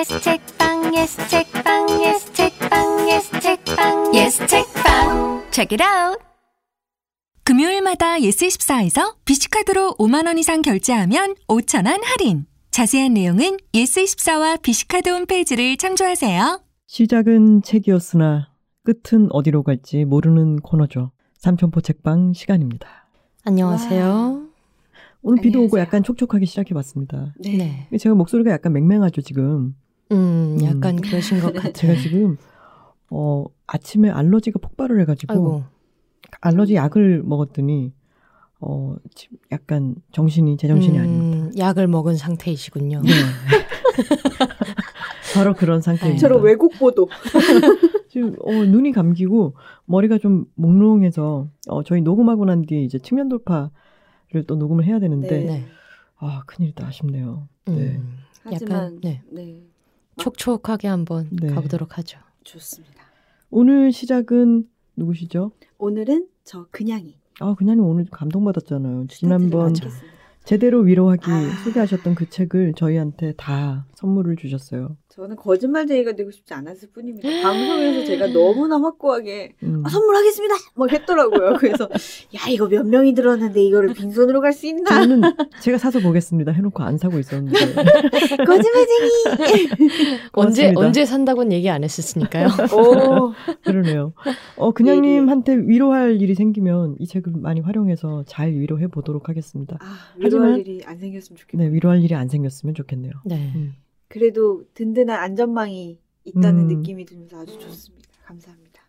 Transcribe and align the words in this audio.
yes 0.00 0.18
책방 0.22 0.94
yes 0.94 1.28
책방 1.28 1.90
yes 1.90 2.32
책방 2.32 3.00
yes 3.06 3.30
책방 3.38 4.14
yes 4.14 4.46
책방 4.46 5.42
check 5.52 5.76
it 5.76 5.82
out 5.82 6.18
금요일마다 7.44 8.16
예스24에서 8.18 9.16
비시카드로 9.26 9.96
5만 9.98 10.26
원 10.26 10.38
이상 10.38 10.62
결제하면 10.62 11.34
5천 11.48 11.86
원 11.86 12.00
할인. 12.02 12.46
자세한 12.70 13.12
내용은 13.12 13.58
예스24와 13.74 14.62
비시카드 14.62 15.10
홈페이지를 15.10 15.76
참조하세요. 15.76 16.62
시작은 16.86 17.60
책이었으나 17.62 18.48
끝은 18.84 19.28
어디로 19.32 19.64
갈지 19.64 20.06
모르는 20.06 20.60
코너죠. 20.60 21.10
삼천포 21.40 21.82
책방 21.82 22.32
시간입니다. 22.32 22.88
안녕하세요. 23.44 24.46
오늘 25.22 25.42
비도 25.42 25.58
오고 25.58 25.76
안녕하세요. 25.76 25.80
약간 25.82 26.02
촉촉하게 26.02 26.46
시작해봤습니다. 26.46 27.34
네. 27.40 27.86
제가 27.98 28.14
목소리가 28.14 28.50
약간 28.50 28.72
맹맹하죠 28.72 29.20
지금. 29.20 29.74
음, 30.12 30.58
약간 30.62 31.00
그러신 31.00 31.40
것 31.40 31.52
같아요. 31.54 31.72
제가 31.72 31.94
지금 31.96 32.36
어 33.10 33.44
아침에 33.66 34.10
알러지가 34.10 34.58
폭발을 34.60 35.00
해가지고 35.02 35.32
아이고. 35.32 35.64
알러지 36.40 36.74
약을 36.74 37.22
먹었더니 37.24 37.92
어 38.60 38.96
지금 39.14 39.38
약간 39.52 39.94
정신이 40.12 40.56
제 40.56 40.68
정신이 40.68 40.98
음, 40.98 41.02
아닙니다. 41.02 41.58
약을 41.58 41.88
먹은 41.88 42.16
상태이시군요. 42.16 43.02
네. 43.02 43.10
바로 45.34 45.54
그런 45.54 45.80
상태입니다. 45.80 46.20
저런 46.20 46.42
왜곡 46.42 46.78
보도. 46.78 47.08
지금 48.08 48.34
어, 48.42 48.52
눈이 48.52 48.92
감기고 48.92 49.54
머리가 49.86 50.18
좀 50.18 50.46
몽롱해서 50.56 51.48
어, 51.68 51.82
저희 51.84 52.00
녹음하고 52.00 52.44
난 52.44 52.62
뒤에 52.62 52.82
이제 52.82 52.98
측면 52.98 53.28
돌파를 53.28 53.70
또 54.46 54.56
녹음을 54.56 54.84
해야 54.84 54.98
되는데 54.98 55.44
네. 55.44 55.64
아 56.16 56.42
큰일이다 56.46 56.86
아쉽네요. 56.86 57.48
네. 57.66 57.96
음, 57.96 58.18
하지만 58.42 58.78
약간, 58.78 59.00
네. 59.00 59.22
네. 59.30 59.62
촉촉하게 60.20 60.88
한번 60.88 61.28
네. 61.32 61.48
가보도록 61.48 61.98
하죠. 61.98 62.18
좋습니다. 62.44 63.04
오늘 63.50 63.92
시작은 63.92 64.68
누구시죠? 64.96 65.52
오늘은 65.78 66.28
저 66.44 66.66
그냥이 66.70 67.16
아 67.40 67.54
그냥 67.54 67.80
오늘 67.80 68.06
감동받았잖아요. 68.10 69.06
지난번. 69.08 69.74
제대로 70.44 70.80
위로하기 70.80 71.30
아. 71.30 71.64
소개하셨던 71.64 72.14
그 72.14 72.28
책을 72.28 72.74
저희한테 72.74 73.32
다 73.36 73.86
선물을 73.94 74.36
주셨어요. 74.36 74.96
저는 75.12 75.34
거짓말쟁이가 75.34 76.12
되고 76.12 76.30
싶지 76.30 76.54
않았을 76.54 76.90
뿐입니다. 76.92 77.28
방송에서 77.42 78.04
제가 78.06 78.28
너무나 78.32 78.76
확고하게 78.80 79.54
음. 79.64 79.82
아, 79.84 79.88
선물하겠습니다. 79.88 80.54
막 80.76 80.92
했더라고요. 80.92 81.54
그래서 81.58 81.84
야 82.36 82.48
이거 82.48 82.68
몇 82.68 82.86
명이 82.86 83.14
들었는데 83.14 83.60
이거를 83.64 83.92
빈손으로 83.94 84.40
갈 84.40 84.52
수 84.52 84.66
있나? 84.68 84.88
저는 84.88 85.20
제가 85.62 85.78
사서 85.78 85.98
보겠습니다. 86.00 86.52
해놓고 86.52 86.82
안 86.84 86.96
사고 86.96 87.18
있었는데 87.18 87.58
거짓말쟁이. 88.46 89.10
언제. 90.32 90.72
언제 90.76 91.04
산다고는 91.04 91.52
얘기 91.52 91.68
안 91.70 91.82
했었으니까요. 91.82 92.46
오. 92.72 93.32
그러네요. 93.64 94.12
어 94.56 94.70
그냥님한테 94.72 95.56
위로할 95.56 96.22
일이 96.22 96.34
생기면 96.36 96.96
이 97.00 97.06
책을 97.06 97.32
많이 97.36 97.60
활용해서 97.60 98.24
잘 98.28 98.52
위로해 98.52 98.86
보도록 98.86 99.28
하겠습니다. 99.28 99.76
아, 99.80 99.96
하지만- 100.22 100.48
위로할 100.54 100.60
일이 100.60 100.82
안 100.84 100.98
생겼으면 100.98 101.36
좋겠네요. 101.36 101.68
네 101.68 101.74
위로할 101.74 102.02
일이 102.02 102.14
안 102.14 102.28
생겼으면 102.28 102.74
좋겠네요. 102.76 103.12
네. 103.24 103.52
음. 103.56 103.74
그래도 104.10 104.64
든든한 104.74 105.16
안전망이 105.16 105.96
있다는 106.24 106.68
음. 106.68 106.78
느낌이 106.78 107.04
들면서 107.04 107.38
아주 107.38 107.56
좋습니다. 107.60 108.08
감사합니다. 108.24 108.82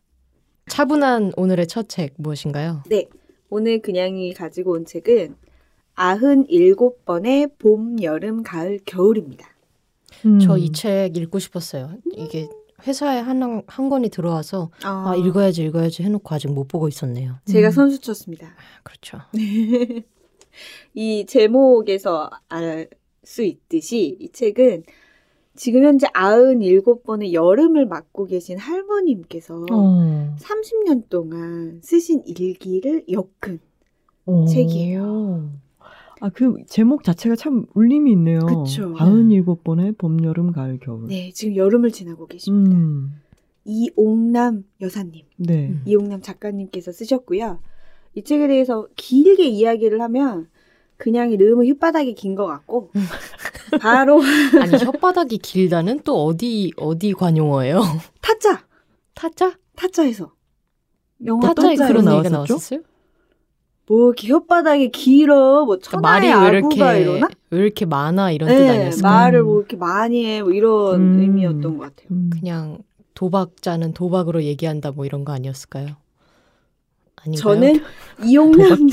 차분한 0.68 1.34
오늘의 1.38 1.68
첫 1.68 1.88
책 1.90 2.16
무엇인가요? 2.18 2.82
네. 2.90 3.08
오늘 3.52 3.82
그냥이 3.84 4.34
가지고 4.34 4.72
온 4.72 4.86
책은 4.86 5.36
97번의 5.96 7.52
봄, 7.60 8.02
여름, 8.02 8.42
가을, 8.42 8.80
겨울입니다. 8.84 9.48
음. 10.26 10.40
저이 10.40 10.72
책 10.72 11.16
읽고 11.16 11.38
싶었어요. 11.38 11.98
이게 12.14 12.50
회사에 12.88 13.20
한, 13.20 13.62
한 13.68 13.90
권이 13.90 14.10
들어와서 14.10 14.72
아, 14.84 15.14
읽어야지 15.16 15.64
읽어야지 15.66 16.02
해놓고 16.02 16.34
아직 16.34 16.48
못 16.48 16.68
보고 16.68 16.88
있었네요. 16.88 17.36
제가 17.46 17.68
음. 17.68 17.72
선수 17.72 18.02
쳤습니다. 18.02 18.48
아, 18.48 18.82
그렇죠. 18.82 19.20
이 20.96 21.26
제목에서 21.28 22.32
알 22.50 22.90
수 23.24 23.44
있듯이 23.44 24.18
이 24.20 24.30
책은 24.30 24.84
지금 25.56 25.84
현재 25.84 26.08
97번의 26.08 27.34
여름을 27.34 27.86
맡고 27.86 28.26
계신 28.26 28.58
할머님께서 28.58 29.66
어. 29.72 30.36
30년 30.40 31.10
동안 31.10 31.80
쓰신 31.84 32.24
일기를 32.26 33.06
엮은 33.10 33.60
어. 34.26 34.46
책이에요. 34.46 35.52
아, 36.22 36.30
그 36.30 36.56
제목 36.68 37.04
자체가 37.04 37.36
참 37.36 37.66
울림이 37.74 38.12
있네요. 38.12 38.40
그쵸. 38.42 38.94
97번의 38.94 39.98
봄, 39.98 40.24
여름, 40.24 40.52
가을, 40.52 40.80
겨울. 40.80 41.08
네, 41.08 41.32
지금 41.34 41.56
여름을 41.56 41.92
지나고 41.92 42.28
계십니다. 42.28 42.76
음. 42.76 43.20
이옥남 43.66 44.64
여사님, 44.82 45.26
네. 45.38 45.70
음. 45.70 45.82
이옥남 45.86 46.22
작가님께서 46.22 46.92
쓰셨고요. 46.92 47.60
이 48.14 48.24
책에 48.24 48.48
대해서 48.48 48.88
길게 48.96 49.48
이야기를 49.48 50.02
하면 50.02 50.48
그냥 51.02 51.30
너무 51.38 51.64
혓바닥이 51.64 52.16
긴 52.16 52.36
것 52.36 52.46
같고 52.46 52.92
바로 53.82 54.22
아니 54.62 54.72
혓바닥이 54.74 55.42
길다는 55.42 56.02
또 56.04 56.26
어디 56.26 56.72
어디 56.78 57.14
관용어예요? 57.14 57.82
타짜 58.22 58.64
타짜? 59.16 59.54
타짜에서 59.76 60.32
영어 61.26 61.42
타짜에 61.54 61.76
그런 61.76 62.06
얘기가? 62.14 62.30
나왔었어요? 62.30 62.82
뭐 63.88 64.08
이렇게 64.14 64.28
혓바닥이 64.30 64.92
길어 64.92 65.66
뭐 65.66 65.78
그러니까 65.78 66.00
말이 66.00 66.28
천하의 66.30 66.52
왜 66.52 66.58
아구가 66.60 66.94
이렇게 66.94 67.02
이러나? 67.12 67.28
왜 67.50 67.60
이렇게 67.60 67.86
많아 67.86 68.32
이런 68.32 68.50
뜻 68.50 68.56
네, 68.56 68.70
아니었을까요? 68.70 69.12
말을 69.14 69.44
뭐 69.44 69.60
이렇게 69.60 69.76
많이 69.78 70.26
해 70.26 70.42
뭐 70.42 70.52
이런 70.52 70.96
음. 71.02 71.20
의미였던 71.20 71.78
것 71.78 71.84
같아요. 71.84 72.08
음. 72.12 72.30
그냥 72.32 72.78
도박자는 73.16 73.94
도박으로 73.94 74.44
얘기한다 74.44 74.92
뭐 74.92 75.06
이런 75.06 75.26
거 75.26 75.34
아니었을까요? 75.34 75.96
아닌가요? 77.18 77.42
저는 77.42 77.84
이용남 78.24 78.88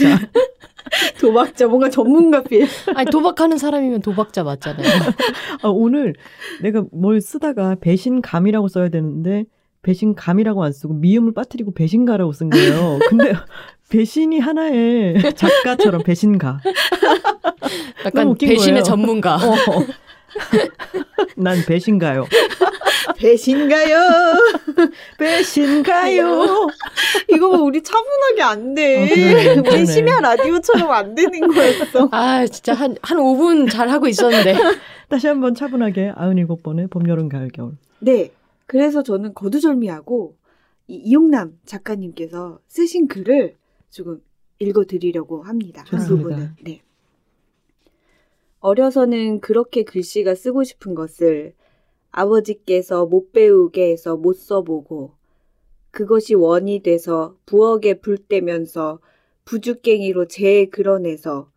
도박자 1.21 1.66
뭔가 1.66 1.91
전문가 1.91 2.43
필. 2.43 2.66
아니 2.94 3.10
도박하는 3.10 3.59
사람이면 3.59 4.03
도박자 4.03 4.44
맞잖아요. 4.44 4.87
아, 5.62 5.69
오늘 5.69 6.15
내가 6.62 6.84
뭘 6.93 7.21
쓰다가 7.21 7.76
배신감이라고 7.81 8.69
써야 8.69 8.88
되는데 8.88 9.44
배신감이라고 9.82 10.65
안 10.65 10.72
쓰고 10.72 10.94
미음을 10.94 11.32
빠뜨리고 11.34 11.72
배신가라고 11.72 12.32
쓴 12.32 12.50
거예요. 12.50 12.99
근데 13.09 13.32
배신이 13.91 14.38
하나의 14.38 15.34
작가처럼 15.34 16.03
배신가. 16.03 16.60
약간 18.05 18.34
배신의 18.37 18.82
거예요. 18.82 18.82
전문가. 18.82 19.37
어. 19.37 19.87
난 21.37 21.59
배신가요. 21.66 22.26
배신가요? 23.18 23.98
배신가요. 25.18 26.68
이거 27.30 27.48
뭐 27.48 27.62
우리 27.62 27.82
차분하게 27.82 28.42
안 28.42 28.74
돼. 28.74 28.96
어, 28.96 29.14
그러네, 29.14 29.54
그러네. 29.62 29.70
우리 29.70 29.86
심야 29.86 30.20
라디오처럼 30.20 30.90
안 30.90 31.14
되는 31.14 31.40
거였어. 31.48 32.08
아 32.12 32.46
진짜 32.46 32.74
한 32.74 32.96
한 33.02 33.18
5분 33.18 33.70
잘 33.70 33.88
하고 33.88 34.06
있었는데 34.06 34.54
다시 35.08 35.26
한번 35.26 35.54
차분하게 35.54 36.12
97번의 36.16 36.90
봄, 36.90 37.08
여름, 37.08 37.28
가을, 37.28 37.48
겨울. 37.52 37.72
네. 38.00 38.30
그래서 38.66 39.02
저는 39.02 39.34
거두절미하고 39.34 40.36
이 40.88 40.94
이용남 40.96 41.58
작가님께서 41.64 42.58
쓰신 42.68 43.08
글을 43.08 43.56
조금 43.90 44.20
읽어드리려고 44.58 45.42
합니다. 45.42 45.84
한 45.86 46.00
좋습니다. 46.00 46.28
부분을. 46.28 46.50
네. 46.62 46.82
어려서는 48.60 49.40
그렇게 49.40 49.84
글씨가 49.84 50.34
쓰고 50.34 50.64
싶은 50.64 50.94
것을 50.94 51.54
아버지께서 52.10 53.06
못 53.06 53.32
배우게 53.32 53.91
해서 53.91 54.16
못 54.16 54.34
써보고 54.34 55.12
그것이 55.91 56.34
원이 56.34 56.82
돼서 56.82 57.36
부엌에 57.46 58.00
불 58.00 58.19
때면서 58.19 59.00
부죽갱이로 59.44 60.28
재 60.28 60.66
그려내서 60.66 61.50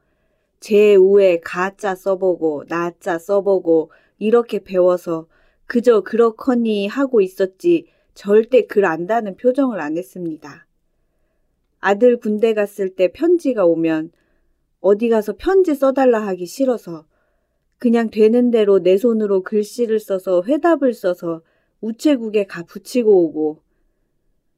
제 0.59 0.95
우에 0.95 1.39
가짜 1.39 1.95
써보고 1.95 2.65
나짜 2.67 3.17
써보고 3.17 3.91
이렇게 4.19 4.63
배워서 4.63 5.27
그저 5.65 6.01
그렇거니 6.01 6.87
하고 6.87 7.21
있었지 7.21 7.87
절대 8.13 8.65
글 8.67 8.85
안다는 8.85 9.35
표정을 9.37 9.79
안 9.79 9.97
했습니다. 9.97 10.67
아들 11.79 12.17
군대 12.19 12.53
갔을 12.53 12.89
때 12.95 13.11
편지가 13.11 13.65
오면 13.65 14.11
어디 14.79 15.09
가서 15.09 15.35
편지 15.37 15.73
써달라 15.73 16.25
하기 16.27 16.45
싫어서 16.45 17.05
그냥 17.81 18.11
되는 18.11 18.51
대로 18.51 18.77
내 18.77 18.95
손으로 18.95 19.41
글씨를 19.41 19.99
써서 19.99 20.43
회답을 20.45 20.93
써서 20.93 21.41
우체국에 21.81 22.43
가 22.45 22.61
붙이고 22.61 23.11
오고 23.23 23.57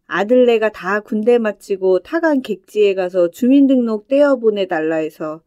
아들네가 0.07 0.73
다 0.73 0.99
군대 0.99 1.37
마치고 1.37 1.99
타간 1.99 2.41
객지에 2.41 2.93
가서 2.95 3.31
주민등록 3.31 4.09
떼어보내달라 4.09 4.97
해서 4.97 5.41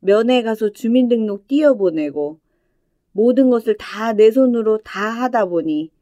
면회 0.00 0.42
가서 0.42 0.70
주민등록 0.72 1.46
띄어보내고 1.46 2.40
모든 3.12 3.50
것을 3.50 3.76
다 3.78 4.12
내 4.12 4.32
손으로 4.32 4.78
다 4.78 5.08
하다 5.08 5.46
보니 5.46 5.92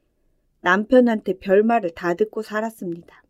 남편한테 0.63 1.35
별말을 1.35 1.91
다 1.91 2.15
듣고 2.15 2.41
살았습니다. 2.41 3.23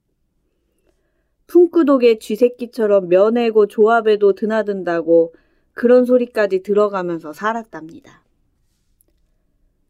품구독의 1.49 2.21
쥐새끼처럼 2.21 3.09
면회고 3.09 3.67
조합에도 3.67 4.35
드나든다고 4.35 5.35
그런 5.75 6.05
소리까지 6.05 6.63
들어가면서 6.63 7.33
살았답니다. 7.33 8.23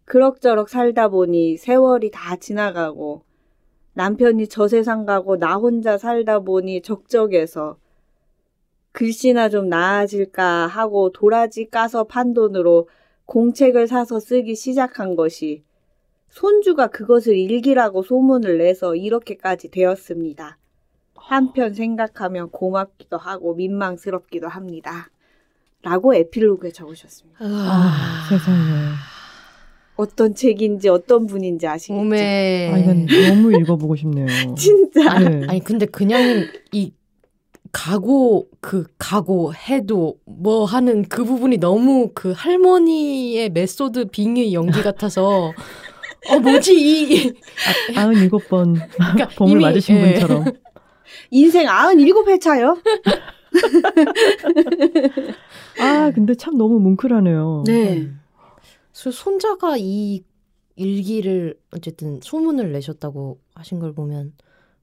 그럭저럭 0.07 0.69
살다 0.69 1.09
보니 1.09 1.57
세월이 1.57 2.11
다 2.11 2.37
지나가고 2.37 3.23
남편이 3.95 4.49
저 4.49 4.67
세상 4.67 5.07
가고 5.07 5.37
나 5.37 5.57
혼자 5.57 5.97
살다 5.97 6.41
보니 6.41 6.83
적적해서 6.83 7.79
글씨나 8.93 9.49
좀 9.49 9.69
나아질까 9.69 10.67
하고 10.67 11.11
도라지 11.11 11.69
까서 11.71 12.05
판 12.05 12.33
돈으로 12.33 12.89
공책을 13.27 13.87
사서 13.87 14.21
쓰기 14.21 14.55
시작한 14.55 15.17
것이 15.17 15.65
손주가 16.29 16.89
그것을 16.89 17.37
일기라고 17.37 18.03
소문을 18.03 18.59
내서 18.59 18.95
이렇게까지 18.95 19.71
되었습니다. 19.71 20.59
한편 21.15 21.73
생각하면 21.73 22.51
고맙기도 22.51 23.17
하고 23.17 23.55
민망스럽기도 23.55 24.49
합니다. 24.49 25.09
라고 25.85 26.15
에필로그에 26.15 26.73
적으셨습니다. 26.73 27.39
아, 27.43 28.27
세상에. 28.29 28.59
어떤 29.97 30.35
책인지 30.35 30.89
어떤 30.89 31.27
분인지 31.27 31.67
아시겠죠? 31.67 32.01
오메. 32.01 32.71
아, 32.73 32.79
이건 32.79 33.07
너무 33.07 33.53
읽어보고 33.61 33.95
싶네요. 33.97 34.27
진짜. 34.57 35.13
아니, 35.13 35.29
네. 35.29 35.47
아니 35.49 35.63
근데 35.63 35.87
그냥 35.87 36.47
이 36.73 36.93
가고 37.71 38.49
그 38.61 38.87
가고 38.99 39.53
해도 39.55 40.17
뭐 40.25 40.65
하는 40.65 41.03
그 41.03 41.25
부분이 41.25 41.59
너무 41.59 42.11
그 42.15 42.33
할머니의 42.33 43.51
메소드 43.51 44.07
빙의 44.07 44.53
연기 44.55 44.83
같아서 44.83 45.53
어 46.31 46.39
뭐지 46.39 46.73
이 46.75 47.33
아흔 47.97 48.15
일곱 48.17 48.49
번 48.49 48.75
그러니까 48.75 49.29
봄을 49.37 49.53
이미, 49.53 49.63
맞으신 49.65 49.97
예. 49.97 50.13
분처럼. 50.15 50.45
인생 51.31 51.67
97회차요? 51.67 52.81
아, 55.81 56.11
근데 56.15 56.35
참 56.35 56.57
너무 56.57 56.79
뭉클하네요. 56.81 57.65
네. 57.67 58.09
그래서 58.93 59.11
손자가 59.11 59.77
이 59.79 60.23
일기를 60.77 61.59
어쨌든 61.73 62.21
소문을 62.23 62.73
내셨다고 62.73 63.39
하신 63.55 63.79
걸 63.79 63.93
보면 63.93 64.33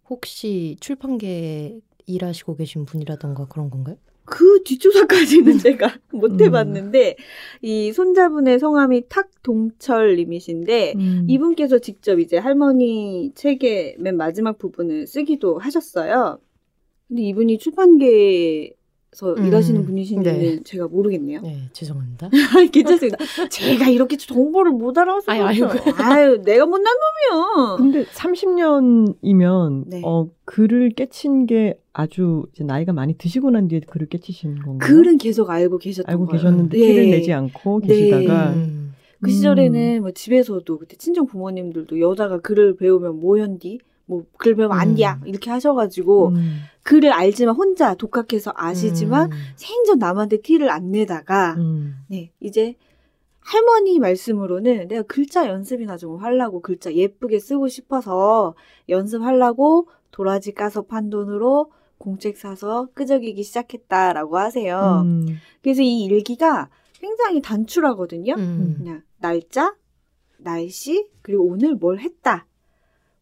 혹시 0.09 0.77
출판계에 0.79 1.79
일하시고 2.05 2.55
계신 2.55 2.85
분이라던가 2.85 3.47
그런 3.47 3.69
건가요? 3.69 3.97
그 4.25 4.63
뒷조사까지는 4.63 5.57
제가 5.57 5.93
못 6.13 6.31
음. 6.33 6.41
해봤는데, 6.41 7.17
이 7.61 7.91
손자분의 7.91 8.59
성함이 8.59 9.09
탁동철님이신데, 9.09 10.93
음. 10.95 11.25
이분께서 11.27 11.79
직접 11.79 12.19
이제 12.19 12.37
할머니 12.37 13.31
책의 13.35 13.97
맨 13.99 14.15
마지막 14.17 14.57
부분을 14.57 15.07
쓰기도 15.07 15.57
하셨어요. 15.59 16.39
근데 17.11 17.23
이분이 17.23 17.57
출판계에서 17.57 19.33
음, 19.37 19.45
일하시는 19.45 19.85
분이신지는 19.85 20.39
네. 20.39 20.63
제가 20.63 20.87
모르겠네요. 20.87 21.41
네, 21.41 21.63
죄송합니다. 21.73 22.29
괜찮습니다. 22.71 23.17
제가 23.49 23.89
이렇게 23.89 24.15
정보를 24.15 24.71
못 24.71 24.97
알아서. 24.97 25.29
아유, 25.29 25.43
아유. 25.43 25.67
아유, 25.97 26.41
내가 26.41 26.65
못난 26.65 26.93
놈이요. 27.29 27.75
근데 27.75 28.05
30년이면 28.05 29.83
네. 29.87 30.01
어 30.05 30.29
글을 30.45 30.91
깨친 30.91 31.47
게 31.47 31.77
아주 31.91 32.45
이제 32.53 32.63
나이가 32.63 32.93
많이 32.93 33.17
드시고 33.17 33.51
난 33.51 33.67
뒤에 33.67 33.81
글을 33.81 34.07
깨치신 34.07 34.59
건가요? 34.59 34.77
글은 34.79 35.17
계속 35.17 35.49
알고 35.49 35.79
계셨던 35.79 36.09
알고 36.09 36.27
거예요. 36.27 36.41
계셨는데 36.41 36.77
네. 36.77 36.87
티를 36.87 37.09
내지 37.09 37.33
않고 37.33 37.81
네. 37.81 37.87
계시다가 37.87 38.51
음. 38.53 38.93
그 39.21 39.29
시절에는 39.29 40.01
뭐 40.01 40.11
집에서도 40.11 40.79
그때 40.79 40.95
친정 40.95 41.25
부모님들도 41.25 41.99
여자가 41.99 42.39
글을 42.39 42.77
배우면 42.77 43.19
뭐 43.19 43.37
현디? 43.37 43.79
뭐글 44.11 44.55
배우면 44.55 44.77
안 44.77 44.95
돼야 44.95 45.19
음. 45.21 45.27
이렇게 45.27 45.49
하셔가지고 45.49 46.29
음. 46.29 46.59
글을 46.83 47.11
알지만 47.13 47.55
혼자 47.55 47.95
독학해서 47.95 48.51
아시지만 48.55 49.31
음. 49.31 49.37
생전 49.55 49.99
남한테 49.99 50.41
티를 50.41 50.69
안 50.69 50.91
내다가 50.91 51.55
음. 51.57 51.95
네 52.07 52.31
이제 52.39 52.75
할머니 53.39 53.99
말씀으로는 53.99 54.87
내가 54.87 55.01
글자 55.03 55.47
연습이나 55.47 55.97
좀 55.97 56.17
하려고 56.17 56.61
글자 56.61 56.93
예쁘게 56.93 57.39
쓰고 57.39 57.69
싶어서 57.69 58.53
연습하려고 58.89 59.87
도라지 60.11 60.53
까서 60.53 60.83
판 60.83 61.09
돈으로 61.09 61.71
공책 61.97 62.37
사서 62.37 62.89
끄적이기 62.93 63.43
시작했다라고 63.43 64.37
하세요. 64.37 65.03
음. 65.05 65.37
그래서 65.61 65.81
이 65.81 66.03
일기가 66.03 66.69
굉장히 66.93 67.41
단출하거든요. 67.41 68.33
음. 68.37 68.75
그냥 68.77 69.01
날짜, 69.19 69.75
날씨, 70.37 71.07
그리고 71.21 71.45
오늘 71.45 71.75
뭘 71.75 71.99
했다. 71.99 72.45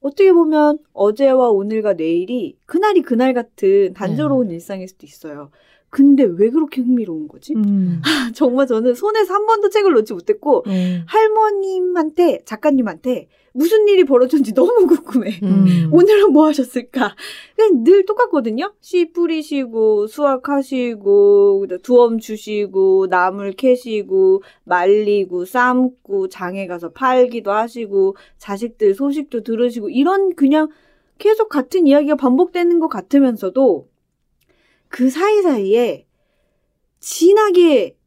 어떻게 0.01 0.31
보면 0.31 0.79
어제와 0.93 1.49
오늘과 1.49 1.93
내일이 1.93 2.57
그날이 2.65 3.01
그날 3.01 3.33
같은 3.33 3.93
단조로운 3.93 4.49
일상일 4.51 4.87
수도 4.87 5.05
있어요. 5.05 5.51
근데 5.89 6.23
왜 6.23 6.49
그렇게 6.49 6.81
흥미로운 6.81 7.27
거지? 7.27 7.53
음. 7.55 8.01
정말 8.33 8.67
저는 8.67 8.93
손에서 8.93 9.33
한 9.33 9.45
번도 9.45 9.69
책을 9.69 9.93
놓지 9.93 10.13
못했고 10.13 10.59
어. 10.59 10.71
할머님한테 11.07 12.41
작가님한테 12.45 13.27
무슨 13.53 13.87
일이 13.87 14.03
벌어졌는지 14.03 14.53
너무 14.53 14.85
궁금해. 14.85 15.39
음. 15.41 15.89
오늘은 15.91 16.31
뭐 16.31 16.45
하셨을까? 16.47 17.15
그냥 17.55 17.83
늘 17.83 18.05
똑같거든요. 18.05 18.73
씨 18.79 19.11
뿌리시고 19.11 20.07
수확하시고 20.07 21.65
두엄 21.81 22.19
주시고 22.19 23.07
나물 23.09 23.53
캐시고 23.53 24.43
말리고 24.65 25.45
삶고 25.45 26.29
장에 26.29 26.67
가서 26.67 26.91
팔기도 26.91 27.51
하시고 27.51 28.15
자식들 28.37 28.93
소식도 28.93 29.41
들으시고 29.41 29.89
이런 29.89 30.35
그냥 30.35 30.69
계속 31.17 31.49
같은 31.49 31.85
이야기가 31.87 32.15
반복되는 32.15 32.79
것 32.79 32.87
같으면서도 32.87 33.87
그 34.89 35.09
사이사이에 35.09 36.05
진하게 36.99 37.97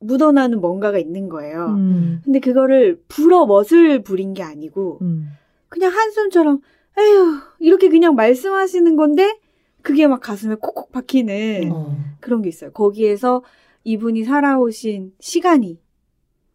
묻어나는 0.00 0.60
뭔가가 0.60 0.98
있는 0.98 1.28
거예요. 1.28 1.66
음. 1.68 2.20
근데 2.24 2.40
그거를 2.40 3.00
불어 3.08 3.46
멋을 3.46 4.02
부린 4.02 4.34
게 4.34 4.42
아니고 4.42 4.98
음. 5.02 5.28
그냥 5.68 5.92
한숨처럼 5.92 6.60
에휴 6.98 7.38
이렇게 7.60 7.88
그냥 7.88 8.14
말씀하시는 8.14 8.96
건데 8.96 9.38
그게 9.80 10.06
막 10.06 10.20
가슴에 10.20 10.56
콕콕 10.56 10.92
박히는 10.92 11.70
어. 11.72 11.96
그런 12.20 12.42
게 12.42 12.48
있어요. 12.48 12.70
거기에서 12.72 13.42
이분이 13.84 14.24
살아오신 14.24 15.14
시간이 15.18 15.80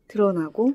드러나고 0.07 0.73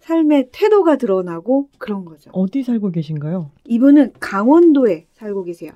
삶의 0.00 0.50
태도가 0.52 0.96
드러나고 0.96 1.68
그런 1.78 2.04
거죠. 2.04 2.30
어디 2.32 2.62
살고 2.62 2.90
계신가요? 2.90 3.50
이분은 3.64 4.12
강원도에 4.20 5.06
살고 5.12 5.44
계세요. 5.44 5.72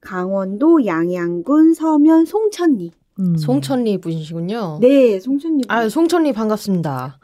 강원도 0.00 0.86
양양군 0.86 1.74
서면 1.74 2.24
송천리. 2.24 2.92
음. 3.20 3.36
송천리 3.36 3.98
분이시군요. 3.98 4.78
네, 4.80 5.20
송천리. 5.20 5.64
아, 5.68 5.88
송천리 5.88 6.32
반갑습니다. 6.32 7.18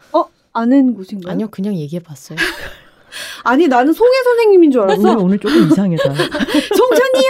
아는 0.52 0.94
곳인가요? 0.94 1.32
아니요, 1.32 1.48
그냥 1.50 1.74
얘기해 1.74 2.02
봤어요. 2.02 2.38
아니 3.44 3.68
나는 3.68 3.92
송혜 3.92 4.22
선생님인 4.24 4.70
줄 4.70 4.82
알았어. 4.82 5.16
오늘 5.18 5.38
조금 5.38 5.66
이상해다. 5.70 6.02
송천리 6.14 7.24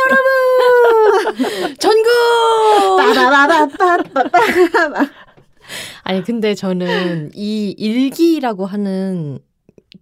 여러분. 1.34 1.76
전국! 1.78 2.08
빠바바바바바바. 2.98 5.06
아니, 6.04 6.22
근데 6.22 6.54
저는 6.54 7.32
이 7.34 7.74
일기라고 7.76 8.66
하는 8.66 9.40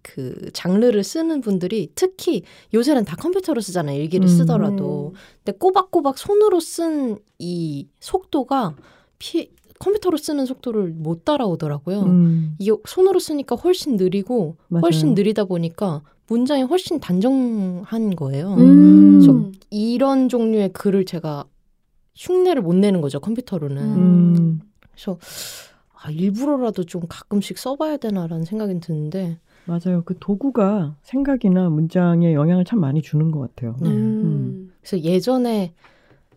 그 0.07 0.51
장르를 0.53 1.03
쓰는 1.03 1.41
분들이 1.41 1.89
특히 1.95 2.43
요새는 2.75 3.05
다 3.05 3.15
컴퓨터로 3.15 3.59
쓰잖아요. 3.59 3.99
일기를 3.99 4.27
음. 4.27 4.27
쓰더라도. 4.27 5.13
근데 5.43 5.57
꼬박꼬박 5.57 6.17
손으로 6.19 6.59
쓴 6.59 7.17
이 7.39 7.87
속도가 7.99 8.75
피, 9.19 9.49
컴퓨터로 9.79 10.17
쓰는 10.17 10.45
속도를 10.45 10.93
못 10.95 11.25
따라오더라고요. 11.25 12.01
음. 12.03 12.55
이게 12.59 12.71
손으로 12.87 13.19
쓰니까 13.19 13.55
훨씬 13.55 13.97
느리고 13.97 14.57
맞아요. 14.67 14.81
훨씬 14.83 15.15
느리다 15.15 15.45
보니까 15.45 16.01
문장이 16.27 16.63
훨씬 16.63 16.99
단정한 16.99 18.15
거예요. 18.15 18.53
음. 18.55 19.19
그래서 19.19 19.51
이런 19.69 20.29
종류의 20.29 20.69
글을 20.73 21.05
제가 21.05 21.45
흉내를 22.15 22.61
못 22.61 22.73
내는 22.75 23.01
거죠 23.01 23.19
컴퓨터로는. 23.19 23.81
음. 23.81 24.61
그래서 24.91 25.17
아, 26.01 26.11
일부러라도 26.11 26.83
좀 26.83 27.01
가끔씩 27.09 27.57
써봐야 27.57 27.97
되나라는 27.97 28.45
생각이 28.45 28.79
드는데 28.79 29.39
맞아요. 29.65 30.03
그 30.05 30.15
도구가 30.19 30.95
생각이나 31.03 31.69
문장에 31.69 32.33
영향을 32.33 32.65
참 32.65 32.79
많이 32.79 33.01
주는 33.01 33.31
것 33.31 33.39
같아요. 33.39 33.75
네. 33.81 33.89
음. 33.89 34.71
그래서 34.79 34.99
예전에 35.03 35.73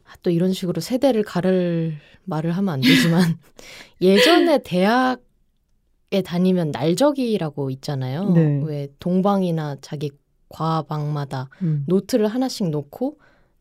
아, 0.04 0.12
또 0.22 0.30
이런 0.30 0.52
식으로 0.52 0.80
세대를 0.80 1.22
가를 1.22 1.94
말을 2.24 2.52
하면 2.52 2.74
안 2.74 2.80
되지만 2.80 3.20
예전에 4.00 4.62
대학에 4.62 6.22
다니면 6.24 6.70
날적이라고 6.70 7.70
있잖아요. 7.70 8.30
네. 8.30 8.62
왜 8.64 8.88
동방이나 8.98 9.76
자기 9.80 10.10
과방마다 10.48 11.48
음. 11.62 11.84
노트를 11.86 12.26
하나씩 12.26 12.70
놓고 12.70 13.18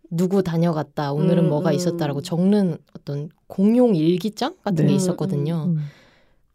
누구 0.09 0.41
다녀갔다 0.41 1.11
오늘은 1.11 1.45
음, 1.45 1.49
뭐가 1.49 1.71
음. 1.71 1.75
있었다라고 1.75 2.21
적는 2.21 2.77
어떤 2.97 3.29
공용 3.47 3.95
일기장 3.95 4.55
같은 4.63 4.85
네. 4.85 4.91
게 4.91 4.95
있었거든요. 4.95 5.73
음. 5.75 5.77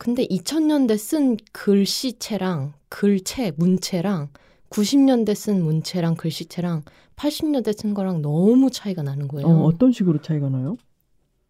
근데 0.02 0.26
2000년대 0.26 0.98
쓴 0.98 1.36
글씨체랑 1.52 2.72
글체 2.88 3.52
문체랑 3.56 4.30
90년대 4.68 5.32
쓴 5.36 5.62
문체랑 5.62 6.16
글씨체랑 6.16 6.82
80년대 7.14 7.78
쓴 7.78 7.94
거랑 7.94 8.20
너무 8.20 8.68
차이가 8.68 9.04
나는 9.04 9.28
거예요. 9.28 9.46
어, 9.46 9.62
어떤 9.62 9.92
식으로 9.92 10.20
차이가 10.20 10.48
나요? 10.48 10.76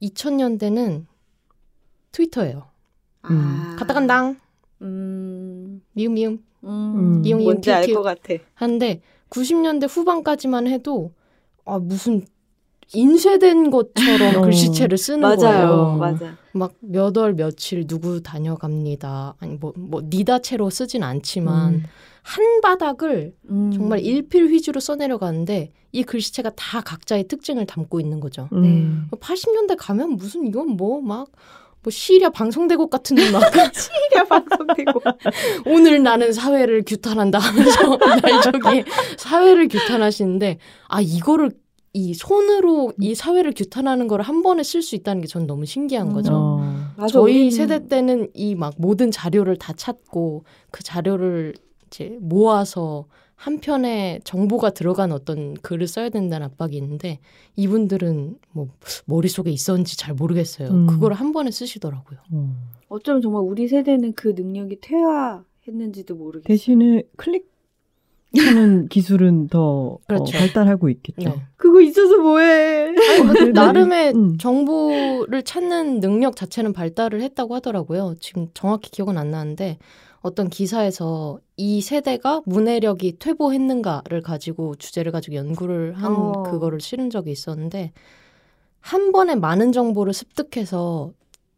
2000년대는 0.02 1.06
트위터예요. 2.10 2.64
아. 3.22 3.76
가다간당 3.78 4.36
음. 4.82 5.80
미음 5.94 6.12
미음 6.12 6.44
음. 6.64 7.22
이용 7.24 7.44
뭔지 7.44 7.72
알 7.72 7.86
것 7.86 8.02
같아. 8.02 8.34
한데 8.52 9.00
90년대 9.30 9.88
후반까지만 9.88 10.66
해도 10.66 11.14
아 11.64 11.78
무슨 11.78 12.26
인쇄된 12.94 13.70
것처럼 13.70 14.36
어. 14.36 14.40
글씨체를 14.42 14.98
쓰는 14.98 15.20
맞아요. 15.20 15.38
거예요. 15.38 15.96
맞아. 15.98 16.36
막몇 16.52 17.16
월 17.16 17.34
며칠 17.34 17.86
누구 17.86 18.22
다녀갑니다. 18.22 19.36
아니 19.40 19.54
뭐 19.56 19.72
뭐 19.76 20.02
니다체로 20.04 20.70
쓰진 20.70 21.02
않지만 21.02 21.74
음. 21.74 21.82
한 22.22 22.60
바닥을 22.60 23.32
음. 23.50 23.72
정말 23.74 24.00
일필 24.00 24.48
휘주로 24.48 24.80
써내려가는데 24.80 25.72
이 25.92 26.02
글씨체가 26.04 26.50
다 26.56 26.80
각자의 26.80 27.28
특징을 27.28 27.66
담고 27.66 28.00
있는 28.00 28.20
거죠. 28.20 28.48
음. 28.52 29.08
80년대 29.10 29.76
가면 29.78 30.10
무슨 30.16 30.46
이건 30.46 30.68
뭐막 30.76 31.28
뭐 31.84 31.90
시리아 31.90 32.30
방송대국 32.30 32.90
같은 32.90 33.16
막 33.32 33.42
시리아 33.74 34.24
방송되고. 34.28 35.00
오늘 35.66 36.02
나는 36.02 36.32
사회를 36.32 36.84
규탄한다 36.86 37.38
하면서 37.40 37.96
날저기 38.22 38.84
사회를 39.16 39.66
규탄하시는데 39.68 40.58
아 40.88 41.00
이거를 41.00 41.50
이 41.94 42.14
손으로 42.14 42.92
이 43.00 43.14
사회를 43.14 43.52
규탄하는 43.54 44.08
걸 44.08 44.20
한 44.22 44.42
번에 44.42 44.62
쓸 44.62 44.80
수 44.82 44.94
있다는 44.96 45.20
게 45.22 45.26
전 45.28 45.46
너무 45.46 45.66
신기한 45.66 46.12
거죠. 46.12 46.32
어. 46.34 46.58
맞아, 46.96 47.08
저희 47.12 47.50
세대 47.50 47.86
때는 47.86 48.28
이 48.34 48.54
막 48.54 48.74
모든 48.78 49.10
자료를 49.10 49.56
다 49.58 49.72
찾고 49.74 50.44
그 50.70 50.82
자료를 50.82 51.54
이제 51.88 52.16
모아서 52.20 53.06
한 53.34 53.58
편에 53.58 54.20
정보가 54.24 54.70
들어간 54.70 55.10
어떤 55.12 55.54
글을 55.54 55.86
써야 55.88 56.08
된다는 56.08 56.46
압박이 56.46 56.76
있는데 56.76 57.18
이분들은 57.56 58.38
뭐 58.52 58.68
머릿속에 59.06 59.50
있었는지 59.50 59.96
잘 59.98 60.14
모르겠어요. 60.14 60.68
음. 60.70 60.86
그걸 60.86 61.12
한 61.12 61.32
번에 61.32 61.50
쓰시더라고요. 61.50 62.18
어. 62.32 62.54
어쩌면 62.88 63.20
정말 63.20 63.42
우리 63.42 63.66
세대는 63.68 64.12
그 64.14 64.28
능력이 64.36 64.78
퇴화했는지도 64.80 66.14
모르겠어. 66.14 66.46
대신에 66.46 67.02
클릭 67.16 67.50
하는 68.38 68.88
기술은 68.88 69.48
더 69.48 69.98
그렇죠. 70.06 70.36
어, 70.36 70.40
발달하고 70.40 70.88
있겠죠. 70.88 71.28
네. 71.30 71.42
그거 71.56 71.80
있어서 71.80 72.18
뭐해? 72.18 72.88
어. 72.88 72.92
나름의 73.52 74.12
음. 74.14 74.38
정보를 74.38 75.42
찾는 75.42 76.00
능력 76.00 76.36
자체는 76.36 76.72
발달을 76.72 77.20
했다고 77.20 77.54
하더라고요. 77.56 78.14
지금 78.20 78.48
정확히 78.54 78.90
기억은 78.90 79.18
안 79.18 79.30
나는데 79.30 79.78
어떤 80.20 80.48
기사에서 80.48 81.40
이 81.56 81.80
세대가 81.80 82.42
문해력이 82.46 83.18
퇴보했는가를 83.18 84.22
가지고 84.22 84.76
주제를 84.76 85.12
가지고 85.12 85.36
연구를 85.36 85.94
한 85.94 86.12
어. 86.12 86.42
그거를 86.44 86.80
실은 86.80 87.10
적이 87.10 87.32
있었는데 87.32 87.92
한 88.80 89.12
번에 89.12 89.34
많은 89.34 89.72
정보를 89.72 90.12
습득해서 90.12 91.12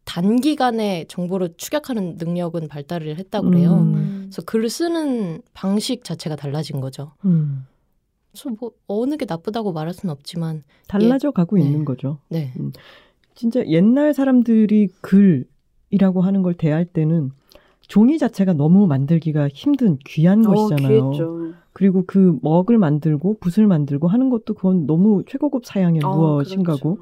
단기간에 0.05 1.05
정보를 1.07 1.55
축약하는 1.57 2.15
능력은 2.17 2.67
발달을 2.67 3.17
했다고 3.17 3.49
그래요. 3.49 3.73
음. 3.73 4.21
그래서 4.25 4.41
글을 4.43 4.69
쓰는 4.69 5.41
방식 5.53 6.03
자체가 6.03 6.35
달라진 6.35 6.79
거죠. 6.79 7.11
음. 7.25 7.65
그래서 8.31 8.55
뭐 8.59 8.71
어느 8.87 9.17
게 9.17 9.25
나쁘다고 9.27 9.73
말할 9.73 9.93
수는 9.93 10.11
없지만 10.11 10.63
달라져 10.87 11.31
가고 11.31 11.57
네. 11.57 11.63
있는 11.63 11.85
거죠. 11.85 12.19
네. 12.29 12.53
진짜 13.33 13.65
옛날 13.65 14.13
사람들이 14.13 14.89
글이라고 15.01 16.21
하는 16.21 16.41
걸 16.43 16.53
대할 16.53 16.85
때는 16.85 17.31
종이 17.81 18.17
자체가 18.17 18.53
너무 18.53 18.87
만들기가 18.87 19.47
힘든 19.47 19.97
귀한 20.05 20.45
어, 20.45 20.49
것이잖아요. 20.49 21.09
귀했죠. 21.11 21.53
그리고 21.71 22.03
그 22.07 22.37
먹을 22.41 22.77
만들고 22.77 23.37
붓을 23.39 23.67
만들고 23.67 24.07
하는 24.07 24.29
것도 24.29 24.53
그건 24.53 24.85
너무 24.85 25.23
최고급 25.27 25.65
사양의 25.65 26.01
어, 26.03 26.15
무엇인 26.15 26.63
그렇죠. 26.63 26.79
가고 26.79 26.99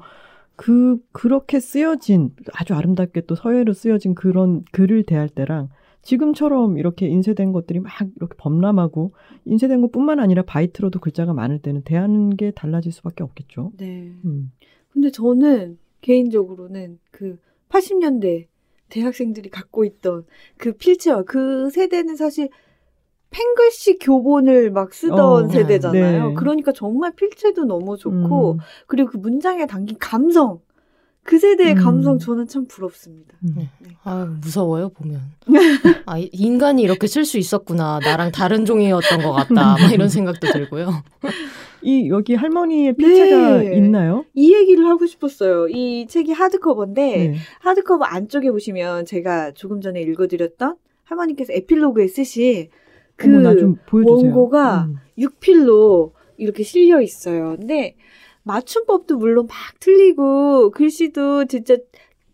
그 0.56 0.98
그렇게 1.12 1.60
쓰여진 1.60 2.34
아주 2.52 2.74
아름답게 2.74 3.22
또 3.22 3.34
서예로 3.34 3.72
쓰여진 3.72 4.14
그런 4.14 4.64
글을 4.72 5.04
대할 5.04 5.28
때랑 5.28 5.68
지금처럼 6.02 6.78
이렇게 6.78 7.08
인쇄된 7.08 7.52
것들이 7.52 7.80
막 7.80 7.92
이렇게 8.16 8.34
범람하고 8.36 9.14
인쇄된 9.46 9.80
것뿐만 9.80 10.20
아니라 10.20 10.42
바이트로도 10.42 11.00
글자가 11.00 11.32
많을 11.32 11.58
때는 11.60 11.82
대하는 11.82 12.36
게 12.36 12.50
달라질 12.50 12.92
수밖에 12.92 13.24
없겠죠. 13.24 13.72
네. 13.78 14.12
음. 14.24 14.52
근데 14.90 15.10
저는 15.10 15.78
개인적으로는 16.02 16.98
그 17.10 17.38
80년대 17.70 18.46
대학생들이 18.90 19.48
갖고 19.48 19.84
있던 19.84 20.24
그 20.56 20.72
필체와 20.72 21.22
그 21.22 21.70
세대는 21.70 22.16
사실 22.16 22.48
펜글씨 23.34 23.98
교본을 23.98 24.70
막 24.70 24.94
쓰던 24.94 25.18
어, 25.18 25.48
세대잖아요. 25.48 26.28
네. 26.28 26.34
그러니까 26.34 26.70
정말 26.72 27.12
필체도 27.16 27.64
너무 27.64 27.96
좋고 27.96 28.52
음. 28.52 28.58
그리고 28.86 29.10
그 29.10 29.16
문장에 29.16 29.66
담긴 29.66 29.96
감성 29.98 30.60
그 31.24 31.38
세대의 31.38 31.72
음. 31.72 31.78
감성 31.82 32.18
저는 32.18 32.46
참 32.46 32.66
부럽습니다. 32.68 33.34
음. 33.42 33.54
네. 33.56 33.68
아 34.04 34.24
무서워요 34.40 34.90
보면. 34.90 35.20
아 36.06 36.18
이- 36.18 36.30
인간이 36.32 36.82
이렇게 36.82 37.08
쓸 37.08 37.24
수 37.24 37.38
있었구나. 37.38 37.98
나랑 38.04 38.30
다른 38.30 38.64
종이었던 38.64 39.22
것 39.22 39.32
같다. 39.32 39.54
막 39.54 39.92
이런 39.92 40.08
생각도 40.08 40.52
들고요. 40.52 40.90
이 41.82 42.08
여기 42.10 42.34
할머니의 42.34 42.94
필체가 42.94 43.58
네. 43.58 43.76
있나요? 43.76 44.24
이 44.34 44.54
얘기를 44.54 44.86
하고 44.86 45.06
싶었어요. 45.06 45.68
이 45.68 46.06
책이 46.06 46.32
하드커버인데 46.32 47.02
네. 47.16 47.34
하드커버 47.60 48.04
안쪽에 48.04 48.50
보시면 48.52 49.06
제가 49.06 49.52
조금 49.52 49.80
전에 49.80 50.00
읽어드렸던 50.02 50.76
할머니께서 51.04 51.52
에필로그에 51.52 52.06
쓰신 52.06 52.68
그. 53.16 53.26
원고가 53.92 54.84
음. 54.86 54.96
6필로 55.18 56.12
이렇게 56.36 56.62
실려 56.62 57.00
있어요. 57.00 57.56
근데 57.58 57.94
맞춤법도 58.42 59.16
물론 59.18 59.46
막 59.46 59.56
틀리고 59.80 60.70
글씨도 60.70 61.46
진짜 61.46 61.76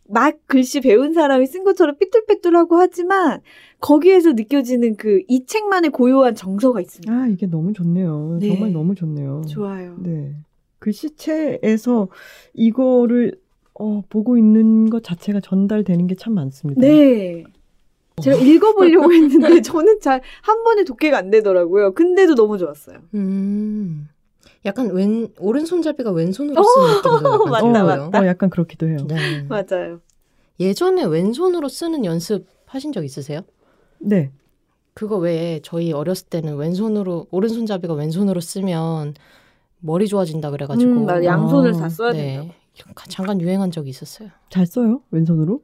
막 0.08 0.36
글씨 0.46 0.80
배운 0.80 1.12
사람이 1.12 1.46
쓴 1.46 1.62
것처럼 1.62 1.96
삐뚤빼뚤하고 1.98 2.76
하지만 2.76 3.40
거기에서 3.80 4.32
느껴지는 4.32 4.96
그 4.96 5.20
이 5.28 5.44
책만의 5.46 5.90
고요한 5.90 6.34
정서가 6.34 6.80
있습니다. 6.80 7.12
아 7.12 7.28
이게 7.28 7.46
너무 7.46 7.72
좋네요. 7.72 8.38
네. 8.40 8.48
정말 8.48 8.72
너무 8.72 8.94
좋네요. 8.94 9.42
좋아요. 9.48 9.96
네. 10.00 10.34
글씨체에서 10.80 12.08
이거를 12.54 13.38
어, 13.74 14.02
보고 14.08 14.36
있는 14.36 14.90
것 14.90 15.02
자체가 15.04 15.40
전달되는 15.40 16.06
게 16.06 16.14
참 16.16 16.34
많습니다. 16.34 16.80
네. 16.80 17.44
제가 18.20 18.36
읽어보려고 18.38 19.12
했는데 19.12 19.60
저는 19.62 20.00
잘 20.00 20.20
한 20.42 20.62
번에 20.64 20.84
독해가 20.84 21.18
안 21.18 21.30
되더라고요. 21.30 21.92
근데도 21.94 22.34
너무 22.34 22.58
좋았어요. 22.58 22.98
음. 23.14 24.08
약간 24.66 24.90
왼 24.92 25.28
오른손잡이가 25.38 26.10
왼손으로 26.10 26.62
쓰는 26.62 26.86
느낌도 26.96 27.16
약간 27.34 27.50
맞다, 27.50 27.72
들고요. 27.72 28.04
맞다. 28.10 28.20
어, 28.20 28.26
약간 28.26 28.50
그렇기도 28.50 28.88
해요. 28.88 28.98
네. 29.08 29.42
맞아요. 29.48 30.00
예전에 30.58 31.04
왼손으로 31.04 31.68
쓰는 31.68 32.04
연습 32.04 32.46
하신 32.66 32.92
적 32.92 33.04
있으세요? 33.04 33.40
네. 33.98 34.30
그거 34.92 35.16
외에 35.16 35.60
저희 35.62 35.92
어렸을 35.92 36.26
때는 36.28 36.56
왼손으로 36.56 37.28
오른손잡이가 37.30 37.94
왼손으로 37.94 38.40
쓰면 38.40 39.14
머리 39.80 40.06
좋아진다 40.08 40.50
그래가지고 40.50 40.92
음. 40.92 41.24
양손을 41.24 41.74
아, 41.74 41.78
다 41.78 41.88
써야 41.88 42.12
네. 42.12 42.36
된다고. 42.36 42.50
잠깐 43.08 43.40
유행한 43.40 43.70
적이 43.70 43.90
있었어요. 43.90 44.28
잘 44.50 44.66
써요? 44.66 45.00
왼손으로? 45.10 45.62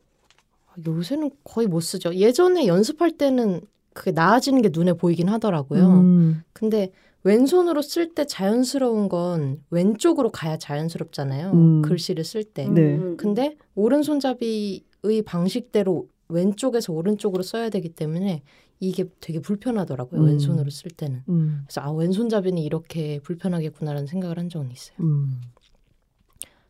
요새는 0.86 1.30
거의 1.44 1.66
못 1.66 1.80
쓰죠. 1.80 2.14
예전에 2.14 2.66
연습할 2.66 3.12
때는 3.12 3.60
그게 3.92 4.10
나아지는 4.10 4.62
게 4.62 4.70
눈에 4.72 4.92
보이긴 4.92 5.28
하더라고요. 5.28 5.88
음, 5.88 6.42
근데 6.52 6.90
왼손으로 7.22 7.82
쓸 7.82 8.14
때 8.14 8.24
자연스러운 8.24 9.08
건 9.08 9.62
왼쪽으로 9.70 10.30
가야 10.30 10.58
자연스럽잖아요. 10.58 11.50
음. 11.52 11.82
글씨를 11.82 12.22
쓸 12.22 12.44
때. 12.44 12.68
네. 12.68 12.96
음. 12.96 13.16
근데 13.16 13.56
오른손잡이의 13.74 15.22
방식대로 15.24 16.08
왼쪽에서 16.28 16.92
오른쪽으로 16.92 17.42
써야 17.42 17.68
되기 17.68 17.88
때문에 17.88 18.42
이게 18.78 19.06
되게 19.20 19.40
불편하더라고요. 19.40 20.20
음. 20.20 20.26
왼손으로 20.26 20.70
쓸 20.70 20.90
때는. 20.90 21.22
음, 21.28 21.62
그래서 21.66 21.80
아 21.80 21.90
왼손잡이는 21.90 22.58
이렇게 22.58 23.18
불편하겠구나라는 23.20 24.06
생각을 24.06 24.38
한 24.38 24.48
적은 24.48 24.70
있어요. 24.70 24.96
음. 25.00 25.40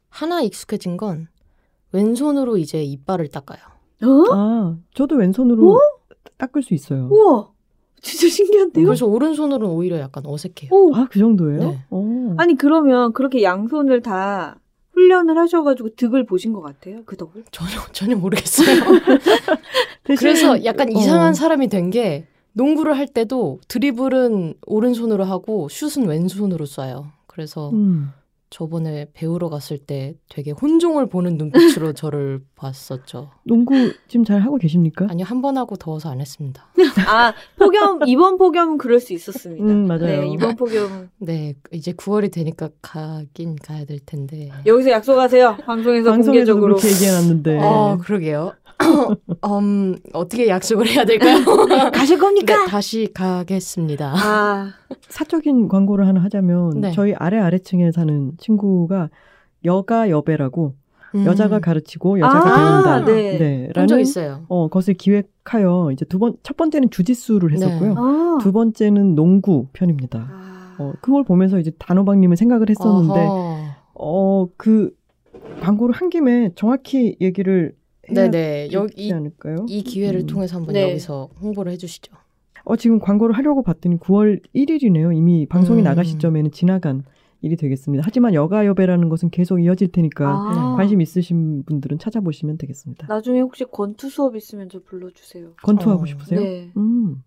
하나 0.09 0.41
익숙해진 0.41 0.97
건 0.97 1.29
왼손으로 1.93 2.57
이제 2.57 2.83
이빨을 2.83 3.29
닦아요. 3.29 3.76
어? 4.03 4.25
아, 4.33 4.77
저도 4.95 5.17
왼손으로 5.17 5.81
닦을 6.39 6.63
수 6.63 6.75
있어요. 6.75 7.09
우와. 7.11 7.49
진짜 8.03 8.29
신기한데요? 8.29 8.85
그래서 8.85 9.07
오른손으로는 9.07 9.75
오히려 9.75 9.99
약간 9.99 10.25
어색해요. 10.27 10.71
오. 10.71 10.95
아, 10.95 11.09
그 11.11 11.19
정도예요? 11.19 11.59
네. 11.59 11.79
어. 11.91 12.35
아니 12.39 12.57
그러면 12.57 13.13
그렇게 13.13 13.43
양손을 13.43 14.03
다 14.03 14.61
훈련을 14.93 15.37
하셔가지고 15.39 15.91
득을 15.97 16.25
보신 16.27 16.53
것 16.53 16.61
같아요. 16.61 17.01
그 17.07 17.17
덕을? 17.17 17.45
전혀 17.51 17.73
전혀 17.93 18.17
모르겠어요. 18.17 18.67
대신- 20.05 20.17
그래서 20.19 20.65
약간 20.65 20.89
어. 20.89 20.99
이상한 20.99 21.35
사람이 21.35 21.69
된 21.69 21.91
게 21.91 22.27
농구를 22.53 22.97
할 22.97 23.07
때도 23.07 23.61
드리블은 23.69 24.55
오른손으로 24.67 25.25
하고 25.25 25.69
슛은 25.69 26.07
왼손으로 26.07 26.65
쏴요. 26.65 27.05
그래서 27.27 27.71
음. 27.71 28.11
저번에 28.49 29.09
배우러 29.13 29.49
갔을 29.49 29.77
때 29.77 30.15
되게 30.29 30.53
혼종을 30.53 31.09
보는 31.09 31.37
눈빛으로 31.37 31.93
저를 31.95 32.41
봤었죠. 32.55 33.31
농구 33.45 33.93
지금 34.09 34.25
잘 34.25 34.41
하고 34.41 34.57
계십니까? 34.57 35.07
아니요, 35.11 35.25
한 35.27 35.43
번 35.43 35.59
하고 35.59 35.77
더워서 35.77 36.11
안 36.11 36.21
했습니다. 36.21 36.65
아 37.09 37.35
폭염 37.59 38.01
이번 38.07 38.39
폭염은 38.39 38.79
그럴 38.79 39.01
수 39.01 39.13
있었습니다. 39.13 39.65
음, 39.65 39.87
맞아요. 39.87 40.21
네, 40.23 40.29
이번 40.33 40.57
폭염 40.57 41.11
네, 41.19 41.55
이제 41.73 41.93
9월이 41.93 42.33
되니까 42.33 42.71
가긴 42.81 43.57
가야 43.57 43.85
될 43.85 43.99
텐데. 44.07 44.51
여기서 44.65 44.91
약속하세요. 44.91 45.59
방송에서 45.67 46.11
방송에서 46.11 46.33
공개적으로. 46.55 46.77
그렇게 46.77 46.93
얘기해놨는데. 46.95 47.59
아, 47.61 47.97
그러게요. 48.01 48.53
음, 49.47 49.97
어떻게 50.13 50.49
약속을 50.49 50.87
해야 50.89 51.05
될까요? 51.05 51.39
가실 51.93 52.19
겁니까? 52.19 52.57
네, 52.65 52.67
다시 52.71 53.09
가겠습니다. 53.15 54.15
아, 54.17 54.73
사적인 55.09 55.69
광고를 55.69 56.07
하나 56.07 56.23
하자면 56.23 56.81
네. 56.81 56.93
저희 56.93 57.15
아래 57.15 57.39
아래층에 57.39 57.91
사는 57.93 58.33
친구가 58.39 59.09
여가 59.65 60.11
여배라고 60.11 60.75
음. 61.15 61.25
여자가 61.25 61.61
가르치고 61.61 62.19
여자가 62.21 62.39
아, 62.39 63.05
배운다. 63.05 63.05
네. 63.13 63.69
본적 63.75 63.91
라는 63.91 64.01
있어요. 64.03 64.45
어, 64.49 64.69
것을 64.69 64.95
기획하여 64.95 65.91
이제 65.93 66.05
두 66.05 66.19
번 66.19 66.35
첫 66.43 66.57
번째는 66.57 66.91
주짓수를 66.91 67.53
했었고요. 67.53 67.95
아. 67.97 68.39
두 68.43 68.53
번째는 68.53 69.15
농구 69.15 69.67
편입니다. 69.73 70.29
아. 70.31 70.77
어, 70.79 70.93
그걸 71.01 71.25
보면서 71.25 71.59
이제 71.59 71.71
단호박님은 71.79 72.37
생각을 72.37 72.69
했었는데 72.69 73.21
어허. 73.21 73.65
어, 73.95 74.47
그 74.59 74.91
광고를 75.63 75.95
한 75.95 76.11
김에 76.11 76.51
정확히 76.55 77.17
얘기를 77.21 77.73
네네. 78.13 78.71
여기 78.73 79.07
이, 79.07 79.13
않을까요? 79.13 79.67
이 79.69 79.83
기회를 79.83 80.21
음. 80.21 80.27
통해서 80.27 80.57
한번 80.57 80.75
네. 80.75 80.91
여기서 80.91 81.31
홍보를 81.41 81.73
해주시죠. 81.73 82.15
어, 82.65 82.77
지금 82.77 82.99
광고를 82.99 83.37
하려고 83.37 83.63
봤더니 83.63 83.97
9월 83.99 84.41
1일이네요. 84.55 85.17
이미 85.17 85.47
방송이 85.47 85.83
음. 85.83 85.85
나갈 85.85 86.05
시점에는 86.05 86.51
지나간 86.51 87.05
일이 87.43 87.57
되겠습니다. 87.57 88.03
하지만 88.05 88.35
여가여배라는 88.35 89.09
것은 89.09 89.31
계속 89.31 89.61
이어질 89.61 89.93
테니까 89.93 90.27
아. 90.27 90.75
관심 90.77 91.01
있으신 91.01 91.65
분들은 91.65 91.99
찾아보시면 91.99 92.59
되겠습니다. 92.59 93.07
나중에 93.09 93.41
혹시 93.41 93.65
권투 93.65 94.09
수업 94.09 94.37
있으면 94.37 94.69
저 94.69 94.83
불러주세요. 94.83 95.53
권투하고 95.63 96.03
어, 96.03 96.07
싶으세요? 96.07 96.41
네. 96.41 96.71
음. 96.77 97.23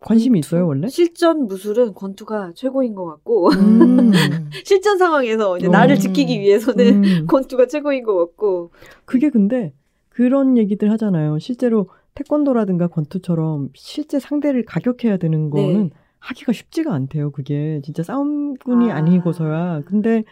관심이 0.00 0.40
권투? 0.40 0.46
있어요, 0.46 0.66
원래? 0.66 0.88
실전 0.88 1.46
무술은 1.46 1.94
권투가 1.94 2.52
최고인 2.54 2.94
것 2.94 3.06
같고 3.06 3.48
음. 3.48 4.12
실전 4.64 4.98
상황에서 4.98 5.56
이제 5.58 5.66
어. 5.66 5.70
나를 5.70 5.98
지키기 5.98 6.40
위해서는 6.40 7.04
음. 7.04 7.26
권투가 7.26 7.66
최고인 7.66 8.04
것 8.04 8.16
같고 8.16 8.70
그게 9.06 9.30
근데 9.30 9.72
그런 10.14 10.56
얘기들 10.56 10.92
하잖아요. 10.92 11.40
실제로 11.40 11.88
태권도라든가 12.14 12.86
권투처럼 12.86 13.70
실제 13.74 14.20
상대를 14.20 14.64
가격해야 14.64 15.16
되는 15.16 15.50
네. 15.50 15.50
거는 15.50 15.90
하기가 16.20 16.52
쉽지가 16.52 16.94
않대요. 16.94 17.32
그게 17.32 17.80
진짜 17.82 18.04
싸움꾼이 18.04 18.92
아. 18.92 18.96
아. 18.96 19.00
니고서야 19.00 19.82
근데 19.84 20.22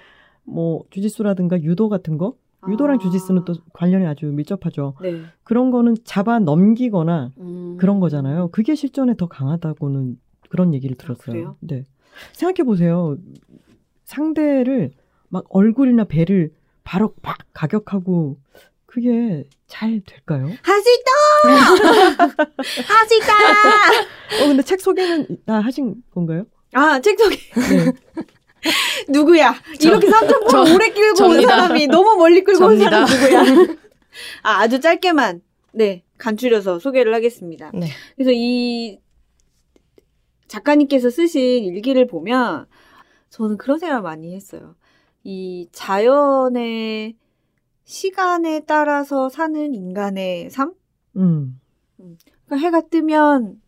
뭐 0.45 0.85
주짓수라든가 0.91 1.61
유도 1.63 1.89
같은 1.89 2.17
거 2.17 2.37
유도랑 2.69 2.97
아. 2.97 2.99
주짓수는 2.99 3.45
또 3.45 3.55
관련이 3.73 4.07
아주 4.07 4.27
밀접하죠. 4.27 4.95
네. 5.03 5.21
그런 5.43 5.73
거는 5.73 5.97
잡아 6.05 6.39
넘기거나 6.39 7.33
음. 7.39 7.77
그런 7.77 7.99
거잖아요. 7.99 8.51
그게 8.53 8.77
실전에 8.77 9.17
더 9.17 9.27
강하다고는 9.27 10.17
그런 10.49 10.75
얘기를 10.75 10.97
들었어요. 10.97 11.33
그래요? 11.33 11.57
네. 11.59 11.83
생각해 12.35 12.65
보세요. 12.65 13.17
상대를 14.05 14.93
막 15.29 15.45
얼굴이나 15.49 16.05
배를 16.05 16.53
바로 16.85 17.15
팍 17.21 17.39
가격하고 17.53 18.39
그게 18.93 19.45
잘 19.67 20.03
될까요? 20.05 20.51
할 20.63 20.83
수 20.83 20.91
있다! 20.93 21.11
할 22.93 23.09
수 23.09 23.15
있다! 23.17 24.43
어 24.45 24.49
근데 24.49 24.63
책 24.63 24.81
소개는 24.83 25.27
다 25.47 25.61
하신 25.61 25.95
건가요? 26.13 26.45
아, 26.75 27.01
책 27.01 27.19
소개. 27.19 27.37
네. 27.37 27.93
누구야? 29.09 29.55
이렇게 29.81 30.09
삼천포를 30.11 30.51
저- 30.67 30.75
오래 30.75 30.91
끌고 30.91 31.09
온 31.11 31.15
접니다. 31.33 31.57
사람이 31.63 31.87
너무 31.87 32.17
멀리 32.17 32.45
끌고 32.45 32.65
온 32.67 32.79
접니다. 32.79 33.07
사람 33.07 33.45
누구야? 33.47 33.77
아, 34.43 34.61
아주 34.61 34.79
짧게만, 34.79 35.41
네, 35.73 36.05
간추려서 36.19 36.79
소개를 36.79 37.15
하겠습니다. 37.15 37.71
네. 37.75 37.89
그래서 38.17 38.31
이 38.35 38.99
작가님께서 40.49 41.09
쓰신 41.09 41.65
일기를 41.65 42.07
보면 42.07 42.67
저는 43.31 43.57
그런 43.57 43.79
생각을 43.79 44.03
많이 44.03 44.35
했어요. 44.35 44.75
이 45.25 45.67
자연의 45.73 47.17
시간에 47.85 48.61
따라서 48.67 49.29
사는 49.29 49.75
인간의 49.75 50.51
삶? 50.51 50.75
음. 51.17 51.61
그러니까 51.97 52.57
해가 52.57 52.81
뜨면 52.89 53.61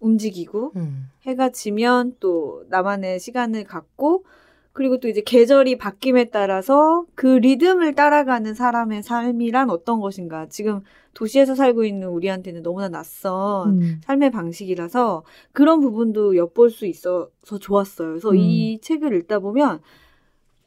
움직이고, 0.00 0.72
음. 0.76 1.08
해가 1.22 1.50
지면 1.50 2.14
또 2.20 2.64
나만의 2.68 3.20
시간을 3.20 3.64
갖고 3.64 4.24
그리고 4.72 4.98
또 4.98 5.08
이제 5.08 5.20
계절이 5.20 5.76
바뀜에 5.76 6.30
따라서 6.30 7.04
그 7.14 7.26
리듬을 7.26 7.94
따라가는 7.94 8.54
사람의 8.54 9.02
삶이란 9.02 9.68
어떤 9.70 10.00
것인가. 10.00 10.46
지금 10.48 10.80
도시에서 11.12 11.54
살고 11.54 11.84
있는 11.84 12.08
우리한테는 12.08 12.62
너무나 12.62 12.88
낯선 12.88 13.82
음. 13.82 14.00
삶의 14.04 14.30
방식이라서 14.30 15.24
그런 15.52 15.80
부분도 15.80 16.36
엿볼 16.36 16.70
수 16.70 16.86
있어서 16.86 17.58
좋았어요. 17.60 18.08
그래서 18.08 18.30
음. 18.30 18.36
이 18.36 18.80
책을 18.80 19.14
읽다 19.14 19.40
보면 19.40 19.80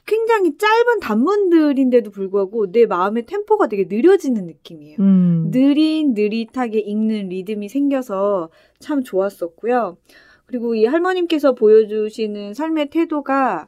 굉장히 0.05 0.55
짧은 0.57 0.99
단문들인데도 1.01 2.11
불구하고 2.11 2.71
내 2.71 2.85
마음의 2.85 3.25
템포가 3.25 3.67
되게 3.67 3.85
느려지는 3.89 4.45
느낌이에요. 4.45 4.97
음. 4.99 5.49
느릿 5.51 6.09
느릿하게 6.11 6.79
읽는 6.79 7.29
리듬이 7.29 7.69
생겨서 7.69 8.49
참 8.79 9.03
좋았었고요. 9.03 9.97
그리고 10.45 10.75
이 10.75 10.85
할머님께서 10.85 11.55
보여주시는 11.55 12.53
삶의 12.53 12.91
태도가 12.91 13.67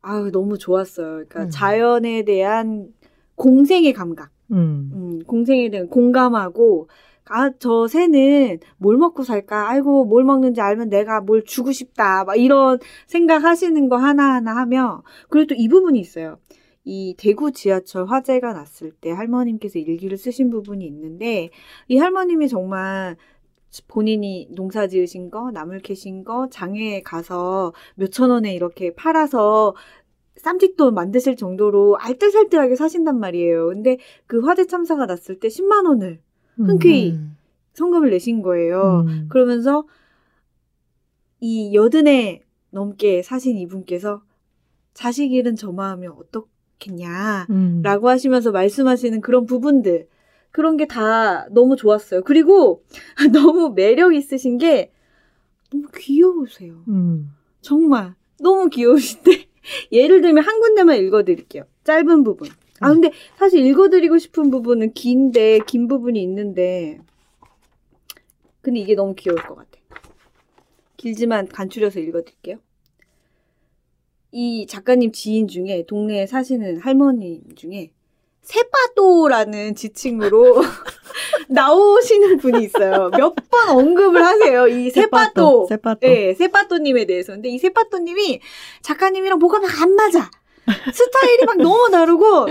아유 0.00 0.30
너무 0.30 0.56
좋았어요. 0.56 1.06
그러니까 1.06 1.44
음. 1.44 1.50
자연에 1.50 2.24
대한 2.24 2.88
공생의 3.36 3.92
감각, 3.92 4.30
음. 4.52 4.90
음, 4.94 5.24
공생에 5.26 5.70
대한 5.70 5.88
공감하고 5.88 6.88
아 7.26 7.50
저 7.58 7.88
새는 7.88 8.58
뭘 8.76 8.96
먹고 8.98 9.22
살까? 9.22 9.70
아이고 9.70 10.04
뭘 10.04 10.24
먹는지 10.24 10.60
알면 10.60 10.90
내가 10.90 11.20
뭘 11.20 11.44
주고 11.44 11.72
싶다. 11.72 12.24
막 12.24 12.36
이런 12.36 12.78
생각하시는 13.06 13.88
거 13.88 13.96
하나하나 13.96 14.56
하며 14.56 15.02
그리고 15.30 15.48
또 15.48 15.54
이 15.58 15.68
부분이 15.68 15.98
있어요. 15.98 16.38
이 16.84 17.14
대구 17.16 17.50
지하철 17.52 18.06
화재가 18.06 18.52
났을 18.52 18.92
때 18.92 19.10
할머님께서 19.10 19.78
일기를 19.78 20.18
쓰신 20.18 20.50
부분이 20.50 20.84
있는데 20.86 21.50
이 21.88 21.96
할머님이 21.96 22.48
정말 22.48 23.16
본인이 23.88 24.48
농사 24.52 24.86
지으신 24.86 25.30
거, 25.30 25.50
나물 25.50 25.80
캐신 25.80 26.24
거, 26.24 26.48
장외에 26.50 27.02
가서 27.02 27.72
몇천 27.96 28.30
원에 28.30 28.54
이렇게 28.54 28.94
팔아서 28.94 29.74
쌈짓돈 30.36 30.94
만드실 30.94 31.36
정도로 31.36 31.96
알뜰살뜰하게 31.98 32.76
사신단 32.76 33.18
말이에요. 33.18 33.66
근데 33.68 33.98
그 34.26 34.40
화재 34.40 34.66
참사가 34.66 35.06
났을 35.06 35.40
때 35.40 35.48
10만 35.48 35.86
원을 35.86 36.20
흔쾌히 36.56 37.12
음. 37.12 37.36
성금을 37.74 38.10
내신 38.10 38.42
거예요. 38.42 39.04
음. 39.06 39.26
그러면서 39.28 39.84
이 41.40 41.74
여든에 41.74 42.42
넘게 42.70 43.22
사신 43.22 43.56
이분께서 43.58 44.22
자식 44.94 45.32
잃은 45.32 45.56
저 45.56 45.72
마음이 45.72 46.06
어떻겠냐. 46.06 47.46
음. 47.50 47.80
라고 47.82 48.08
하시면서 48.08 48.52
말씀하시는 48.52 49.20
그런 49.20 49.46
부분들. 49.46 50.08
그런 50.50 50.76
게 50.76 50.86
다 50.86 51.48
너무 51.50 51.74
좋았어요. 51.76 52.22
그리고 52.22 52.84
너무 53.32 53.72
매력 53.74 54.14
있으신 54.14 54.56
게 54.58 54.92
너무 55.70 55.88
귀여우세요. 55.96 56.84
음. 56.88 57.32
정말 57.60 58.14
너무 58.40 58.68
귀여우신데 58.68 59.46
예를 59.90 60.20
들면 60.20 60.44
한 60.44 60.60
군데만 60.60 60.96
읽어드릴게요. 60.98 61.64
짧은 61.82 62.22
부분. 62.22 62.48
아 62.84 62.92
근데 62.92 63.10
사실 63.36 63.64
읽어드리고 63.66 64.18
싶은 64.18 64.50
부분은 64.50 64.92
긴데 64.94 65.60
긴 65.66 65.88
부분이 65.88 66.20
있는데 66.22 66.98
근데 68.60 68.80
이게 68.80 68.94
너무 68.94 69.14
귀여울 69.14 69.42
것 69.42 69.54
같아. 69.56 69.70
길지만 70.96 71.48
간추려서 71.48 72.00
읽어드릴게요. 72.00 72.56
이 74.32 74.66
작가님 74.66 75.12
지인 75.12 75.46
중에 75.48 75.84
동네에 75.86 76.26
사시는 76.26 76.78
할머니 76.80 77.42
중에 77.56 77.90
세빠도라는 78.42 79.74
지칭으로 79.74 80.56
나오시는 81.48 82.38
분이 82.38 82.64
있어요. 82.64 83.10
몇 83.16 83.34
번 83.50 83.68
언급을 83.76 84.22
하세요. 84.24 84.66
이 84.66 84.90
세빠도. 84.90 85.66
세빠또. 85.68 86.00
네, 86.00 86.34
세빠또님에 86.34 87.04
대해서. 87.06 87.32
근데 87.32 87.48
이 87.48 87.58
세빠또님이 87.58 88.40
작가님이랑 88.82 89.38
뭐가 89.38 89.60
막 89.60 89.80
안 89.82 89.94
맞아. 89.94 90.30
스타일이 90.92 91.44
막 91.46 91.56
너무 91.58 91.90
다르고. 91.90 92.46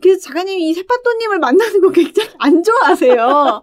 그래서 0.00 0.20
작가님이 0.20 0.68
이 0.68 0.74
세빠또님을 0.74 1.38
만나는 1.40 1.80
거 1.80 1.90
굉장히 1.90 2.30
안 2.38 2.62
좋아하세요. 2.62 3.62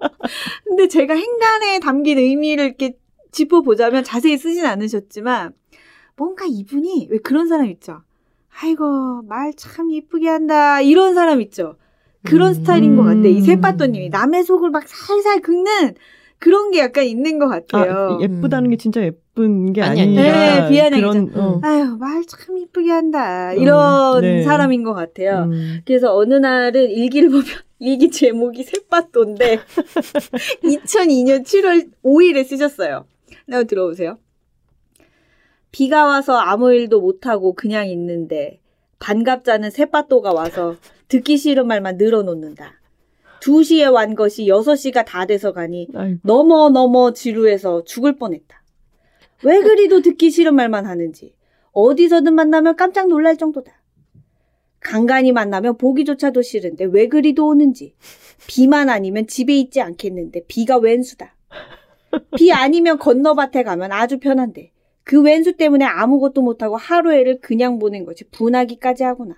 근데 0.65 0.87
제가 0.87 1.13
행간에 1.15 1.79
담긴 1.79 2.17
의미를 2.17 2.65
이렇게 2.65 2.97
짚어보자면 3.31 4.03
자세히 4.03 4.37
쓰진 4.37 4.65
않으셨지만, 4.65 5.53
뭔가 6.17 6.45
이분이 6.47 7.07
왜 7.09 7.17
그런 7.19 7.47
사람 7.47 7.67
있죠? 7.67 8.01
아이고, 8.61 9.21
말 9.23 9.51
참 9.57 9.91
이쁘게 9.91 10.27
한다. 10.29 10.81
이런 10.81 11.13
사람 11.13 11.41
있죠? 11.41 11.77
그런 12.25 12.49
음. 12.49 12.53
스타일인 12.53 12.95
것 12.95 13.03
같아. 13.03 13.19
이 13.27 13.37
음. 13.37 13.41
세빠또님이. 13.41 14.09
남의 14.09 14.43
속을 14.43 14.71
막 14.71 14.87
살살 14.87 15.41
긁는 15.41 15.95
그런 16.45 16.69
게 16.69 16.77
약간 16.77 17.05
있는 17.05 17.39
것 17.39 17.47
같아요. 17.47 18.19
아, 18.19 18.21
예쁘다는 18.21 18.69
게 18.69 18.77
진짜 18.77 19.01
예쁜 19.01 19.73
게 19.73 19.81
아니, 19.81 19.99
아니라 19.99 20.21
아니. 20.21 20.61
네, 20.61 20.69
비아냥이죠. 20.69 21.09
그런 21.09 21.31
어. 21.35 21.59
아유, 21.63 21.97
말 21.97 22.23
참 22.27 22.59
이쁘게 22.59 22.91
한다. 22.91 23.51
이런 23.53 24.21
네. 24.21 24.43
사람인 24.43 24.83
것 24.83 24.93
같아요. 24.93 25.49
음. 25.51 25.81
그래서 25.85 26.15
어느 26.15 26.35
날은 26.35 26.91
일기를 26.91 27.29
보면 27.29 27.45
일기 27.79 28.11
제목이 28.11 28.61
새빠또인데 28.61 29.57
2002년 30.63 31.43
7월 31.43 31.89
5일에 32.03 32.45
쓰셨어요. 32.45 33.07
한번 33.47 33.65
들어보세요. 33.65 34.19
비가 35.71 36.05
와서 36.05 36.37
아무 36.37 36.71
일도 36.71 37.01
못하고 37.01 37.53
그냥 37.53 37.87
있는데 37.89 38.59
반갑자는 38.99 39.71
새빠또가 39.71 40.31
와서 40.31 40.75
듣기 41.07 41.37
싫은 41.37 41.65
말만 41.65 41.97
늘어놓는다. 41.97 42.73
2시에 43.45 43.91
완 43.93 44.15
것이 44.15 44.45
6시가 44.45 45.05
다 45.05 45.25
돼서 45.25 45.53
가니 45.53 45.87
아이고. 45.93 46.19
너머 46.23 46.69
너머 46.69 47.13
지루해서 47.13 47.83
죽을 47.83 48.15
뻔했다. 48.15 48.63
왜 49.43 49.61
그리도 49.61 50.01
듣기 50.01 50.31
싫은 50.31 50.55
말만 50.55 50.85
하는지 50.85 51.35
어디서든 51.71 52.33
만나면 52.33 52.75
깜짝 52.75 53.07
놀랄 53.07 53.37
정도다. 53.37 53.71
간간히 54.79 55.31
만나면 55.31 55.77
보기조차도 55.77 56.41
싫은데 56.41 56.85
왜 56.85 57.07
그리도 57.07 57.47
오는지 57.47 57.95
비만 58.47 58.89
아니면 58.89 59.27
집에 59.27 59.55
있지 59.55 59.81
않겠는데 59.81 60.45
비가 60.47 60.77
웬수다. 60.77 61.35
비 62.37 62.51
아니면 62.51 62.97
건너밭에 62.97 63.63
가면 63.63 63.91
아주 63.91 64.19
편한데 64.19 64.71
그 65.03 65.21
웬수 65.21 65.53
때문에 65.53 65.85
아무것도 65.85 66.41
못하고 66.41 66.77
하루에를 66.77 67.39
그냥 67.41 67.77
보낸 67.77 68.05
것이 68.05 68.23
분하기까지 68.29 69.03
하구나. 69.03 69.35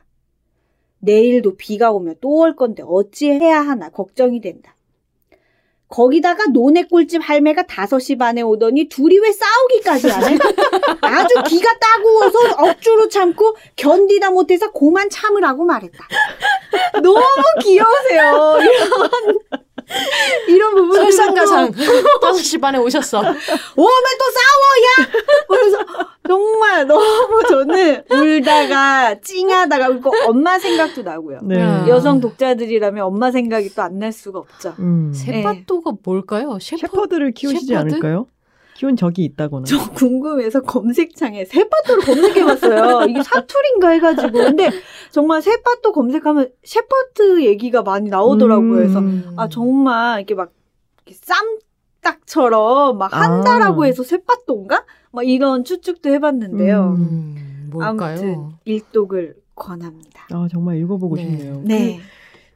내일도 1.00 1.56
비가 1.58 1.92
오면 1.92 2.16
또 2.22 2.30
올 2.38 2.56
건데 2.56 2.84
어찌해야 2.86 3.62
하나 3.62 3.90
걱정이 3.90 4.42
된다. 4.42 4.76
거기다가 5.90 6.48
노네 6.52 6.84
꿀집 6.88 7.22
할매가 7.24 7.64
5시 7.64 8.20
반에 8.20 8.42
오더니 8.42 8.90
둘이 8.90 9.20
왜 9.20 9.32
싸우기까지 9.32 10.10
하네? 10.10 10.38
아주 11.02 11.34
기가 11.48 11.70
따구워서 11.80 12.38
억지로 12.58 13.08
참고 13.08 13.56
견디다 13.78 14.32
못해서 14.32 14.70
고만 14.72 15.10
참으라고 15.10 15.64
말했다. 15.64 15.98
너무 17.02 17.22
귀여우세요. 17.64 18.58
이런, 18.62 19.40
이런 20.48 20.76
부분. 20.76 20.96
설상가상 20.96 21.72
5시 21.72 22.60
반에 22.62 22.78
오셨어. 22.78 23.20
오면 23.20 23.34
또 23.38 24.26
싸워야! 24.32 25.10
그래서 25.48 25.78
정말 26.28 26.86
너무 26.86 27.44
저는 27.48 28.04
울다가 28.12 29.16
찡하다가 29.22 29.88
그리고 29.88 30.12
엄마 30.28 30.60
생각도 30.60 31.04
나고요. 31.04 31.40
네. 31.44 31.60
야. 31.62 31.86
여성 31.88 32.20
독자들이라면 32.20 33.04
엄마 33.04 33.32
생각이 33.32 33.74
또 33.74 33.82
안 33.84 33.98
날 34.00 34.12
수가 34.12 34.40
없죠. 34.40 34.76
음. 34.80 35.12
셰파도가 35.14 35.92
뭘까요? 36.04 36.58
셰퍼 36.62 36.88
셰퍼드를 36.88 37.32
키우시지 37.32 37.68
셰퍼드? 37.68 37.88
않을까요? 37.96 38.28
키운 38.78 38.96
적이 38.96 39.26
있다거나. 39.26 39.66
저 39.66 39.90
궁금해서 39.92 40.62
검색창에 40.62 41.46
세파토를 41.46 42.04
검색해봤어요. 42.06 43.08
이게 43.10 43.24
사투리인가 43.24 43.90
해가지고. 43.90 44.32
근데 44.32 44.70
정말 45.10 45.42
세파토 45.42 45.92
검색하면 45.94 46.52
셰퍼드 46.64 47.44
얘기가 47.44 47.82
많이 47.82 48.12
나오더라고요. 48.12 48.70
그래서 48.76 49.00
음. 49.00 49.34
아 49.36 49.50
정말 49.50 50.20
이렇게 50.20 50.36
막 50.36 50.52
이렇게 51.08 51.20
쌈딱처럼 52.04 53.00
막 53.00 53.16
한다라고 53.16 53.82
아. 53.82 53.86
해서 53.88 54.04
세파토인가? 54.04 54.86
막 55.12 55.28
이런 55.28 55.64
추측도 55.64 56.12
해봤는데요. 56.12 56.96
음. 56.98 57.02
음, 57.02 57.70
뭘까요? 57.72 58.12
아무튼 58.12 58.50
일독을 58.66 59.38
권합니다. 59.56 60.28
아, 60.32 60.48
정말 60.52 60.78
읽어보고 60.78 61.16
네. 61.16 61.24
싶네요. 61.24 61.62
네. 61.66 62.00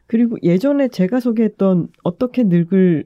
그리고 0.05 0.37
예전에 0.43 0.89
제가 0.89 1.19
소개했던 1.19 1.87
어떻게 2.03 2.43
늙을 2.43 3.05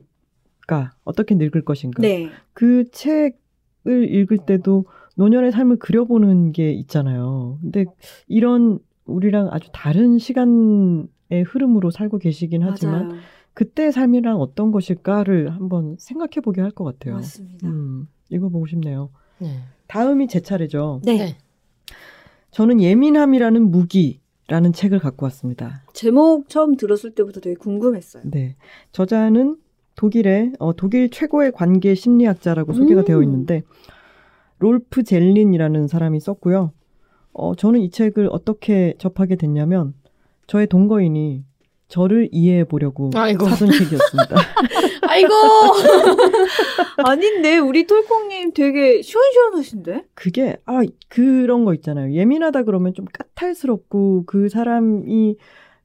까, 0.67 0.93
어떻게 1.04 1.36
늙을 1.36 1.63
것인가. 1.63 2.01
네. 2.01 2.30
그 2.54 2.89
책을 2.91 4.13
읽을 4.13 4.39
때도 4.45 4.86
노년의 5.15 5.51
삶을 5.51 5.78
그려보는 5.78 6.51
게 6.51 6.71
있잖아요. 6.73 7.58
근데 7.62 7.86
이런 8.28 8.80
우리랑 9.06 9.49
아주 9.51 9.69
다른 9.71 10.17
시간의 10.17 11.43
흐름으로 11.45 11.91
살고 11.91 12.17
계시긴 12.17 12.63
하지만 12.63 13.08
맞아요. 13.08 13.21
그때의 13.54 13.91
삶이란 13.93 14.36
어떤 14.36 14.71
것일까를 14.71 15.54
한번 15.54 15.95
생각해 15.99 16.41
보게 16.43 16.62
할 16.62 16.71
것 16.71 16.84
같아요. 16.84 17.15
맞습니다. 17.15 17.67
음, 17.67 18.08
읽어보고 18.30 18.65
싶네요. 18.65 19.10
네. 19.38 19.60
다음이 19.88 20.28
제 20.28 20.41
차례죠. 20.41 21.01
네. 21.06 21.17
네. 21.17 21.38
저는 22.51 22.82
예민함이라는 22.82 23.69
무기 23.71 24.19
라는 24.47 24.73
책을 24.73 24.99
갖고 24.99 25.25
왔습니다. 25.25 25.84
제목 25.93 26.49
처음 26.49 26.75
들었을 26.75 27.12
때부터 27.15 27.39
되게 27.39 27.56
궁금했어요. 27.56 28.23
네. 28.25 28.56
저자는 28.91 29.58
독일의 29.95 30.53
어, 30.60 30.75
독일 30.75 31.10
최고의 31.10 31.51
관계 31.51 31.95
심리학자라고 31.95 32.73
소개가 32.73 33.01
음. 33.01 33.05
되어 33.05 33.21
있는데 33.23 33.63
롤프 34.60 35.03
젤린이라는 35.03 35.88
사람이 35.88 36.19
썼고요. 36.19 36.71
어, 37.34 37.55
저는 37.55 37.81
이 37.81 37.89
책을 37.89 38.29
어떻게 38.31 38.93
접하게 38.97 39.36
됐냐면 39.36 39.93
저의 40.47 40.67
동거인이 40.67 41.43
저를 41.88 42.29
이해해 42.31 42.63
보려고. 42.63 43.12
사둔 43.47 43.71
책이었습니다. 43.71 44.36
아이고. 45.08 45.29
아닌데 47.05 47.58
우리 47.58 47.86
톨콩님 47.86 48.53
되게 48.53 49.01
시원시원하신데? 49.01 50.05
그게 50.13 50.58
아 50.65 50.81
그런 51.10 51.65
거 51.65 51.73
있잖아요. 51.75 52.13
예민하다 52.13 52.63
그러면 52.63 52.93
좀 52.93 53.05
까탈스럽고 53.12 54.23
그 54.25 54.49
사람이 54.49 55.36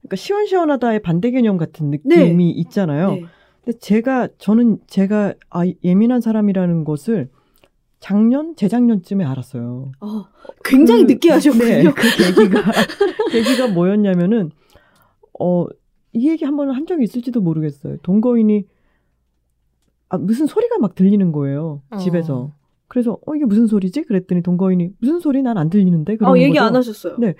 그러니까 0.01 0.15
시원시원하다의 0.15 1.01
반대 1.01 1.31
개념 1.31 1.57
같은 1.57 1.91
느낌이 1.91 2.51
있잖아요. 2.51 3.11
네. 3.11 3.25
근데 3.63 3.77
제가 3.79 4.27
저는 4.37 4.79
제가 4.87 5.33
아 5.49 5.61
예민한 5.83 6.21
사람이라는 6.21 6.83
것을 6.83 7.29
작년 7.99 8.55
재작년쯤에 8.55 9.23
알았어요. 9.23 9.91
어, 9.99 10.25
굉장히 10.63 11.05
그- 11.05 11.11
늦게 11.13 11.29
하셨군요. 11.31 11.63
네, 11.65 11.83
그 11.83 12.01
계기가 12.17 12.61
계기가 13.31 13.67
뭐였냐면은 13.67 14.51
어 15.39 15.67
이 16.13 16.27
얘기 16.29 16.43
한 16.43 16.57
번 16.57 16.69
한 16.71 16.85
적이 16.85 17.05
있을지도 17.05 17.39
모르겠어요. 17.39 17.95
동거인이 18.03 18.65
아 20.09 20.17
무슨 20.17 20.45
소리가 20.45 20.77
막 20.79 20.93
들리는 20.93 21.31
거예요 21.31 21.83
집에서. 22.01 22.37
어. 22.37 22.53
그래서 22.89 23.17
어 23.25 23.33
이게 23.35 23.45
무슨 23.45 23.65
소리지? 23.67 24.03
그랬더니 24.03 24.41
동거인이 24.41 24.89
무슨 24.99 25.21
소리 25.21 25.41
난 25.41 25.57
안 25.57 25.69
들리는데 25.69 26.15
어, 26.15 26.17
그러는 26.17 26.41
얘기 26.41 26.53
거죠. 26.55 26.65
안 26.65 26.75
하셨어요. 26.75 27.15
네. 27.17 27.35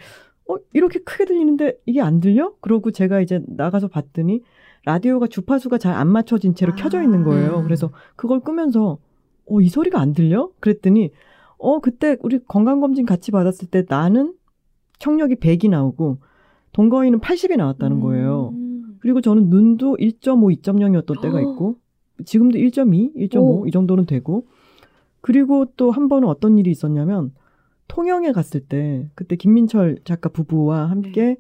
어 0.48 0.56
이렇게 0.72 1.00
크게 1.00 1.26
들리는데 1.26 1.80
이게 1.86 2.00
안 2.00 2.22
들려? 2.22 2.54
그러고 2.62 2.92
제가 2.92 3.20
이제 3.20 3.42
나가서 3.46 3.90
봤더니 3.90 4.42
라디오가 4.86 5.28
주파수가 5.28 5.78
잘 5.78 5.94
안 5.96 6.08
맞춰진 6.08 6.56
채로 6.56 6.74
아. 6.74 6.76
켜져 6.76 7.04
있는 7.04 7.24
거예요. 7.24 7.60
음. 7.60 7.64
그래서 7.64 7.92
그걸 8.16 8.40
끄면서 8.42 8.98
어 9.48 9.60
이 9.62 9.68
소리가 9.70 10.00
안 10.00 10.14
들려? 10.14 10.50
그랬더니 10.60 11.12
어 11.58 11.80
그때 11.80 12.18
우리 12.22 12.40
건강 12.48 12.80
검진 12.80 13.06
같이 13.06 13.32
받았을 13.32 13.68
때 13.68 13.86
나는 13.88 14.34
청력이 15.00 15.36
100이 15.36 15.70
나오고 15.70 16.20
동거인은 16.74 17.20
80이 17.20 17.58
나왔다는 17.58 18.00
거예요. 18.00 18.50
음. 18.54 18.98
그리고 19.02 19.20
저는 19.22 19.50
눈도 19.50 19.98
1.5, 19.98 20.62
2.0이었던 20.62 21.22
때가 21.22 21.42
있고 21.42 21.78
지금도 22.24 22.58
1.2, 22.60 23.16
1.5 23.16 23.38
오. 23.42 23.68
이 23.68 23.72
정도는 23.72 24.06
되고 24.06 24.46
그리고 25.22 25.66
또 25.76 25.92
한 25.92 26.08
번은 26.08 26.28
어떤 26.28 26.58
일이 26.58 26.72
있었냐면 26.72 27.34
통영에 27.88 28.32
갔을 28.32 28.62
때 28.62 29.10
그때 29.16 29.36
김민철 29.36 29.98
작가 30.06 30.30
부부와 30.30 30.90
함께 30.90 31.22
네. 31.22 31.38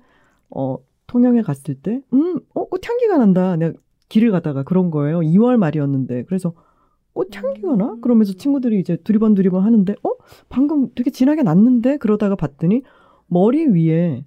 어 0.49 0.77
통영에 1.11 1.41
갔을 1.41 1.75
때 1.75 2.01
음, 2.13 2.39
어 2.53 2.65
꽃 2.65 2.87
향기가 2.87 3.17
난다. 3.17 3.55
내가 3.57 3.73
길을 4.09 4.31
가다가 4.31 4.63
그런 4.63 4.91
거예요. 4.91 5.19
2월 5.19 5.57
말이었는데 5.57 6.23
그래서 6.23 6.53
꽃 7.13 7.35
향기가 7.35 7.75
나? 7.75 7.91
음. 7.93 8.01
그러면서 8.01 8.33
친구들이 8.33 8.79
이제 8.79 8.95
두리번 9.03 9.33
두리번 9.35 9.63
하는데 9.63 9.93
어 10.03 10.11
방금 10.49 10.89
되게 10.95 11.09
진하게 11.11 11.43
났는데 11.43 11.97
그러다가 11.97 12.35
봤더니 12.35 12.83
머리 13.27 13.65
위에 13.67 14.23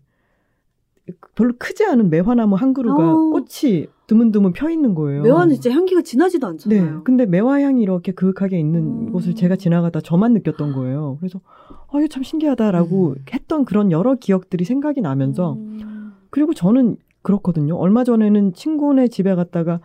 별로 1.34 1.52
크지 1.58 1.84
않은 1.84 2.08
매화나무 2.10 2.54
한 2.56 2.72
그루가 2.72 3.12
어. 3.12 3.16
꽃이 3.30 3.86
드문드문 4.06 4.52
펴 4.52 4.68
있는 4.70 4.94
거예요. 4.94 5.22
매화는 5.22 5.54
진짜 5.54 5.70
향기가 5.70 6.02
진하지도 6.02 6.46
네. 6.46 6.50
않잖아요. 6.78 7.04
근데 7.04 7.24
매화향이 7.26 7.82
이렇게 7.82 8.12
그윽하게 8.12 8.58
있는 8.58 8.80
음. 9.06 9.12
곳을 9.12 9.34
제가 9.34 9.56
지나가다 9.56 10.00
저만 10.02 10.32
느꼈던 10.34 10.72
거예요. 10.74 11.16
그래서 11.20 11.40
아, 11.90 11.98
이거 11.98 12.06
참 12.08 12.22
신기하다라고 12.22 13.08
음. 13.10 13.14
했던 13.32 13.64
그런 13.64 13.90
여러 13.90 14.14
기억들이 14.14 14.64
생각이 14.66 15.00
나면서 15.00 15.54
음. 15.54 15.93
그리고 16.34 16.52
저는 16.52 16.96
그렇거든요. 17.22 17.76
얼마 17.76 18.02
전에는 18.02 18.54
친구네 18.54 19.06
집에 19.06 19.36
갔다가 19.36 19.78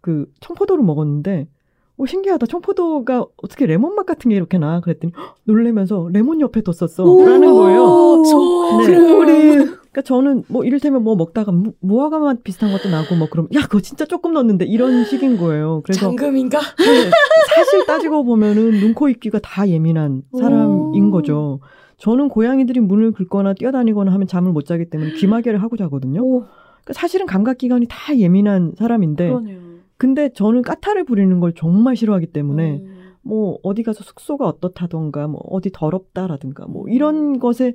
그 0.00 0.26
청포도를 0.38 0.84
먹었는데 0.84 1.48
오 1.96 2.06
신기하다. 2.06 2.46
청포도가 2.46 3.26
어떻게 3.42 3.66
레몬 3.66 3.96
맛 3.96 4.06
같은 4.06 4.28
게 4.28 4.36
이렇게 4.36 4.56
나? 4.56 4.80
그랬더니 4.80 5.12
헉, 5.16 5.34
놀래면서 5.44 6.08
레몬 6.12 6.40
옆에 6.40 6.60
뒀었어. 6.60 7.02
라는 7.26 7.52
거예요. 7.52 7.82
오, 7.82 8.24
소- 8.24 8.78
네. 8.86 8.94
소리. 9.08 9.48
그러니까 9.56 10.02
저는 10.04 10.44
뭐 10.46 10.62
이를테면 10.64 11.02
뭐 11.02 11.16
먹다가 11.16 11.50
무, 11.50 11.72
무화과 11.80 12.20
맛 12.20 12.44
비슷한 12.44 12.70
것도 12.70 12.88
나고 12.88 13.16
뭐 13.16 13.28
그럼 13.28 13.48
야 13.54 13.62
그거 13.62 13.80
진짜 13.80 14.04
조금 14.04 14.32
넣었는데 14.34 14.66
이런 14.66 15.04
식인 15.06 15.38
거예요. 15.38 15.80
그래서 15.84 16.02
잠금인가? 16.02 16.60
네, 16.60 17.10
사실 17.56 17.84
따지고 17.84 18.22
보면은 18.22 18.78
눈, 18.78 18.94
코, 18.94 19.08
입, 19.08 19.18
귀가 19.18 19.40
다 19.42 19.68
예민한 19.68 20.22
사람인 20.38 21.06
오. 21.06 21.10
거죠. 21.10 21.58
저는 21.98 22.28
고양이들이 22.28 22.80
문을 22.80 23.12
긁거나 23.12 23.54
뛰어다니거나 23.54 24.12
하면 24.12 24.26
잠을 24.26 24.52
못 24.52 24.66
자기 24.66 24.84
때문에 24.88 25.12
귀마개를 25.12 25.62
하고 25.62 25.76
자거든요. 25.76 26.22
오, 26.22 26.40
그러니까 26.40 26.92
사실은 26.92 27.26
감각 27.26 27.58
기관이 27.58 27.86
다 27.88 28.16
예민한 28.16 28.72
사람인데 28.76 29.28
그러네요. 29.28 29.60
근데 29.96 30.30
저는 30.32 30.62
까타를 30.62 31.04
부리는 31.04 31.40
걸 31.40 31.52
정말 31.54 31.96
싫어하기 31.96 32.26
때문에 32.26 32.76
음. 32.76 32.96
뭐 33.22 33.58
어디 33.62 33.82
가서 33.82 34.04
숙소가 34.04 34.46
어떻다던가 34.46 35.26
뭐 35.26 35.40
어디 35.48 35.70
더럽다라든가 35.72 36.66
음. 36.66 36.72
뭐 36.72 36.88
이런 36.88 37.38
것에 37.38 37.74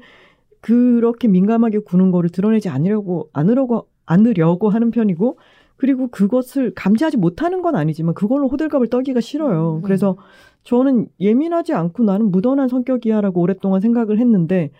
그렇게 0.62 1.28
민감하게 1.28 1.80
구는 1.80 2.12
거를 2.12 2.30
드러내지 2.30 2.70
않으려고 2.70 3.30
않으려고 3.34 3.88
않으려고 4.06 4.70
하는 4.70 4.92
편이고 4.92 5.40
그리고 5.78 6.10
그것을 6.10 6.74
감지하지 6.76 7.18
못하는 7.18 7.64
건 7.64 7.76
아니지만 7.76 8.14
그걸로 8.14 8.48
호들갑을 8.50 8.88
떨기가 8.88 9.20
싫어요. 9.20 9.78
음. 9.78 9.82
그래서 9.82 10.16
저는 10.63 11.08
예민하지 11.19 11.74
않고 11.74 12.04
나는 12.04 12.32
무던한 12.32 12.67
성격이야라고 12.67 13.41
오랫동안 13.41 13.82
생각을 13.82 14.19
했는데 14.19 14.71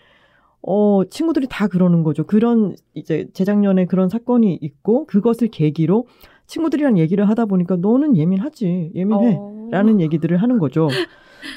어 0.62 1.04
친구들이 1.10 1.48
다 1.50 1.68
그러는 1.68 2.04
거죠. 2.04 2.24
그런 2.26 2.76
이제 2.94 3.28
재작년에 3.34 3.86
그런 3.86 4.10
사건이 4.10 4.60
있고 4.62 5.06
그것을 5.08 5.48
계기로 5.48 6.06
친구들이랑 6.48 7.00
얘기를 7.00 7.28
하다 7.28 7.46
보니까 7.46 7.78
너는 7.78 8.16
예민하지 8.16 8.92
예민해 8.94 9.36
어. 9.40 9.68
라는 9.72 10.00
얘기들을 10.02 10.38
하는 10.38 10.60
거죠. 10.60 10.88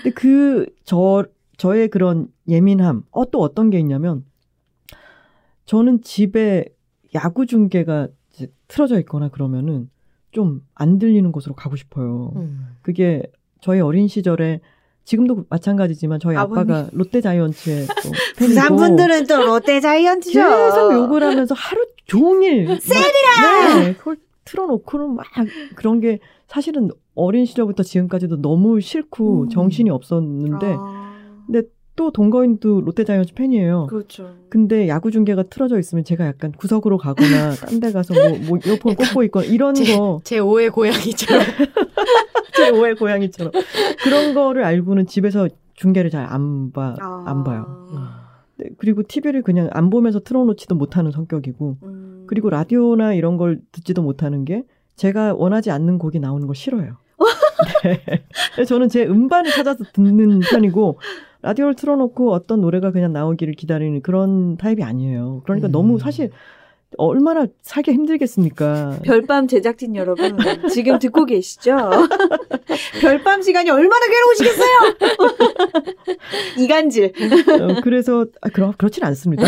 근데 0.02 0.14
그 0.14 0.66
저 0.84 1.24
저의 1.58 1.88
그런 1.88 2.28
예민함 2.48 3.02
어 3.10 3.24
또 3.26 3.40
어떤 3.40 3.70
게 3.70 3.78
있냐면 3.78 4.24
저는 5.66 6.02
집에 6.02 6.64
야구 7.14 7.46
중계가 7.46 8.08
틀어져 8.68 8.98
있거나 9.00 9.28
그러면은 9.28 9.90
좀 10.30 10.62
안 10.74 10.98
들리는 10.98 11.30
곳으로 11.30 11.54
가고 11.54 11.76
싶어요. 11.76 12.32
음. 12.36 12.66
그게 12.82 13.22
저희 13.64 13.80
어린 13.80 14.08
시절에 14.08 14.60
지금도 15.04 15.46
마찬가지지만 15.48 16.20
저희 16.20 16.36
아버님. 16.36 16.70
아빠가 16.70 16.90
롯데 16.92 17.22
자이언츠의 17.22 17.86
또 17.86 18.10
부산 18.36 18.76
분들은 18.76 19.26
또 19.26 19.42
롯데 19.42 19.80
자이언츠죠. 19.80 20.38
계속 20.38 20.92
욕을 20.92 21.22
하면서 21.22 21.54
하루 21.54 21.86
종일 22.04 22.78
세리라 22.78 23.80
네, 23.80 23.94
그걸 23.94 24.18
틀어놓고는 24.44 25.14
막 25.14 25.24
그런 25.76 26.00
게 26.00 26.18
사실은 26.46 26.90
어린 27.14 27.46
시절부터 27.46 27.84
지금까지도 27.84 28.42
너무 28.42 28.82
싫고 28.82 29.44
음. 29.44 29.48
정신이 29.48 29.88
없었는데 29.88 30.76
아, 30.78 31.14
또 31.96 32.10
동거인도 32.10 32.80
롯데 32.80 33.04
자이언츠 33.04 33.34
팬이에요. 33.34 33.86
그렇죠. 33.88 34.34
근데 34.48 34.88
야구 34.88 35.10
중계가 35.12 35.44
틀어져 35.44 35.78
있으면 35.78 36.04
제가 36.04 36.26
약간 36.26 36.50
구석으로 36.52 36.98
가거나 36.98 37.52
딴 37.70 37.80
데 37.80 37.92
가서 37.92 38.14
뭐, 38.14 38.38
뭐 38.48 38.58
이어폰 38.64 38.94
꽂고 38.96 39.22
있거나 39.24 39.46
이런 39.46 39.74
제- 39.74 39.96
거 39.96 40.20
제 40.24 40.40
5의 40.40 40.72
고양이처럼. 40.72 41.42
제 42.56 42.72
5의 42.72 42.98
고양이처럼 42.98 43.52
그런 44.02 44.34
거를 44.34 44.64
알고는 44.64 45.06
집에서 45.06 45.48
중계를 45.74 46.10
잘 46.10 46.24
안 46.26 46.72
봐, 46.72 46.94
아. 47.00 47.24
안 47.26 47.44
봐요. 47.44 47.86
네, 48.56 48.66
그리고 48.78 49.02
TV를 49.02 49.42
그냥 49.42 49.68
안 49.72 49.90
보면서 49.90 50.20
틀어놓지도 50.20 50.74
못하는 50.76 51.10
성격이고 51.10 51.76
음. 51.82 52.24
그리고 52.28 52.50
라디오나 52.50 53.14
이런 53.14 53.36
걸 53.36 53.60
듣지도 53.72 54.02
못하는 54.02 54.44
게 54.44 54.62
제가 54.96 55.34
원하지 55.34 55.70
않는 55.72 55.98
곡이 55.98 56.20
나오는 56.20 56.46
걸 56.46 56.54
싫어해요. 56.54 56.96
네. 57.84 58.64
저는 58.64 58.88
제 58.88 59.04
음반을 59.04 59.50
찾아서 59.50 59.84
듣는 59.92 60.40
편이고 60.40 60.98
라디오를 61.44 61.74
틀어놓고 61.74 62.32
어떤 62.32 62.62
노래가 62.62 62.90
그냥 62.90 63.12
나오기를 63.12 63.52
기다리는 63.54 64.00
그런 64.00 64.56
타입이 64.56 64.82
아니에요. 64.82 65.42
그러니까 65.44 65.68
음. 65.68 65.72
너무 65.72 65.98
사실 65.98 66.30
얼마나 66.96 67.46
살기 67.60 67.92
힘들겠습니까? 67.92 69.00
별밤 69.04 69.46
제작진 69.46 69.94
여러분 69.94 70.38
지금 70.70 70.98
듣고 70.98 71.26
계시죠? 71.26 71.76
별밤 73.02 73.42
시간이 73.42 73.68
얼마나 73.68 74.06
괴로우시겠어요? 74.06 74.78
이간질. 76.64 77.12
어, 77.60 77.80
그래서 77.82 78.24
아, 78.40 78.48
그러, 78.48 78.72
그렇진 78.78 79.04
않습니다. 79.04 79.44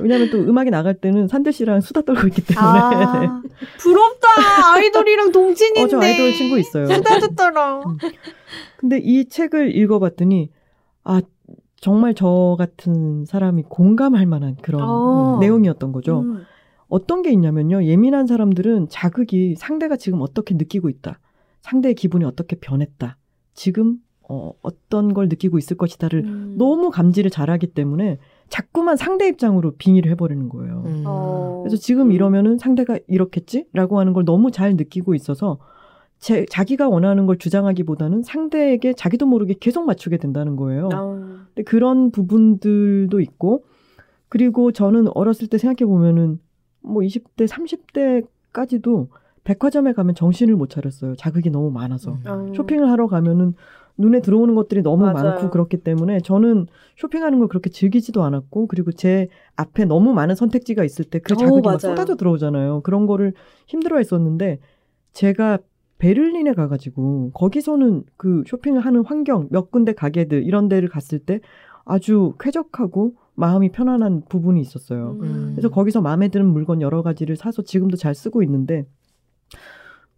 왜냐하면 0.00 0.30
또 0.30 0.38
음악이 0.38 0.70
나갈 0.70 0.94
때는 0.94 1.28
산들 1.28 1.52
씨랑 1.52 1.80
수다 1.80 2.02
떨고 2.02 2.26
있기 2.26 2.44
때문에 2.44 2.66
아, 2.66 3.40
부럽다. 3.78 4.28
아이돌이랑 4.74 5.30
동친인데. 5.30 5.82
어, 5.82 5.88
저 5.88 6.00
아이돌 6.00 6.32
친구 6.32 6.58
있어요. 6.58 6.86
수다 6.86 7.20
듣더라. 7.20 7.82
근데 8.78 8.98
이 8.98 9.28
책을 9.28 9.76
읽어봤더니 9.76 10.50
아 11.06 11.22
정말 11.80 12.14
저 12.14 12.56
같은 12.58 13.24
사람이 13.24 13.64
공감할 13.68 14.26
만한 14.26 14.56
그런 14.60 14.82
어. 14.82 15.38
내용이었던 15.40 15.92
거죠. 15.92 16.20
음. 16.20 16.42
어떤 16.88 17.22
게 17.22 17.30
있냐면요. 17.30 17.84
예민한 17.84 18.26
사람들은 18.26 18.88
자극이 18.88 19.54
상대가 19.56 19.96
지금 19.96 20.20
어떻게 20.20 20.54
느끼고 20.54 20.88
있다. 20.88 21.20
상대의 21.60 21.94
기분이 21.94 22.24
어떻게 22.24 22.56
변했다. 22.56 23.16
지금 23.54 23.98
어, 24.28 24.52
어떤 24.62 25.14
걸 25.14 25.28
느끼고 25.28 25.58
있을 25.58 25.76
것이다를 25.76 26.24
음. 26.24 26.54
너무 26.58 26.90
감지를 26.90 27.30
잘하기 27.30 27.68
때문에 27.68 28.18
자꾸만 28.48 28.96
상대 28.96 29.28
입장으로 29.28 29.76
빙의를 29.76 30.10
해버리는 30.12 30.48
거예요. 30.48 30.82
음. 30.86 31.02
어. 31.06 31.60
그래서 31.62 31.76
지금 31.76 32.10
이러면은 32.10 32.58
상대가 32.58 32.98
이렇겠지라고 33.06 34.00
하는 34.00 34.12
걸 34.12 34.24
너무 34.24 34.50
잘 34.50 34.74
느끼고 34.74 35.14
있어서 35.14 35.58
제, 36.18 36.46
자기가 36.46 36.88
원하는 36.88 37.26
걸 37.26 37.38
주장하기보다는 37.38 38.22
상대에게 38.22 38.94
자기도 38.94 39.26
모르게 39.26 39.54
계속 39.58 39.84
맞추게 39.84 40.16
된다는 40.18 40.56
거예요. 40.56 40.88
어. 40.92 41.14
근데 41.54 41.62
그런 41.64 42.10
부분들도 42.10 43.20
있고 43.20 43.64
그리고 44.28 44.72
저는 44.72 45.08
어렸을 45.14 45.46
때 45.46 45.58
생각해 45.58 45.88
보면은 45.88 46.40
뭐 46.80 47.02
20대, 47.02 47.46
30대까지도 47.46 49.08
백화점에 49.44 49.92
가면 49.92 50.14
정신을 50.14 50.56
못 50.56 50.70
차렸어요. 50.70 51.14
자극이 51.14 51.50
너무 51.50 51.70
많아서. 51.70 52.12
음. 52.12 52.22
어. 52.26 52.52
쇼핑을 52.54 52.90
하러 52.90 53.06
가면은 53.06 53.54
눈에 53.98 54.20
들어오는 54.20 54.54
것들이 54.54 54.82
너무 54.82 55.04
맞아요. 55.04 55.30
많고 55.30 55.50
그렇기 55.50 55.78
때문에 55.78 56.20
저는 56.20 56.66
쇼핑하는 56.96 57.38
걸 57.38 57.48
그렇게 57.48 57.70
즐기지도 57.70 58.22
않았고 58.24 58.66
그리고 58.66 58.92
제 58.92 59.28
앞에 59.56 59.84
너무 59.86 60.12
많은 60.12 60.34
선택지가 60.34 60.84
있을 60.84 61.04
때그 61.06 61.32
어, 61.32 61.36
자극이 61.36 61.60
막 61.62 61.64
맞아요. 61.64 61.78
쏟아져 61.78 62.16
들어오잖아요. 62.16 62.82
그런 62.82 63.06
거를 63.06 63.32
힘들어 63.66 63.96
했었는데 63.98 64.58
제가 65.12 65.58
베를린에 65.98 66.52
가가지고 66.52 67.30
거기서는 67.32 68.04
그 68.16 68.42
쇼핑을 68.46 68.80
하는 68.80 69.04
환경 69.04 69.48
몇 69.50 69.70
군데 69.70 69.92
가게들 69.92 70.44
이런 70.44 70.68
데를 70.68 70.88
갔을 70.88 71.18
때 71.18 71.40
아주 71.84 72.34
쾌적하고 72.38 73.14
마음이 73.34 73.70
편안한 73.70 74.22
부분이 74.28 74.60
있었어요. 74.60 75.18
음. 75.22 75.52
그래서 75.54 75.68
거기서 75.68 76.00
마음에 76.00 76.28
드는 76.28 76.46
물건 76.46 76.80
여러 76.80 77.02
가지를 77.02 77.36
사서 77.36 77.62
지금도 77.62 77.96
잘 77.96 78.14
쓰고 78.14 78.42
있는데 78.42 78.86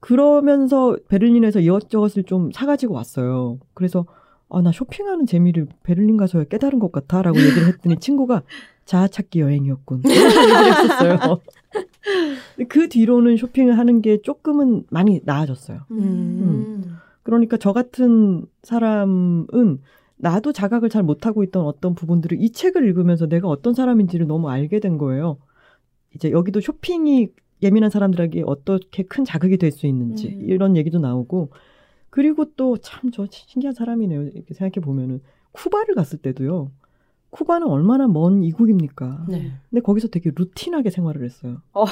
그러면서 0.01 0.97
베를린에서 1.09 1.61
이것저것을 1.61 2.25
좀 2.25 2.51
사가지고 2.53 2.95
왔어요. 2.95 3.59
그래서 3.75 4.07
아, 4.51 4.63
나 4.63 4.73
쇼핑하는 4.73 5.27
재미를 5.27 5.67
베를린 5.83 6.17
가서야 6.17 6.45
깨달은 6.45 6.79
것 6.79 6.91
같아 6.91 7.23
라고 7.23 7.39
얘기를 7.39 7.67
했더니 7.69 7.99
친구가 7.99 8.43
자아찾기 8.87 9.41
여행이었군. 9.41 10.03
했었어요. 10.09 11.41
그 12.69 12.89
뒤로는 12.89 13.37
쇼핑을 13.37 13.79
하는 13.79 14.01
게 14.03 14.21
조금은 14.23 14.85
많이 14.91 15.21
나아졌어요. 15.25 15.81
음. 15.91 16.97
그러니까 17.23 17.57
저 17.57 17.73
같은 17.73 18.47
사람은 18.63 19.79
나도 20.17 20.53
자각을 20.53 20.89
잘 20.89 21.03
못하고 21.03 21.45
있던 21.45 21.65
어떤 21.65 21.95
부분들을 21.95 22.41
이 22.41 22.51
책을 22.51 22.85
읽으면서 22.87 23.27
내가 23.27 23.49
어떤 23.49 23.75
사람인지를 23.75 24.27
너무 24.27 24.51
알게 24.51 24.81
된 24.81 24.99
거예요. 24.99 25.39
이제 26.15 26.31
여기도 26.31 26.61
쇼핑이 26.61 27.29
예민한 27.63 27.91
사람들에게 27.91 28.43
어떻게 28.47 29.03
큰 29.03 29.25
자극이 29.25 29.59
될 29.59 29.71
수 29.73 29.87
있는지 29.87 30.29
음. 30.29 30.41
이런 30.49 30.77
얘기도 30.77 30.99
나오고 30.99 31.51
그리고 32.11 32.47
또 32.57 32.77
참 32.79 33.11
저 33.13 33.27
신기한 33.31 33.75
사람이네요. 33.75 34.23
이렇게 34.23 34.55
생각해 34.55 34.85
보면은 34.85 35.21
쿠바를 35.53 35.95
갔을 35.95 36.19
때도요. 36.19 36.71
쿠바는 37.31 37.67
얼마나 37.69 38.07
먼 38.09 38.43
이국입니까? 38.43 39.27
네. 39.29 39.53
근데 39.71 39.81
거기서 39.83 40.09
되게 40.09 40.31
루틴하게 40.35 40.91
생활을 40.91 41.25
했어요. 41.25 41.59
어. 41.75 41.85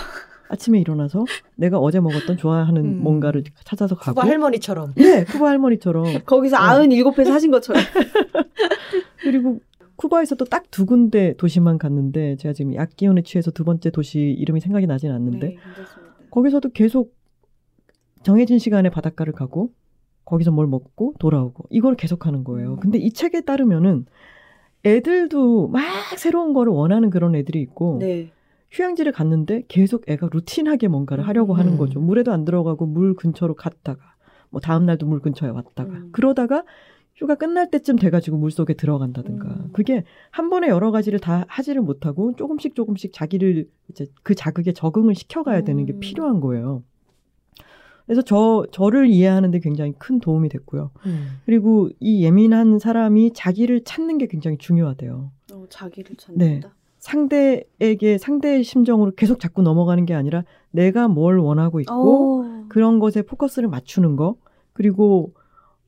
아침에 0.49 0.79
일어나서 0.81 1.25
내가 1.57 1.79
어제 1.79 1.99
먹었던 2.01 2.37
좋아하는 2.37 2.85
음. 2.85 3.03
뭔가를 3.03 3.42
찾아서 3.64 3.96
가고 3.96 4.14
쿠바 4.20 4.29
할머니처럼. 4.29 4.94
네, 4.94 5.25
쿠바 5.25 5.49
할머니처럼. 5.49 6.05
거기서 6.25 6.57
어. 6.57 6.61
아흔 6.61 6.92
일곱 6.92 7.18
회 7.18 7.25
사신 7.25 7.51
것처럼. 7.51 7.83
그리고 9.22 9.61
쿠바에서 9.96 10.37
또 10.37 10.44
딱 10.44 10.64
두 10.70 10.85
군데 10.87 11.35
도시만 11.37 11.79
갔는데 11.79 12.37
제가 12.37 12.53
지금 12.53 12.75
약 12.75 12.96
기운에 12.96 13.22
취해서 13.22 13.51
두 13.51 13.64
번째 13.64 13.90
도시 13.90 14.20
이름이 14.20 14.61
생각이 14.61 14.87
나진 14.87 15.11
않는데 15.11 15.49
네. 15.49 15.57
거기서도 16.31 16.70
계속 16.70 17.14
정해진 18.22 18.59
시간에 18.59 18.90
바닷가를 18.90 19.33
가고 19.33 19.70
거기서 20.25 20.51
뭘 20.51 20.66
먹고 20.66 21.14
돌아오고 21.18 21.64
이걸 21.70 21.94
계속하는 21.96 22.44
거예요. 22.44 22.72
음. 22.75 22.81
근데 22.81 22.99
이 22.99 23.11
책에 23.12 23.40
따르면은 23.42 24.07
애들도 24.87 25.68
막 25.68 25.83
새로운 26.16 26.53
거를 26.53 26.72
원하는 26.72 27.11
그런 27.11 27.35
애들이 27.35 27.61
있고 27.61 27.99
네. 28.01 28.31
휴양지를 28.70 29.12
갔는데 29.12 29.64
계속 29.68 30.09
애가 30.09 30.29
루틴하게 30.33 30.88
뭔가를 30.88 31.27
하려고 31.27 31.55
하는 31.55 31.72
음. 31.72 31.79
거죠. 31.79 32.01
물에도 32.01 32.33
안 32.33 32.44
들어가고 32.44 32.87
물 32.87 33.14
근처로 33.14 33.55
갔다가 33.55 34.01
뭐 34.51 34.61
다음 34.61 34.87
날도 34.87 35.07
물 35.07 35.20
근처에 35.20 35.51
왔다가 35.51 35.92
음. 35.92 36.09
그러다가 36.12 36.64
휴가 37.14 37.35
끝날 37.35 37.70
때쯤 37.70 37.96
돼가지고 37.96 38.37
물 38.37 38.51
속에 38.51 38.75
들어간다든가 38.75 39.49
음. 39.49 39.70
그게 39.72 40.05
한 40.31 40.51
번에 40.51 40.68
여러 40.68 40.90
가지를 40.90 41.18
다 41.18 41.46
하지를 41.49 41.81
못하고 41.81 42.35
조금씩 42.37 42.75
조금씩 42.75 43.12
자기를 43.12 43.68
이제 43.90 44.07
그 44.22 44.35
자극에 44.35 44.72
적응을 44.72 45.14
시켜가야 45.14 45.62
되는 45.62 45.87
게 45.87 45.94
음. 45.94 46.01
필요한 46.01 46.40
거예요. 46.40 46.83
그래서 48.07 48.23
저 48.23 48.64
저를 48.71 49.09
이해하는데 49.09 49.59
굉장히 49.59 49.92
큰 49.99 50.21
도움이 50.21 50.49
됐고요. 50.49 50.90
음. 51.07 51.40
그리고 51.45 51.90
이 52.01 52.25
예민한 52.25 52.79
사람이 52.79 53.33
자기를 53.35 53.85
찾는 53.85 54.19
게 54.19 54.27
굉장히 54.27 54.59
중요하대요. 54.59 55.31
어, 55.53 55.64
자기를 55.69 56.16
네. 56.35 56.61
찾는다. 56.61 56.75
상대에게 56.99 58.19
상대의 58.19 58.64
심정으로 58.64 59.12
계속 59.16 59.38
자꾸 59.38 59.62
넘어가는 59.62 60.07
게 60.07 60.14
아니라 60.14 60.45
내가 60.71 61.09
뭘 61.09 61.38
원하고 61.38 61.81
있고 61.81 62.45
어. 62.45 62.64
그런 62.69 62.99
것에 62.99 63.23
포커스를 63.23 63.69
맞추는 63.69 64.16
거 64.16 64.37
그리고 64.73 65.33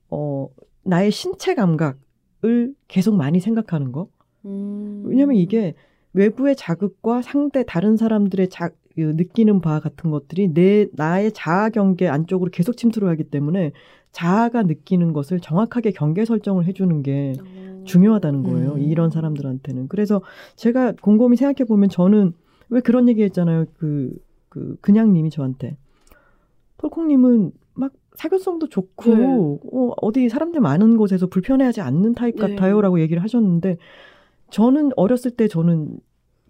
어 0.09 0.47
나의 0.83 1.11
신체 1.11 1.55
감각을 1.55 2.73
계속 2.87 3.15
많이 3.15 3.39
생각하는 3.39 3.91
거 3.91 4.07
음. 4.45 5.03
왜냐면 5.05 5.35
이게 5.35 5.73
외부의 6.13 6.55
자극과 6.55 7.21
상대 7.21 7.63
다른 7.65 7.97
사람들의 7.97 8.49
자, 8.49 8.69
그 8.95 9.01
느끼는 9.15 9.61
바 9.61 9.79
같은 9.79 10.11
것들이 10.11 10.53
내 10.53 10.87
나의 10.93 11.31
자아 11.31 11.69
경계 11.69 12.07
안쪽으로 12.07 12.51
계속 12.51 12.75
침투를 12.75 13.07
하기 13.09 13.25
때문에 13.25 13.71
자아가 14.11 14.63
느끼는 14.63 15.13
것을 15.13 15.39
정확하게 15.39 15.91
경계 15.91 16.25
설정을 16.25 16.65
해주는 16.65 17.03
게 17.03 17.33
어. 17.39 17.83
중요하다는 17.85 18.43
거예요. 18.43 18.73
음. 18.73 18.81
이런 18.81 19.09
사람들한테는. 19.09 19.87
그래서 19.87 20.21
제가 20.55 20.93
곰곰이 21.01 21.37
생각해 21.37 21.67
보면 21.67 21.89
저는 21.89 22.33
왜 22.69 22.81
그런 22.81 23.07
얘기 23.07 23.23
했잖아요. 23.23 23.65
그, 23.77 24.15
그, 24.49 24.77
그냥님이 24.81 25.29
저한테. 25.29 25.77
톨콩님은 26.77 27.51
막 27.73 27.93
사교성도 28.15 28.67
좋고 28.69 29.15
네. 29.15 29.25
어, 29.25 29.93
어디 30.01 30.29
사람들 30.29 30.59
많은 30.59 30.97
곳에서 30.97 31.27
불편해하지 31.27 31.81
않는 31.81 32.15
타입 32.15 32.35
네. 32.35 32.41
같아요 32.41 32.81
라고 32.81 32.99
얘기를 32.99 33.23
하셨는데 33.23 33.77
저는 34.49 34.91
어렸을 34.95 35.31
때 35.31 35.47
저는 35.47 35.99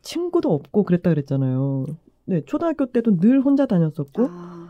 친구도 0.02 0.52
없고 0.54 0.84
그랬다 0.84 1.10
그랬잖아요. 1.10 1.86
네, 2.30 2.42
초등학교 2.46 2.86
때도 2.86 3.18
늘 3.18 3.42
혼자 3.42 3.66
다녔었고 3.66 4.28
아. 4.30 4.70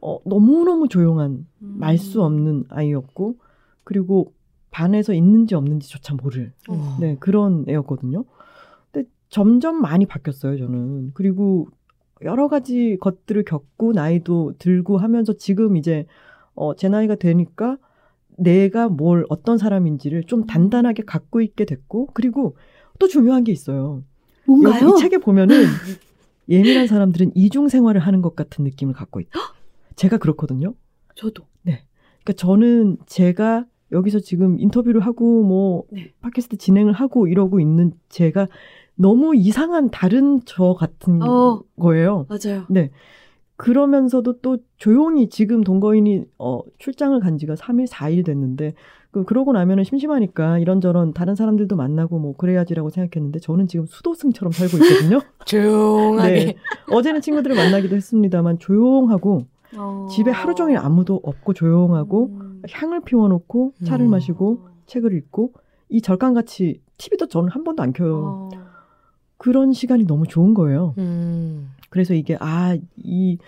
어, 0.00 0.18
너무너무 0.24 0.88
조용한 0.88 1.46
음. 1.60 1.76
말수 1.78 2.22
없는 2.22 2.64
아이였고 2.70 3.36
그리고 3.84 4.32
반에서 4.70 5.12
있는지 5.12 5.54
없는지조차 5.54 6.14
모를 6.14 6.54
어. 6.70 6.96
네, 6.98 7.16
그런 7.20 7.66
애였거든요. 7.68 8.24
근데 8.90 9.06
점점 9.28 9.82
많이 9.82 10.06
바뀌었어요, 10.06 10.56
저는. 10.56 11.10
그리고 11.12 11.68
여러 12.22 12.48
가지 12.48 12.96
것들을 12.98 13.44
겪고 13.44 13.92
나이도 13.92 14.54
들고 14.58 14.96
하면서 14.96 15.34
지금 15.34 15.76
이제 15.76 16.06
어, 16.54 16.74
제 16.76 16.88
나이가 16.88 17.14
되니까 17.14 17.76
내가 18.38 18.88
뭘 18.88 19.26
어떤 19.28 19.58
사람인지를 19.58 20.24
좀 20.24 20.46
단단하게 20.46 21.04
갖고 21.04 21.42
있게 21.42 21.66
됐고 21.66 22.08
그리고 22.14 22.56
또 22.98 23.06
중요한 23.06 23.44
게 23.44 23.52
있어요. 23.52 24.02
뭔가요? 24.46 24.88
이 24.88 25.00
책에 25.00 25.18
보면은 25.18 25.54
예민한 26.48 26.86
사람들은 26.86 27.32
이중 27.34 27.68
생활을 27.68 28.00
하는 28.00 28.22
것 28.22 28.36
같은 28.36 28.64
느낌을 28.64 28.94
갖고 28.94 29.20
있다. 29.20 29.38
제가 29.96 30.18
그렇거든요. 30.18 30.74
저도. 31.14 31.44
그러니까 32.26 32.32
저는 32.32 32.96
제가 33.06 33.66
여기서 33.92 34.18
지금 34.18 34.58
인터뷰를 34.58 35.00
하고 35.00 35.44
뭐 35.44 35.84
네. 35.92 36.12
팟캐스트 36.20 36.56
진행을 36.56 36.92
하고 36.92 37.28
이러고 37.28 37.60
있는 37.60 37.92
제가 38.08 38.48
너무 38.96 39.36
이상한 39.36 39.90
다른 39.90 40.40
저 40.44 40.74
같은 40.74 41.22
어. 41.22 41.62
거예요. 41.78 42.26
맞아요. 42.28 42.66
네. 42.68 42.90
그러면서도 43.54 44.40
또 44.40 44.58
조용히 44.76 45.28
지금 45.28 45.62
동거인이 45.62 46.24
어, 46.38 46.60
출장을 46.78 47.18
간 47.20 47.38
지가 47.38 47.54
3일, 47.54 47.86
4일 47.88 48.24
됐는데 48.24 48.74
그 49.16 49.24
그러고 49.24 49.52
나면은 49.52 49.82
심심하니까 49.82 50.58
이런저런 50.58 51.14
다른 51.14 51.34
사람들도 51.34 51.74
만나고 51.74 52.18
뭐 52.18 52.36
그래야지라고 52.36 52.90
생각했는데 52.90 53.38
저는 53.38 53.66
지금 53.66 53.86
수도승처럼 53.86 54.52
살고 54.52 54.76
있거든요. 54.76 55.20
조용하게. 55.46 56.32
네. 56.44 56.54
어제는 56.92 57.22
친구들을 57.22 57.56
만나기도 57.56 57.96
했습니다만 57.96 58.58
조용하고 58.58 59.46
어. 59.78 60.06
집에 60.10 60.30
하루 60.30 60.54
종일 60.54 60.76
아무도 60.76 61.18
없고 61.22 61.54
조용하고 61.54 62.26
음. 62.26 62.62
향을 62.70 63.00
피워놓고 63.06 63.72
차를 63.86 64.04
음. 64.04 64.10
마시고 64.10 64.68
책을 64.84 65.14
읽고 65.14 65.54
이 65.88 66.02
절간같이 66.02 66.82
TV도 66.98 67.28
저는 67.28 67.48
한 67.48 67.64
번도 67.64 67.82
안 67.82 67.94
켜요. 67.94 68.18
어. 68.22 68.50
그런 69.38 69.72
시간이 69.72 70.04
너무 70.04 70.26
좋은 70.26 70.52
거예요. 70.52 70.92
음. 70.98 71.70
그래서 71.88 72.12
이게 72.12 72.36
아 72.38 72.76
이 72.98 73.38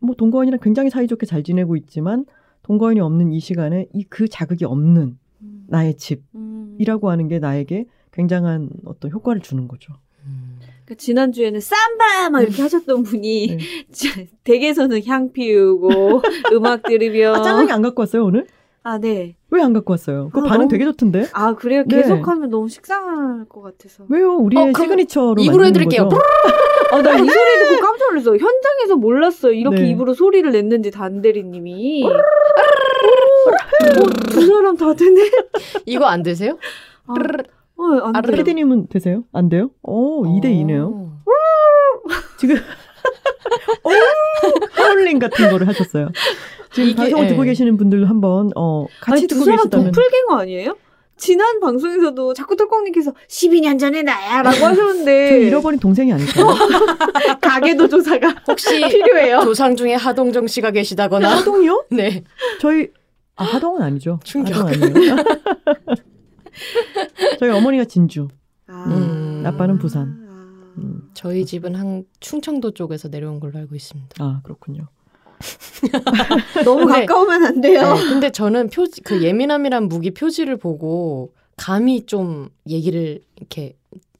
뭐 0.00 0.14
동거인이랑 0.14 0.60
굉장히 0.62 0.90
사이좋게 0.90 1.26
잘 1.26 1.42
지내고 1.42 1.76
있지만 1.76 2.24
동거인이 2.68 3.00
없는 3.00 3.32
이 3.32 3.40
시간에 3.40 3.86
이 3.94 4.04
그 4.08 4.28
자극이 4.28 4.64
없는 4.64 5.18
음. 5.42 5.64
나의 5.68 5.96
집이라고 5.96 7.06
음. 7.06 7.10
하는 7.10 7.28
게 7.28 7.38
나에게 7.38 7.86
굉장한 8.12 8.70
어떤 8.84 9.10
효과를 9.10 9.40
주는 9.42 9.66
거죠. 9.68 9.94
음. 10.26 10.58
그 10.84 10.96
지난주에는 10.96 11.60
쌈바 11.60 12.30
막 12.30 12.40
이렇게 12.42 12.62
하셨던 12.62 13.02
분이 13.02 13.56
네. 13.56 13.58
댁에서는 14.44 15.04
향 15.06 15.32
피우고 15.32 16.22
음악 16.52 16.82
들으며 16.82 17.34
아 17.34 17.42
짜장이 17.42 17.70
안 17.72 17.82
갖고 17.82 18.00
왔어요 18.02 18.24
오늘? 18.24 18.46
아, 18.84 18.98
네. 18.98 19.34
왜 19.50 19.60
안 19.62 19.72
갖고 19.74 19.92
왔어요? 19.92 20.30
그 20.32 20.40
아, 20.40 20.42
반응 20.44 20.58
너무- 20.60 20.68
되게 20.70 20.84
좋던데. 20.84 21.26
아, 21.32 21.54
그래요? 21.54 21.82
네. 21.86 21.96
계속하면 22.02 22.48
너무 22.48 22.68
식상할 22.70 23.44
것 23.46 23.60
같아서. 23.60 24.04
왜요? 24.08 24.34
우리의 24.36 24.70
어, 24.70 24.72
시그니처로 24.74 25.42
입으로 25.42 25.66
해드릴게요. 25.66 26.04
거죠. 26.08 26.16
아, 26.92 27.02
나이 27.02 27.18
소리 27.18 27.26
듣고 27.26 27.80
놀랐어. 28.18 28.36
현장에서 28.36 28.96
몰랐어요. 28.96 29.52
이렇게 29.52 29.82
네. 29.82 29.90
입으로 29.90 30.14
소리를 30.14 30.50
냈는지 30.50 30.90
단대리님이. 30.90 32.04
어, 32.04 32.10
두 34.30 34.46
사람 34.46 34.76
다 34.76 34.92
되네? 34.94 35.30
이거 35.86 36.06
안 36.06 36.22
되세요? 36.22 36.58
아, 37.06 37.12
어, 37.12 38.10
안 38.14 38.22
돼요. 38.22 38.36
피디님은 38.36 38.88
되세요? 38.88 39.24
안 39.32 39.48
돼요? 39.48 39.70
오, 39.82 40.24
2대 40.24 40.44
2네요. 40.46 40.92
어. 40.92 41.18
지금 42.38 42.56
오! 43.84 43.90
하울링 44.72 45.18
같은 45.18 45.50
거를 45.50 45.68
하셨어요. 45.68 46.10
지금 46.72 46.90
이게, 46.90 46.96
방송을 46.96 47.24
예. 47.24 47.28
듣고 47.28 47.42
계시는 47.42 47.76
분들 47.76 48.08
한번 48.08 48.50
어 48.56 48.86
같이 49.00 49.12
아니, 49.12 49.20
두 49.22 49.34
듣고 49.34 49.44
사람 49.44 49.58
계시다면 49.58 49.86
도플갱어 49.92 50.34
아니에요? 50.40 50.76
지난 51.18 51.60
방송에서도 51.60 52.32
자꾸 52.34 52.56
털콩님께서 52.56 53.12
12년 53.28 53.78
전에 53.78 54.02
나야 54.02 54.42
라고 54.42 54.56
저 54.56 54.66
하셨는데 54.66 55.40
잃어버린 55.46 55.78
동생이 55.80 56.12
아닐까요? 56.12 56.46
가계도 57.42 57.88
조사가 57.88 58.28
혹시 58.48 58.80
필요해요. 58.88 59.40
조상 59.42 59.76
중에 59.76 59.94
하동정 59.94 60.46
씨가 60.46 60.70
계시다거나 60.70 61.38
하동이요? 61.38 61.86
네. 61.90 62.24
저희 62.60 62.88
아 63.36 63.44
하동은 63.44 63.82
아니죠. 63.82 64.18
충격. 64.24 64.56
하동 64.56 64.68
아니에요. 64.88 65.16
저희 67.38 67.50
어머니가 67.50 67.84
진주. 67.84 68.28
아. 68.66 68.84
음. 68.88 69.42
아빠는 69.46 69.78
부산. 69.78 70.26
아. 70.28 70.72
음, 70.78 71.10
저희 71.14 71.44
집은 71.44 71.74
한 71.74 72.04
충청도 72.20 72.72
쪽에서 72.72 73.08
내려온 73.08 73.40
걸로 73.40 73.58
알고 73.58 73.74
있습니다. 73.74 74.22
아 74.22 74.40
그렇군요. 74.44 74.88
너무 76.64 76.86
근데- 76.86 77.06
가까우면 77.06 77.44
안 77.44 77.60
돼요. 77.60 77.94
네, 77.94 78.00
근데 78.08 78.30
저는 78.30 78.70
표지 78.70 79.00
그 79.02 79.22
예민함이란 79.22 79.88
무기 79.88 80.10
표지를 80.12 80.56
보고 80.56 81.32
감히 81.56 82.06
좀 82.06 82.48
얘기를 82.68 83.20
이렇게 83.36 83.74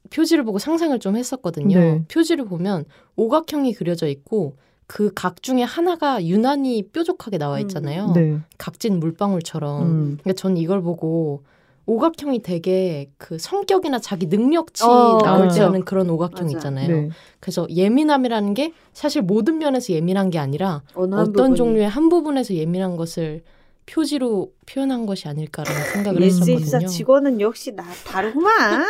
표지를 0.09 0.43
보고 0.43 0.59
상상을 0.59 0.97
좀 0.99 1.15
했었거든요. 1.15 1.77
네. 1.79 2.03
표지를 2.07 2.45
보면 2.45 2.85
오각형이 3.15 3.73
그려져 3.73 4.07
있고 4.07 4.55
그 4.87 5.11
각 5.13 5.43
중에 5.43 5.61
하나가 5.61 6.23
유난히 6.25 6.81
뾰족하게 6.83 7.37
나와 7.37 7.59
있잖아요. 7.59 8.11
네. 8.15 8.39
각진 8.57 8.99
물방울처럼. 8.99 9.81
음. 9.83 10.17
그러니까 10.21 10.33
전 10.33 10.57
이걸 10.57 10.81
보고 10.81 11.43
오각형이 11.89 12.43
되게 12.43 13.09
그 13.17 13.39
성격이나 13.39 13.97
자기 13.99 14.27
능력치 14.27 14.83
어, 14.83 15.17
나올 15.23 15.45
맞아. 15.45 15.55
때 15.55 15.61
하는 15.63 15.83
그런 15.83 16.07
오각형 16.09 16.45
맞아. 16.45 16.57
있잖아요. 16.57 16.87
네. 16.87 17.09
그래서 17.39 17.65
예민함이라는 17.67 18.53
게 18.53 18.73
사실 18.93 19.23
모든 19.23 19.57
면에서 19.57 19.93
예민한 19.93 20.29
게 20.29 20.37
아니라 20.37 20.83
어떤 20.93 21.25
부분이. 21.33 21.55
종류의 21.55 21.89
한 21.89 22.09
부분에서 22.09 22.53
예민한 22.53 22.95
것을 22.95 23.41
표지로 23.87 24.51
표현한 24.67 25.07
것이 25.07 25.27
아닐까라는 25.27 25.81
생각을 25.93 26.21
했었거든요. 26.21 26.59
입사 26.59 26.79
직원은 26.79 27.41
역시 27.41 27.75
나 27.75 27.83
다르구만. 28.05 28.85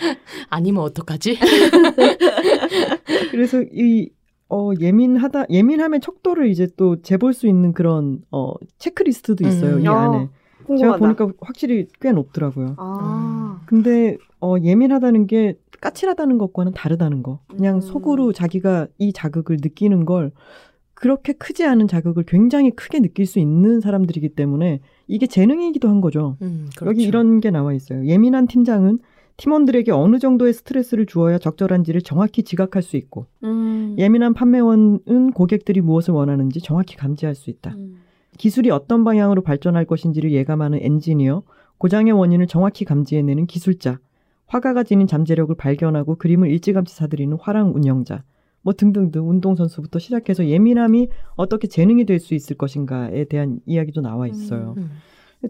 아니면 0.48 0.84
어떡하지? 0.84 1.38
그래서 3.30 3.62
이 3.70 4.08
어, 4.48 4.70
예민하다 4.80 5.44
예민함의 5.50 6.00
척도를 6.00 6.48
이제 6.48 6.68
또 6.78 7.02
재볼 7.02 7.34
수 7.34 7.46
있는 7.46 7.74
그런 7.74 8.20
어, 8.30 8.54
체크리스트도 8.78 9.46
있어요 9.46 9.74
음. 9.74 9.84
이 9.84 9.88
어, 9.88 9.92
안에. 9.92 10.28
궁금하다. 10.68 10.98
제가 10.98 10.98
보니까 10.98 11.36
확실히 11.40 11.88
꽤 12.00 12.12
높더라고요. 12.12 12.74
아. 12.76 13.60
근데 13.66 14.16
어, 14.40 14.54
예민하다는 14.62 15.26
게 15.26 15.58
까칠하다는 15.80 16.38
것과는 16.38 16.72
다르다는 16.72 17.22
거. 17.22 17.40
그냥 17.48 17.76
음. 17.76 17.80
속으로 17.80 18.32
자기가 18.32 18.86
이 18.98 19.12
자극을 19.12 19.58
느끼는 19.60 20.04
걸 20.04 20.32
그렇게 20.94 21.32
크지 21.32 21.64
않은 21.64 21.86
자극을 21.86 22.24
굉장히 22.24 22.70
크게 22.70 23.00
느낄 23.00 23.26
수 23.26 23.38
있는 23.38 23.80
사람들이기 23.80 24.30
때문에 24.30 24.80
이게 25.06 25.26
재능이기도 25.26 25.88
한 25.88 26.00
거죠. 26.00 26.36
음, 26.42 26.68
그렇죠. 26.76 26.90
여기 26.90 27.04
이런 27.04 27.40
게 27.40 27.50
나와 27.50 27.72
있어요. 27.72 28.04
예민한 28.04 28.46
팀장은 28.46 28.98
팀원들에게 29.36 29.92
어느 29.92 30.18
정도의 30.18 30.52
스트레스를 30.52 31.06
주어야 31.06 31.38
적절한지를 31.38 32.02
정확히 32.02 32.42
지각할 32.42 32.82
수 32.82 32.96
있고 32.96 33.26
음. 33.44 33.94
예민한 33.96 34.34
판매원은 34.34 35.30
고객들이 35.32 35.80
무엇을 35.80 36.12
원하는지 36.12 36.60
정확히 36.60 36.96
감지할 36.96 37.36
수 37.36 37.48
있다. 37.48 37.74
음. 37.76 38.00
기술이 38.38 38.70
어떤 38.70 39.04
방향으로 39.04 39.42
발전할 39.42 39.84
것인지를 39.84 40.32
예감하는 40.32 40.78
엔지니어, 40.80 41.42
고장의 41.78 42.12
원인을 42.12 42.46
정확히 42.46 42.84
감지해내는 42.84 43.46
기술자, 43.46 43.98
화가가 44.46 44.82
지닌 44.84 45.06
잠재력을 45.06 45.54
발견하고 45.54 46.16
그림을 46.16 46.50
일찌감치 46.50 46.94
사들이는 46.94 47.36
화랑 47.40 47.74
운영자, 47.74 48.24
뭐 48.62 48.72
등등등 48.72 49.28
운동선수부터 49.28 49.98
시작해서 49.98 50.46
예민함이 50.46 51.08
어떻게 51.36 51.68
재능이 51.68 52.04
될 52.06 52.18
수 52.18 52.34
있을 52.34 52.56
것인가에 52.56 53.24
대한 53.24 53.60
이야기도 53.66 54.00
나와 54.00 54.26
있어요. 54.26 54.74
음. 54.78 54.90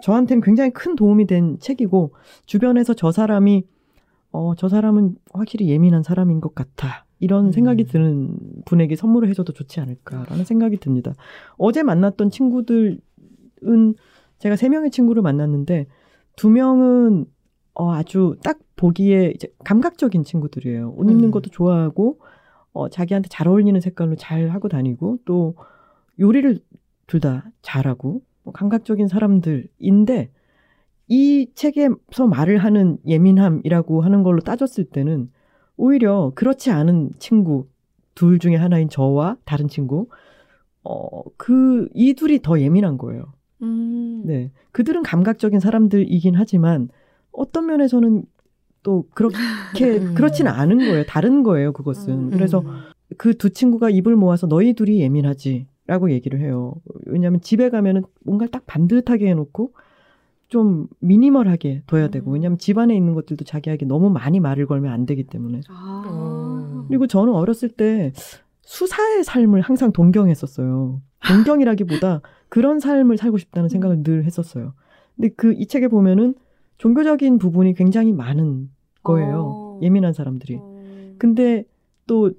저한테는 0.03 0.43
굉장히 0.43 0.71
큰 0.71 0.97
도움이 0.97 1.27
된 1.27 1.59
책이고 1.61 2.13
주변에서 2.45 2.95
저 2.95 3.11
사람이 3.11 3.65
어, 4.33 4.55
저 4.57 4.69
사람은 4.69 5.17
확실히 5.33 5.69
예민한 5.69 6.03
사람인 6.03 6.41
것 6.41 6.55
같아. 6.55 7.07
이런 7.21 7.47
음. 7.47 7.53
생각이 7.53 7.85
드는 7.85 8.37
분에게 8.65 8.97
선물을 8.97 9.29
해줘도 9.29 9.53
좋지 9.53 9.81
않을까라는 9.81 10.45
생각이 10.45 10.77
듭니다. 10.79 11.15
어제 11.57 11.83
만났던 11.83 12.31
친구들은 12.31 13.01
제가 14.39 14.57
세 14.57 14.69
명의 14.69 14.91
친구를 14.91 15.23
만났는데 15.23 15.87
두 16.37 16.51
명은 16.51 17.27
어, 17.75 17.93
아주 17.93 18.37
딱 18.43 18.59
보기에 18.77 19.33
이제 19.35 19.49
감각적인 19.65 20.25
친구들이에요. 20.25 20.95
옷 20.97 21.11
입는 21.11 21.25
음. 21.25 21.31
것도 21.31 21.51
좋아하고 21.51 22.21
어, 22.73 22.89
자기한테 22.89 23.29
잘 23.29 23.49
어울리는 23.49 23.81
색깔로 23.81 24.15
잘 24.17 24.49
하고 24.51 24.69
다니고 24.69 25.19
또 25.25 25.55
요리를 26.21 26.61
둘 27.07 27.21
다 27.21 27.51
잘하고 27.63 28.21
뭐 28.45 28.53
감각적인 28.53 29.09
사람들인데 29.09 30.31
이 31.09 31.51
책에서 31.55 32.27
말을 32.29 32.59
하는 32.59 32.99
예민함이라고 33.07 34.03
하는 34.03 34.23
걸로 34.23 34.41
따졌을 34.41 34.85
때는 34.85 35.31
오히려 35.79 36.33
그렇지 36.35 36.71
않은 36.71 37.13
친구 37.19 37.67
둘 38.15 38.39
중에 38.39 38.57
하나인 38.57 38.89
저와 38.91 39.37
다른 39.47 39.69
친구 39.69 40.09
어, 40.85 41.23
그, 41.37 41.89
이 41.95 42.15
둘이 42.15 42.41
더 42.43 42.61
예민한 42.61 42.99
거예요. 42.99 43.33
음. 43.63 44.23
네. 44.25 44.51
그들은 44.73 45.03
감각적인 45.03 45.61
사람들이긴 45.61 46.35
하지만 46.35 46.89
어떤 47.33 47.67
면에서는 47.67 48.25
또 48.83 49.07
그렇게, 49.15 49.37
음. 49.99 50.15
그렇진 50.15 50.47
않은 50.47 50.79
거예요. 50.79 51.05
다른 51.07 51.43
거예요, 51.43 51.73
그것은. 51.73 52.13
음. 52.13 52.31
그래서 52.31 52.63
그 53.17 53.35
두 53.35 53.51
친구가 53.51 53.91
입을 53.91 54.17
모아서 54.17 54.47
너희 54.47 54.75
둘이 54.75 55.01
예민하지. 55.01 55.67
라고 55.87 56.11
얘기를 56.11 56.41
해요. 56.41 56.75
왜냐하면 57.07 57.41
집에 57.41 57.71
가면은 57.71 58.03
뭔가를 58.23 58.51
딱 58.51 58.67
반듯하게 58.67 59.27
해놓고 59.31 59.73
좀 60.49 60.87
미니멀하게 61.01 61.83
둬야 61.87 62.09
되고, 62.09 62.31
음. 62.31 62.35
왜냐하면 62.35 62.59
집안에 62.59 62.95
있는 62.97 63.15
것들도 63.15 63.45
자기에게 63.45 63.87
너무 63.87 64.11
많이 64.11 64.41
말을 64.41 64.67
걸면 64.67 64.93
안 64.93 65.07
되기 65.07 65.25
때문에. 65.25 65.61
아. 65.69 66.05
음. 66.09 66.85
그리고 66.89 67.07
저는 67.07 67.35
어렸을 67.35 67.69
때 67.69 68.13
수사의 68.63 69.25
삶을 69.25 69.61
항상 69.61 69.93
동경했었어요. 69.93 71.01
동경이라기보다 71.29 72.23
그런 72.49 72.81
삶을 72.81 73.17
살고 73.19 73.39
싶다는 73.39 73.69
생각을 73.69 74.03
늘 74.03 74.25
했었어요. 74.25 74.73
근데 75.17 75.29
그 75.31 75.53
이 75.53 75.67
책에 75.67 75.89
보면은 75.89 76.35
종교적인 76.79 77.39
부분이 77.39 77.75
굉장히 77.75 78.13
많은 78.13 78.71
거예요. 79.03 79.53
어. 79.55 79.81
예민한 79.83 80.13
사람들이. 80.13 80.57
음. 80.57 81.17
근데 81.19 81.65
또 82.07 82.31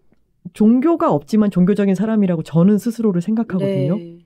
종교가 0.53 1.11
없지만 1.11 1.51
종교적인 1.51 1.93
사람이라고 1.93 2.41
저는 2.43 2.77
스스로를 2.77 3.21
생각하거든요. 3.21 3.95
네. 3.97 4.19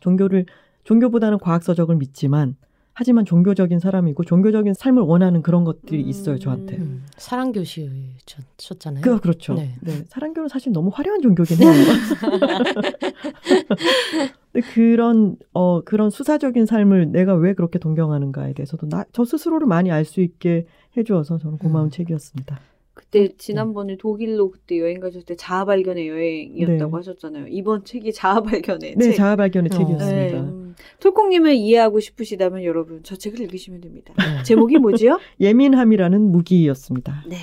종교를 0.00 0.46
종교보다는 0.84 1.38
과학 1.38 1.62
서적을 1.64 1.96
믿지만 1.96 2.56
하지만 2.98 3.26
종교적인 3.26 3.78
사람이고 3.78 4.24
종교적인 4.24 4.72
삶을 4.72 5.02
원하는 5.02 5.42
그런 5.42 5.64
것들이 5.64 6.00
있어요 6.00 6.38
저한테. 6.38 6.78
음, 6.78 7.04
사랑 7.18 7.52
교시셨잖아요. 7.52 9.02
그 9.02 9.20
그렇죠. 9.20 9.52
네. 9.52 9.74
네. 9.82 10.04
사랑교는 10.08 10.48
사실 10.48 10.72
너무 10.72 10.90
화려한 10.90 11.20
종교긴 11.20 11.58
해요. 11.58 11.70
그런 14.72 15.36
어 15.52 15.82
그런 15.82 16.08
수사적인 16.08 16.64
삶을 16.64 17.12
내가 17.12 17.34
왜 17.34 17.52
그렇게 17.52 17.78
동경하는가에 17.78 18.54
대해서도 18.54 18.88
나 18.88 19.04
저 19.12 19.26
스스로를 19.26 19.66
많이 19.66 19.90
알 19.90 20.06
수 20.06 20.22
있게 20.22 20.64
해주어서 20.96 21.36
저는 21.36 21.58
고마운 21.58 21.88
음. 21.88 21.90
책이었습니다. 21.90 22.58
그때 22.96 23.28
지난번에 23.36 23.98
독일로 23.98 24.50
그때 24.50 24.78
여행 24.80 25.00
가셨을 25.00 25.26
때 25.26 25.36
자아 25.36 25.66
발견의 25.66 26.08
여행이었다고 26.08 26.90
네. 26.90 26.96
하셨잖아요. 26.96 27.46
이번 27.48 27.84
책이 27.84 28.10
자아 28.14 28.40
발견의 28.40 28.94
네, 28.96 29.04
책. 29.04 29.16
자아 29.16 29.36
발견의 29.36 29.68
어. 29.70 29.76
책이었습니다. 29.76 30.40
음. 30.40 30.74
톨콩님을 31.00 31.54
이해하고 31.56 32.00
싶으시다면 32.00 32.64
여러분 32.64 33.00
저 33.02 33.14
책을 33.14 33.38
읽으시면 33.42 33.82
됩니다. 33.82 34.14
네. 34.16 34.42
제목이 34.44 34.78
뭐지요? 34.78 35.20
예민함이라는 35.38 36.32
무기였습니다. 36.32 37.22
네. 37.28 37.36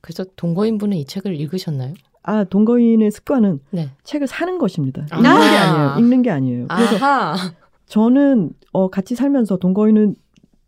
그래서 0.00 0.24
동거인분은 0.36 0.96
이 0.96 1.04
책을 1.04 1.34
읽으셨나요? 1.34 1.94
아 2.22 2.44
동거인의 2.44 3.10
습관은 3.10 3.58
네. 3.70 3.88
책을 4.04 4.28
사는 4.28 4.56
것입니다. 4.56 5.04
아. 5.10 5.18
읽는 5.18 5.32
게 5.40 5.56
아니에요. 5.56 5.94
읽는 5.98 6.22
게 6.22 6.30
아니에요. 6.30 6.66
그래서 6.68 7.04
아하. 7.04 7.36
저는 7.86 8.52
어, 8.70 8.88
같이 8.88 9.16
살면서 9.16 9.56
동거인은 9.56 10.14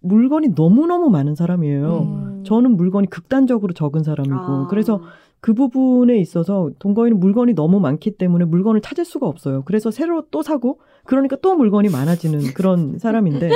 물건이 0.00 0.56
너무 0.56 0.88
너무 0.88 1.08
많은 1.08 1.36
사람이에요. 1.36 1.98
음. 2.00 2.33
저는 2.44 2.76
물건이 2.76 3.08
극단적으로 3.08 3.72
적은 3.72 4.02
사람이고 4.02 4.36
아. 4.36 4.66
그래서 4.68 5.00
그 5.40 5.52
부분에 5.52 6.16
있어서 6.18 6.70
동거인은 6.78 7.20
물건이 7.20 7.54
너무 7.54 7.78
많기 7.78 8.12
때문에 8.12 8.46
물건을 8.46 8.80
찾을 8.80 9.04
수가 9.04 9.26
없어요. 9.26 9.62
그래서 9.64 9.90
새로 9.90 10.22
또 10.30 10.42
사고 10.42 10.80
그러니까 11.04 11.36
또 11.36 11.54
물건이 11.54 11.90
많아지는 11.90 12.54
그런 12.54 12.96
사람인데 12.98 13.50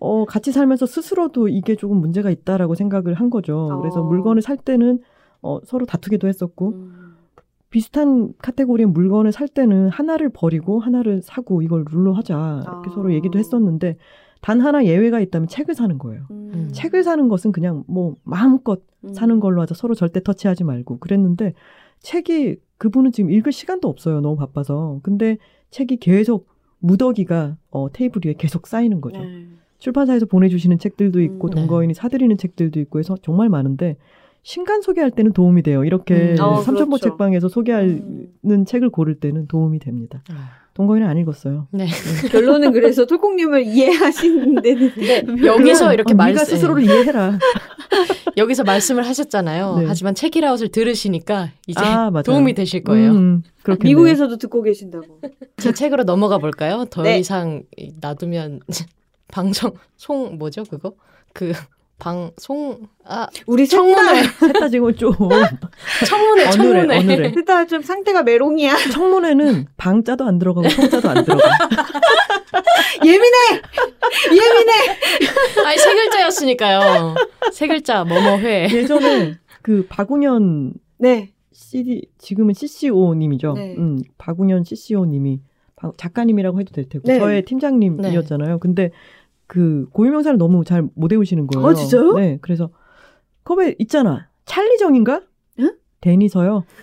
어 0.00 0.24
같이 0.24 0.50
살면서 0.50 0.86
스스로도 0.86 1.48
이게 1.48 1.76
조금 1.76 1.98
문제가 1.98 2.30
있다라고 2.30 2.74
생각을 2.74 3.14
한 3.14 3.30
거죠. 3.30 3.78
그래서 3.80 4.00
어. 4.00 4.04
물건을 4.04 4.42
살 4.42 4.56
때는 4.56 4.98
어 5.42 5.60
서로 5.64 5.86
다투기도 5.86 6.26
했었고 6.26 6.70
음. 6.70 7.14
비슷한 7.70 8.32
카테고리의 8.38 8.86
물건을 8.86 9.32
살 9.32 9.48
때는 9.48 9.88
하나를 9.88 10.30
버리고 10.30 10.80
하나를 10.80 11.22
사고 11.22 11.62
이걸 11.62 11.84
룰로 11.90 12.14
하자 12.14 12.62
이렇게 12.62 12.90
아. 12.90 12.92
서로 12.94 13.12
얘기도 13.12 13.38
했었는데 13.38 13.96
단 14.44 14.60
하나 14.60 14.84
예외가 14.84 15.20
있다면 15.20 15.48
책을 15.48 15.74
사는 15.74 15.96
거예요. 15.96 16.26
음. 16.30 16.68
책을 16.70 17.02
사는 17.02 17.28
것은 17.28 17.50
그냥 17.50 17.82
뭐 17.86 18.14
마음껏 18.24 18.82
음. 19.02 19.14
사는 19.14 19.40
걸로 19.40 19.62
하자. 19.62 19.74
서로 19.74 19.94
절대 19.94 20.22
터치하지 20.22 20.64
말고. 20.64 20.98
그랬는데 20.98 21.54
책이 22.00 22.56
그분은 22.76 23.12
지금 23.12 23.30
읽을 23.30 23.52
시간도 23.52 23.88
없어요. 23.88 24.20
너무 24.20 24.36
바빠서. 24.36 25.00
근데 25.02 25.38
책이 25.70 25.96
계속 25.96 26.46
무더기가 26.80 27.56
어, 27.70 27.90
테이블 27.90 28.20
위에 28.26 28.34
계속 28.36 28.66
쌓이는 28.66 29.00
거죠. 29.00 29.22
네. 29.22 29.46
출판사에서 29.78 30.26
보내주시는 30.26 30.78
책들도 30.78 31.22
있고 31.22 31.48
음. 31.48 31.50
동거인이 31.50 31.94
사들이는 31.94 32.36
책들도 32.36 32.78
있고 32.80 32.98
해서 32.98 33.16
정말 33.22 33.48
많은데 33.48 33.96
신간 34.42 34.82
소개할 34.82 35.10
때는 35.10 35.32
도움이 35.32 35.62
돼요. 35.62 35.86
이렇게 35.86 36.34
음. 36.34 36.40
어, 36.42 36.60
삼천보 36.60 36.98
그렇죠. 36.98 37.08
책방에서 37.08 37.48
소개하는 37.48 38.28
음. 38.44 38.64
책을 38.66 38.90
고를 38.90 39.14
때는 39.14 39.46
도움이 39.46 39.78
됩니다. 39.78 40.22
아. 40.28 40.63
동거인은 40.74 41.06
안 41.06 41.16
읽었어요. 41.18 41.68
네. 41.70 41.86
결론은 42.30 42.72
그래서 42.72 43.06
톨콩님을 43.06 43.64
이해하시는 43.64 44.60
데는 44.60 44.92
여기서 45.46 45.94
이렇게 45.94 46.12
어, 46.12 46.16
말씀 46.16 46.34
네가 46.34 46.44
스스로를 46.44 46.82
이해해라. 46.82 47.38
여기서 48.36 48.64
말씀을 48.64 49.06
하셨잖아요. 49.06 49.78
네. 49.78 49.84
하지만 49.86 50.16
책이라웃을 50.16 50.68
들으시니까 50.68 51.50
이제 51.68 51.80
아. 51.80 52.10
도움이 52.24 52.54
되실 52.54 52.82
거예요. 52.82 53.12
음. 53.12 53.42
미국에서도 53.82 54.36
듣고 54.36 54.62
계신다고. 54.62 55.20
제 55.58 55.72
책으로 55.72 56.02
넘어가 56.02 56.38
볼까요? 56.38 56.84
더 56.90 57.02
네. 57.02 57.20
이상 57.20 57.62
놔두면 58.00 58.60
방송 59.28 59.72
송 59.96 60.38
뭐죠 60.38 60.64
그거 60.64 60.94
그 61.32 61.52
방송 61.98 62.88
아 63.04 63.28
우리 63.46 63.66
청문회 63.68 64.22
셋다 64.24 64.68
지금 64.70 64.94
좀 64.96 65.12
청문회 66.06 66.50
청문회 66.50 66.98
어느래 66.98 67.32
셋다 67.32 67.66
좀 67.66 67.82
상태가 67.82 68.22
메롱이야. 68.22 68.76
청문회는 68.92 69.66
방자도 69.76 70.24
안 70.24 70.38
들어가고 70.38 70.68
송자도 70.68 71.08
안 71.08 71.24
들어가. 71.24 71.42
예민해. 73.04 73.62
예민해. 74.30 74.72
아니 75.66 75.78
세 75.78 75.94
글자였으니까요. 75.94 77.14
세 77.52 77.66
글자 77.68 78.04
뭐뭐회. 78.04 78.68
예전에 78.72 79.34
그 79.62 79.86
박웅현 79.88 80.74
네. 80.98 81.30
CD 81.52 82.02
지금은 82.18 82.54
CCO 82.54 83.14
님이죠. 83.14 83.52
네. 83.54 83.74
음, 83.78 84.00
박웅현 84.18 84.64
CCO 84.64 85.04
님이 85.06 85.40
바- 85.76 85.92
작가님이라고 85.96 86.60
해도 86.60 86.72
될 86.72 86.88
테고 86.88 87.06
네. 87.06 87.18
저의 87.18 87.44
팀장님이었잖아요. 87.44 88.58
근데 88.58 88.90
그 89.54 89.86
고유명사를 89.92 90.36
너무 90.36 90.64
잘 90.64 90.82
못 90.96 91.12
외우시는 91.12 91.46
거예요. 91.46 91.64
어, 91.64 91.74
진짜요? 91.74 92.14
네, 92.14 92.38
그래서 92.42 92.70
거기 93.44 93.76
있잖아. 93.78 94.26
찰리정인가? 94.46 95.20
응? 95.60 95.72
데니서요. 96.00 96.64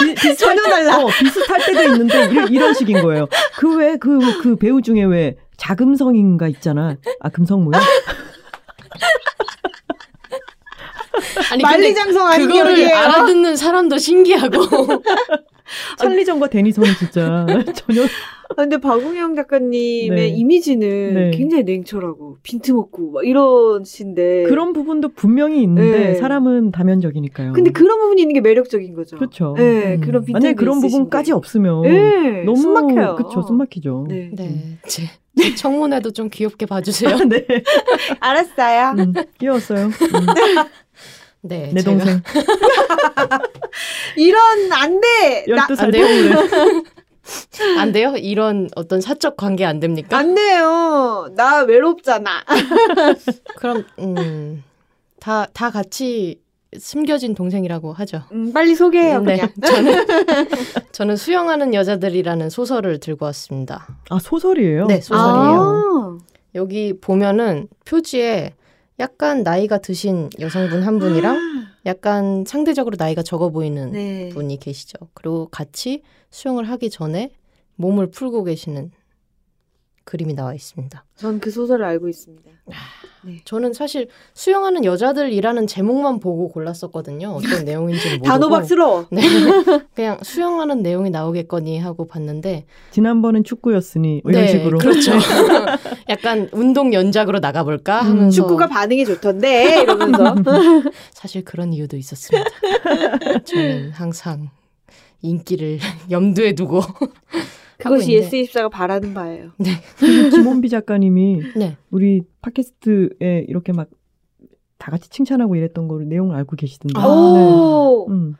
비, 0.00 0.14
비슷할 0.14 0.56
전혀 0.56 0.62
달라. 0.62 0.96
어, 1.04 1.06
비슷할 1.08 1.60
때도 1.66 1.82
있는데 1.92 2.30
이런, 2.30 2.48
이런 2.52 2.72
식인 2.74 3.02
거예요. 3.02 3.26
그 3.58 3.76
왜 3.78 3.98
그 3.98 4.18
그 4.42 4.56
배우 4.56 4.80
중에 4.80 5.04
왜 5.04 5.36
자금성인가 5.58 6.48
있잖아. 6.48 6.96
아 7.20 7.28
금성무야? 7.28 7.78
아니 11.50 11.62
만리장성 11.62 12.30
그거를 12.30 12.48
기억이에요. 12.48 12.96
알아듣는 12.96 13.56
사람도 13.56 13.98
신기하고 13.98 14.58
찰리정과 15.98 16.48
데니서는 16.48 16.90
진짜 16.98 17.46
전혀 17.74 18.02
아, 18.50 18.54
근데 18.54 18.76
박웅영 18.78 19.34
작가님의 19.34 20.10
네. 20.10 20.28
이미지는 20.28 21.14
네. 21.14 21.30
굉장히 21.30 21.62
냉철하고 21.64 22.36
빈틈없고 22.42 23.12
막 23.12 23.26
이런 23.26 23.82
신데 23.84 24.42
그런 24.42 24.74
부분도 24.74 25.08
분명히 25.10 25.62
있는데 25.62 25.98
네. 25.98 26.14
사람은 26.16 26.70
다면적이니까요. 26.70 27.54
근데 27.54 27.70
그런 27.70 27.98
부분이 28.00 28.20
있는 28.20 28.34
게 28.34 28.40
매력적인 28.42 28.94
거죠. 28.94 29.16
그렇죠. 29.16 29.54
네, 29.56 29.94
음. 29.94 30.00
그런 30.02 30.22
빈틈이 30.24 30.32
만약에 30.34 30.54
그런. 30.54 30.80
부분까지 30.82 31.32
없으면 31.32 31.82
네, 31.82 32.42
너무 32.44 32.56
숨막혀요. 32.60 33.14
그쵸 33.16 33.40
숨막히죠. 33.42 34.06
네. 34.08 34.30
네. 34.34 34.78
제, 34.86 35.04
제 35.40 35.54
청문회도 35.54 36.10
좀 36.12 36.28
귀엽게 36.28 36.66
봐주세요. 36.66 37.16
네. 37.28 37.46
알았어요. 38.20 38.94
음, 38.98 39.14
귀여웠어요. 39.38 39.86
음, 39.86 39.90
네, 41.42 41.70
내 41.74 41.80
제가 41.80 42.04
동생 42.04 42.22
이런 44.16 44.72
안 44.72 45.00
돼. 45.00 45.44
나, 45.48 45.66
12살 45.66 45.80
안 45.84 45.90
돼요? 45.90 46.06
때문에 46.06 46.82
안 47.78 47.92
돼요? 47.92 48.14
이런 48.16 48.68
어떤 48.76 49.00
사적 49.00 49.36
관계 49.36 49.64
안 49.64 49.80
됩니까? 49.80 50.16
안 50.16 50.34
돼요. 50.34 51.28
나 51.36 51.62
외롭잖아. 51.62 52.44
그럼 53.58 53.84
음, 53.98 54.62
다 55.20 55.46
다 55.52 55.70
같이 55.70 56.40
숨겨진 56.78 57.34
동생이라고 57.34 57.92
하죠. 57.92 58.22
음, 58.32 58.52
빨리 58.52 58.74
소개해요. 58.74 59.20
네, 59.20 59.36
그냥. 59.36 59.52
저는 59.62 60.06
저는 60.92 61.16
수영하는 61.16 61.74
여자들이라는 61.74 62.50
소설을 62.50 62.98
들고 62.98 63.26
왔습니다. 63.26 63.86
아 64.10 64.18
소설이에요. 64.18 64.86
네, 64.86 65.00
소설이에요. 65.00 66.18
아, 66.20 66.24
여기 66.54 66.94
보면은 66.98 67.68
표지에 67.84 68.54
약간 69.02 69.42
나이가 69.42 69.78
드신 69.78 70.30
여성분 70.38 70.84
한 70.84 71.00
분이랑 71.00 71.66
약간 71.86 72.44
상대적으로 72.46 72.94
나이가 72.96 73.20
적어 73.24 73.50
보이는 73.50 73.90
네. 73.90 74.28
분이 74.28 74.58
계시죠. 74.58 74.96
그리고 75.12 75.48
같이 75.50 76.02
수영을 76.30 76.68
하기 76.70 76.88
전에 76.88 77.32
몸을 77.74 78.12
풀고 78.12 78.44
계시는 78.44 78.92
그림이 80.04 80.34
나와 80.34 80.54
있습니다. 80.54 81.04
전 81.16 81.38
그 81.40 81.50
소설을 81.50 81.84
알고 81.84 82.08
있습니다. 82.08 82.50
저는 83.44 83.72
사실 83.72 84.08
수영하는 84.34 84.84
여자들이라는 84.84 85.66
제목만 85.66 86.20
보고 86.20 86.48
골랐었거든요. 86.48 87.28
어떤 87.30 87.64
내용인지는 87.66 88.18
모르고. 88.18 88.26
단호박스러워. 88.28 89.06
네. 89.10 89.22
그냥 89.94 90.18
수영하는 90.22 90.82
내용이 90.82 91.10
나오겠거니 91.10 91.78
하고 91.78 92.06
봤는데 92.06 92.64
지난번엔 92.90 93.44
축구였으니 93.44 94.20
뭐 94.24 94.32
이런 94.32 94.44
네, 94.44 94.48
식으로. 94.52 94.78
그렇죠. 94.78 95.12
약간 96.08 96.48
운동 96.52 96.92
연작으로 96.92 97.38
나가볼까 97.40 98.02
음. 98.02 98.06
하면서 98.10 98.30
축구가 98.36 98.68
반응이 98.68 99.04
좋던데 99.04 99.82
이러면서 99.82 100.34
사실 101.12 101.44
그런 101.44 101.72
이유도 101.72 101.96
있었습니다. 101.96 102.48
저는 103.44 103.90
항상 103.90 104.50
인기를 105.22 105.78
염두에 106.10 106.54
두고 106.54 106.80
그것이 107.82 108.12
있는데. 108.12 108.42
예스24가 108.42 108.70
바라는 108.70 109.14
바예요. 109.14 109.52
김원비 110.32 110.68
작가님이 110.68 111.42
네. 111.56 111.76
우리 111.90 112.22
팟캐스트에 112.40 113.46
이렇게 113.48 113.72
막 113.72 113.88
다 114.82 114.90
같이 114.90 115.08
칭찬하고 115.10 115.54
이랬던 115.54 115.86
거를 115.86 116.08
내용을 116.08 116.34
알고 116.34 116.56
계시던데. 116.56 116.98
아. 116.98 117.06
오 117.06 118.06
네. 118.08 118.14
음. 118.14 118.34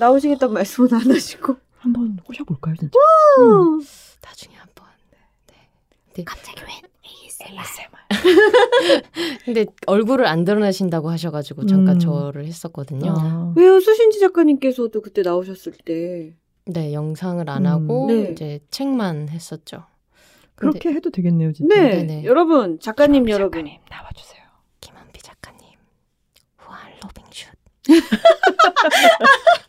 나오시겠다는 0.00 0.52
말씀은 0.54 0.92
안 0.92 1.08
하시고 1.08 1.54
한번 1.76 2.16
꼬셔볼까요, 2.24 2.74
진짜? 2.74 2.98
음. 3.38 3.80
나중에 4.22 4.56
한번. 4.56 4.86
네. 6.14 6.24
갑자기 6.24 6.60
웬 6.62 6.70
ASMR? 7.04 7.62
근데 9.44 9.66
얼굴을 9.86 10.26
안 10.26 10.44
드러내신다고 10.44 11.08
하셔가지고 11.10 11.66
잠깐 11.66 11.94
음. 11.94 12.00
저를 12.00 12.44
했었거든요. 12.46 13.14
아. 13.16 13.54
왜요? 13.56 13.78
수신지 13.78 14.18
작가님께서도 14.18 15.00
그때 15.00 15.22
나오셨을 15.22 15.74
때 15.84 16.34
네, 16.72 16.92
영상을 16.92 17.48
안 17.48 17.66
음. 17.66 17.70
하고 17.70 18.06
네. 18.08 18.30
이제 18.32 18.60
책만 18.70 19.28
했었죠. 19.28 19.84
근데 20.54 20.78
그렇게 20.78 20.96
해도 20.96 21.10
되겠네요, 21.10 21.52
진짜. 21.52 21.74
네, 21.74 22.04
네네. 22.04 22.24
여러분 22.24 22.78
작가님 22.80 23.28
여러분 23.30 23.64
나와주세요. 23.88 24.42
김원비 24.80 25.20
작가님 25.22 25.60
후한 26.58 26.92
로빙슛 27.02 27.48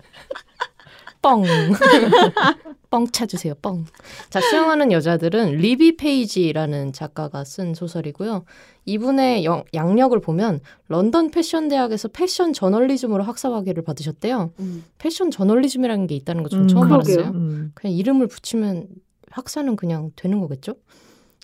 뻥. 1.22 1.44
뻥 2.90 3.08
차주세요, 3.08 3.54
뻥. 3.62 3.86
자, 4.30 4.42
수영하는 4.42 4.92
여자들은 4.92 5.58
리비 5.58 5.96
페이지라는 5.98 6.92
작가가 6.94 7.44
쓴 7.44 7.74
소설이고요. 7.74 8.44
이분의 8.86 9.46
영- 9.46 9.64
약력을 9.74 10.20
보면 10.20 10.60
런던 10.88 11.30
패션 11.32 11.68
대학에서 11.70 12.08
패션 12.10 12.52
저널리즘으로 12.54 13.24
학사학위를 13.24 13.84
받으셨대요. 13.84 14.52
음. 14.60 14.84
패션 14.98 15.32
저널리즘이라는 15.32 16.08
게 16.08 16.16
있다는 16.16 16.44
거 16.44 16.52
전 16.52 16.64
음, 16.64 16.68
처음 16.68 16.90
그러게요. 16.90 17.20
알았어요. 17.20 17.34
음. 17.36 17.72
그냥 17.76 17.96
이름을 17.96 18.28
붙이면 18.28 18.88
학사는 19.30 19.76
그냥 19.76 20.12
되는 20.16 20.40
거겠죠? 20.42 20.74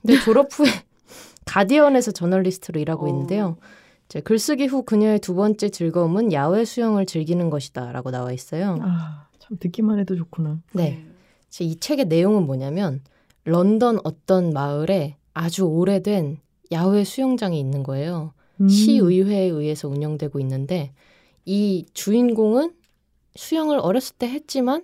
근데 0.01 0.19
졸업 0.21 0.47
후에 0.51 0.65
가디언에서 1.45 2.11
저널리스트로 2.11 2.79
일하고 2.79 3.05
어. 3.05 3.09
있는데요. 3.09 3.57
글쓰기 4.23 4.67
후 4.67 4.83
그녀의 4.83 5.19
두 5.19 5.35
번째 5.35 5.69
즐거움은 5.69 6.31
야외 6.31 6.63
수영을 6.65 7.05
즐기는 7.05 7.49
것이다라고 7.49 8.09
나와 8.11 8.31
있어요. 8.31 8.79
아, 8.81 9.26
참 9.47 9.57
듣기만 9.59 9.99
해도 9.99 10.15
좋구나. 10.15 10.61
네. 10.73 11.03
이제 11.47 11.63
이 11.63 11.79
책의 11.79 12.05
내용은 12.05 12.45
뭐냐면 12.45 13.01
런던 13.45 13.99
어떤 14.03 14.51
마을에 14.51 15.15
아주 15.33 15.63
오래된 15.65 16.39
야외 16.71 17.03
수영장이 17.03 17.59
있는 17.59 17.83
거예요. 17.83 18.33
음. 18.59 18.67
시의회에 18.67 19.45
의해서 19.45 19.87
운영되고 19.87 20.39
있는데 20.41 20.91
이 21.45 21.85
주인공은 21.93 22.73
수영을 23.35 23.79
어렸을 23.79 24.15
때 24.17 24.27
했지만 24.27 24.83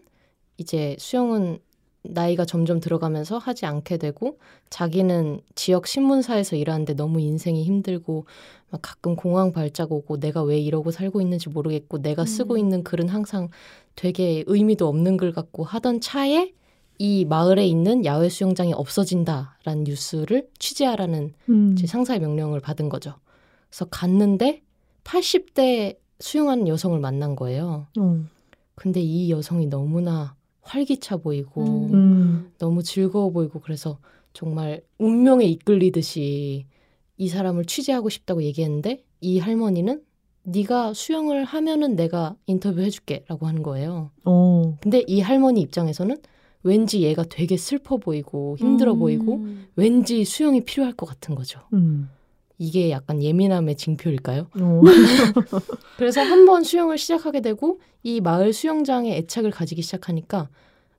이제 0.57 0.95
수영은 0.99 1.59
나이가 2.03 2.45
점점 2.45 2.79
들어가면서 2.79 3.37
하지 3.37 3.65
않게 3.65 3.97
되고 3.97 4.37
자기는 4.69 5.39
지역 5.55 5.87
신문사에서 5.87 6.55
일하는데 6.57 6.93
너무 6.95 7.21
인생이 7.21 7.63
힘들고 7.63 8.25
막 8.69 8.81
가끔 8.81 9.15
공황 9.15 9.51
발작 9.53 9.91
오고 9.91 10.19
내가 10.19 10.43
왜 10.43 10.59
이러고 10.59 10.91
살고 10.91 11.21
있는지 11.21 11.49
모르겠고 11.49 12.01
내가 12.01 12.25
쓰고 12.25 12.55
음. 12.55 12.59
있는 12.59 12.83
글은 12.83 13.07
항상 13.07 13.47
되게 13.95 14.43
의미도 14.47 14.87
없는 14.87 15.17
글 15.17 15.31
같고 15.31 15.63
하던 15.63 16.01
차에 16.01 16.51
이 16.99 17.25
마을에 17.25 17.65
있는 17.65 18.05
야외 18.05 18.29
수영장이 18.29 18.73
없어진다라는 18.73 19.85
뉴스를 19.85 20.49
취재하라는 20.59 21.33
음. 21.49 21.75
제 21.75 21.87
상사의 21.87 22.19
명령을 22.19 22.59
받은 22.59 22.89
거죠. 22.89 23.15
그래서 23.69 23.85
갔는데 23.85 24.61
80대 25.03 25.97
수영하는 26.19 26.67
여성을 26.67 26.99
만난 26.99 27.35
거예요. 27.35 27.87
어. 27.97 28.19
근데 28.75 29.01
이 29.01 29.31
여성이 29.31 29.67
너무나 29.67 30.35
활기차 30.63 31.17
보이고 31.17 31.63
음. 31.63 31.93
음. 31.93 32.51
너무 32.57 32.83
즐거워 32.83 33.29
보이고 33.31 33.59
그래서 33.59 33.99
정말 34.33 34.81
운명에 34.97 35.45
이끌리듯이 35.45 36.65
이 37.17 37.27
사람을 37.27 37.65
취재하고 37.65 38.09
싶다고 38.09 38.43
얘기했는데 38.43 39.03
이 39.21 39.39
할머니는 39.39 40.01
네가 40.43 40.93
수영을 40.93 41.45
하면은 41.45 41.95
내가 41.95 42.35
인터뷰 42.47 42.81
해줄게라고 42.81 43.45
하는 43.47 43.63
거예요. 43.63 44.11
어. 44.25 44.77
근데 44.81 45.03
이 45.07 45.21
할머니 45.21 45.61
입장에서는 45.61 46.17
왠지 46.63 47.01
얘가 47.01 47.23
되게 47.23 47.55
슬퍼 47.57 47.97
보이고 47.97 48.57
힘들어 48.57 48.93
음. 48.93 48.99
보이고 48.99 49.45
왠지 49.75 50.25
수영이 50.25 50.61
필요할 50.61 50.93
것 50.93 51.05
같은 51.05 51.35
거죠. 51.35 51.61
음. 51.73 52.09
이게 52.63 52.91
약간 52.91 53.21
예민함의 53.21 53.75
징표일까요? 53.75 54.47
어. 54.57 54.81
그래서 55.97 56.21
한번 56.21 56.63
수영을 56.63 56.97
시작하게 56.97 57.41
되고 57.41 57.79
이 58.03 58.21
마을 58.21 58.53
수영장에 58.53 59.17
애착을 59.17 59.51
가지기 59.51 59.81
시작하니까 59.81 60.47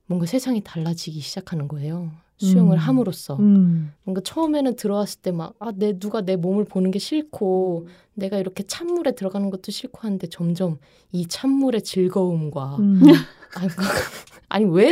뭔가 0.07 0.27
세상이 0.27 0.63
달라지기 0.63 1.21
시작하는 1.21 1.67
거예요. 1.67 2.11
수영을 2.37 2.77
음. 2.77 2.79
함으로써 2.79 3.37
음. 3.37 3.93
뭔가 4.05 4.21
처음에는 4.23 4.77
들어왔을 4.77 5.21
때 5.23 5.31
막 5.31 5.55
아 5.61 5.73
내 5.75 5.99
누가 5.99 6.21
내 6.21 6.37
몸을 6.37 6.65
보는 6.65 6.91
게 6.91 6.99
싫고 6.99 7.87
내가 8.15 8.37
이렇게 8.39 8.65
찬물에 8.65 9.13
들어가는 9.15 9.49
것도 9.49 9.71
싫고 9.73 10.01
하는데 10.03 10.27
점점 10.27 10.77
이 11.13 11.27
찬물의 11.27 11.81
즐거움과 11.83 12.77
음. 12.81 13.01
아니, 13.55 13.69
아니 14.51 14.65
왜 14.67 14.91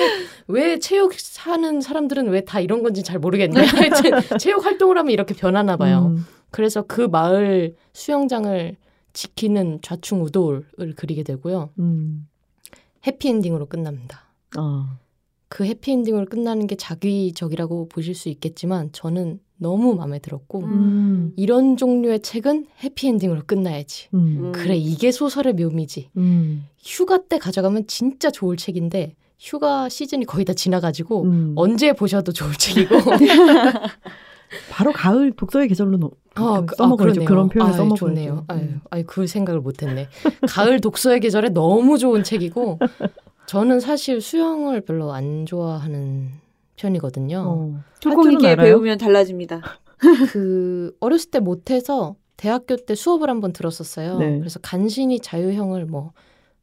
왜 0.49 0.79
체육 0.79 1.13
하는 1.41 1.81
사람들은 1.83 2.29
왜 2.29 2.41
다 2.45 2.61
이런 2.61 2.83
건지 2.83 3.03
잘 3.03 3.19
모르겠네. 3.19 3.61
체육 4.41 4.65
활동을 4.65 4.97
하면 4.99 5.11
이렇게 5.13 5.35
변하나 5.35 5.77
봐요. 5.77 6.17
음. 6.53 6.55
그래서 6.55 6.83
그 6.83 7.01
마을 7.01 7.75
수영장을 7.93 8.77
지키는 9.13 9.81
좌충우돌을 9.83 10.95
그리게 10.97 11.23
되고요. 11.23 11.71
음. 11.79 12.29
해피엔딩으로 13.07 13.67
끝납니다. 13.67 14.25
아. 14.57 14.99
그 15.49 15.65
해피엔딩으로 15.65 16.27
끝나는 16.27 16.67
게 16.67 16.77
자기적이라고 16.77 17.89
보실 17.89 18.15
수 18.15 18.29
있겠지만 18.31 18.91
저는 18.93 19.41
너무 19.59 19.95
마음에 19.95 20.19
들었고 20.19 20.61
음. 20.61 21.33
이런 21.37 21.77
종류의 21.77 22.21
책은 22.21 22.67
해피엔딩으로 22.83 23.43
끝나야지. 23.47 24.09
음. 24.15 24.19
음. 24.19 24.53
그래 24.53 24.77
이게 24.77 25.13
소설의 25.13 25.55
묘미지. 25.55 26.11
음. 26.17 26.67
휴가 26.79 27.19
때 27.19 27.39
가져가면 27.39 27.87
진짜 27.87 28.31
좋을 28.31 28.57
책인데 28.57 29.15
휴가 29.39 29.89
시즌이 29.89 30.25
거의 30.25 30.45
다 30.45 30.55
지나가지고 30.55 31.23
음. 31.25 31.53
언제 31.57 31.93
보셔도 31.93 32.33
좋을 32.33 32.55
책이고 32.55 32.95
바로 34.71 34.93
가을 34.93 35.33
독서의 35.33 35.69
계절로 35.69 35.97
넣, 35.99 36.11
아, 36.35 36.61
그 36.61 36.67
그- 36.67 36.77
써먹어야죠. 36.77 37.13
그러네요. 37.21 37.29
그런 37.29 37.49
표현을 37.49 37.73
아유, 37.73 37.77
써먹어야죠. 37.77 38.07
좋네요. 38.07 38.45
아유, 38.49 38.61
음. 38.61 38.81
아유, 38.91 39.05
그 39.07 39.27
생각을 39.27 39.61
못했네. 39.61 40.09
가을 40.49 40.81
독서의 40.81 41.21
계절에 41.21 41.51
너무 41.51 41.99
좋은 41.99 42.23
책이고 42.23 42.79
저는 43.47 43.81
사실 43.81 44.21
수영을 44.21 44.81
별로 44.83 45.13
안 45.13 45.47
좋아하는 45.47 46.31
편이거든요. 46.77 47.45
어. 47.47 47.81
줄은 48.01 48.45
알아요? 48.47 48.57
배우면 48.57 48.99
달라집니다. 48.99 49.61
그 50.33 50.97
어렸을 51.01 51.31
때 51.31 51.39
못해서 51.39 52.17
대학교 52.37 52.77
때 52.77 52.95
수업을 52.95 53.29
한번 53.31 53.53
들었었어요. 53.53 54.19
네. 54.19 54.39
그래서 54.39 54.59
간신히 54.61 55.21
자유형을 55.21 55.87
뭐 55.87 56.13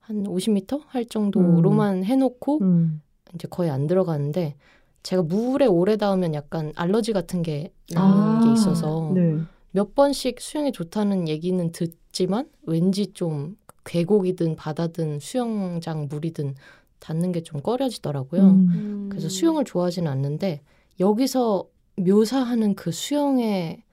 한 0.02 0.24
50m 0.24 0.82
할 0.88 1.06
정도로만 1.06 2.04
해놓고 2.04 2.60
음. 2.64 3.00
이제 3.36 3.48
거의 3.48 3.70
안 3.70 3.86
들어가는데 3.86 4.56
제가 5.04 5.24
물에 5.24 5.66
오래 5.66 5.98
닿으면 5.98 6.34
약간 6.34 6.72
알러지 6.76 7.14
같은 7.14 7.42
게 7.42 7.72
나는 7.94 8.18
아, 8.18 8.44
게 8.44 8.54
있어서 8.54 9.12
네. 9.16 9.38
몇 9.72 9.96
번씩 9.96 10.42
수영이 10.42 10.72
좋다는 10.72 11.28
얘기는 11.28 11.72
듣지만 11.72 12.50
왠지 12.64 13.14
좀 13.14 13.58
계곡이든 13.86 14.56
바다든 14.56 15.20
수영장 15.20 16.08
물이든 16.10 16.56
닿는 17.00 17.32
게 17.32 17.42
좀 17.42 17.62
꺼려지더라고요. 17.62 18.42
음. 18.42 19.08
그래서 19.10 19.30
수영을 19.30 19.64
좋아하지는 19.64 20.12
않는데 20.12 20.62
여기서 21.00 21.66
묘사하는 21.96 22.76
그 22.76 22.92
수영의 22.92 23.84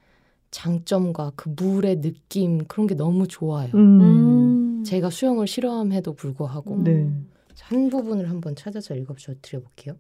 장점과 0.51 1.33
그 1.37 1.49
물의 1.57 2.01
느낌 2.01 2.59
그런 2.67 2.87
게 2.87 2.95
너무 2.95 3.27
좋아요. 3.29 3.71
음. 3.75 4.01
음. 4.01 4.85
제가 4.85 5.11
수영을 5.11 5.47
싫어함에도 5.47 6.15
불구하고 6.15 6.83
네. 6.83 7.11
한 7.61 7.89
부분을 7.89 8.29
한번 8.31 8.55
찾아서 8.55 8.95
읽어드려볼게요. 8.95 9.97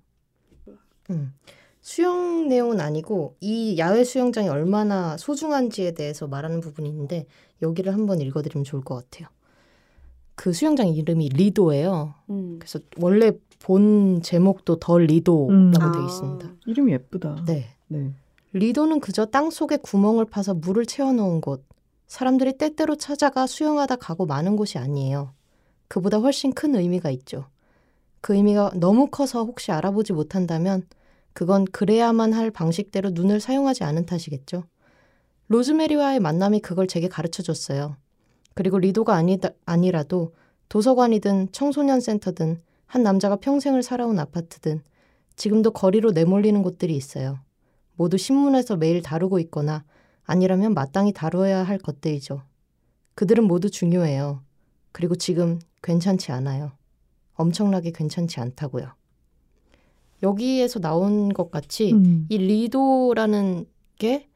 음. 1.11 1.33
수영 1.81 2.49
내용은 2.49 2.81
아니고 2.81 3.37
이 3.41 3.79
야외 3.79 4.03
수영장이 4.03 4.49
얼마나 4.49 5.17
소중한지에 5.17 5.93
대해서 5.93 6.27
말하는 6.27 6.61
부분이 6.61 6.89
있는데 6.89 7.27
여기를 7.63 7.95
한번 7.95 8.21
읽어드리면 8.21 8.65
좋을 8.65 8.83
것 8.83 8.97
같아요. 8.97 9.29
그 10.35 10.53
수영장 10.53 10.89
이름이 10.89 11.31
리도예요. 11.31 12.15
음. 12.31 12.57
그래서 12.59 12.81
원래 12.99 13.33
본 13.61 14.21
제목도 14.23 14.81
더 14.81 14.99
리도라고 14.99 15.53
음. 15.53 15.73
되어 15.73 16.03
아. 16.03 16.07
있습니다. 16.07 16.53
이름이 16.67 16.93
예쁘다. 16.93 17.45
네. 17.47 17.67
네. 17.89 18.13
리도는 18.53 19.01
그저 19.01 19.27
땅 19.27 19.51
속에 19.51 19.77
구멍을 19.77 20.25
파서 20.25 20.55
물을 20.55 20.87
채워놓은 20.87 21.41
곳, 21.41 21.65
사람들이 22.07 22.59
때때로 22.59 22.97
찾아가 22.97 23.47
수영하다 23.47 23.97
가고 23.97 24.27
마는 24.27 24.57
곳이 24.57 24.79
아니에요. 24.79 25.33
그보다 25.89 26.19
훨씬 26.19 26.53
큰 26.53 26.75
의미가 26.75 27.11
있죠. 27.11 27.47
그 28.21 28.35
의미가 28.35 28.73
너무 28.77 29.09
커서 29.09 29.45
혹시 29.45 29.73
알아보지 29.73 30.13
못한다면 30.13 30.83
그건 31.37 31.66
그래야만 31.66 32.32
할 32.32 32.51
방식대로 32.51 33.11
눈을 33.11 33.41
사용하지 33.41 33.84
않은 33.84 34.07
탓이겠죠. 34.07 34.64
로즈메리와의 35.49 36.18
만남이 36.18 36.61
그걸 36.61 36.87
제게 36.87 37.09
가르쳐 37.09 37.43
줬어요. 37.43 37.99
그리고 38.55 38.78
리도가 38.78 39.14
아니다, 39.14 39.51
아니라도 39.66 40.32
도서관이든 40.70 41.53
청소년 41.53 42.01
센터든 42.01 42.62
한 42.87 43.03
남자가 43.03 43.37
평생을 43.37 43.82
살아온 43.82 44.18
아파트든 44.18 44.80
지금도 45.37 45.72
거리로 45.72 46.12
내몰리는 46.12 46.62
곳들이 46.62 46.97
있어요. 46.97 47.39
모두 47.97 48.16
신문에서 48.16 48.76
매일 48.76 49.03
다루고 49.03 49.39
있거나 49.41 49.84
아니라면 50.24 50.72
마땅히 50.72 51.12
다뤄야 51.12 51.64
할 51.64 51.76
것들이죠. 51.76 52.45
그들은 53.14 53.45
모두 53.45 53.68
중요해요. 53.68 54.43
그리고 54.91 55.14
지금 55.14 55.59
괜찮지 55.82 56.32
않아요. 56.32 56.72
엄청나게 57.34 57.91
괜찮지 57.91 58.41
않다고요. 58.41 58.96
여기에서 60.23 60.81
나온 60.81 61.29
것 61.33 61.51
같이 61.51 61.93
음. 61.93 62.27
이 62.29 62.39
리도라는 62.39 63.67
게 63.99 64.29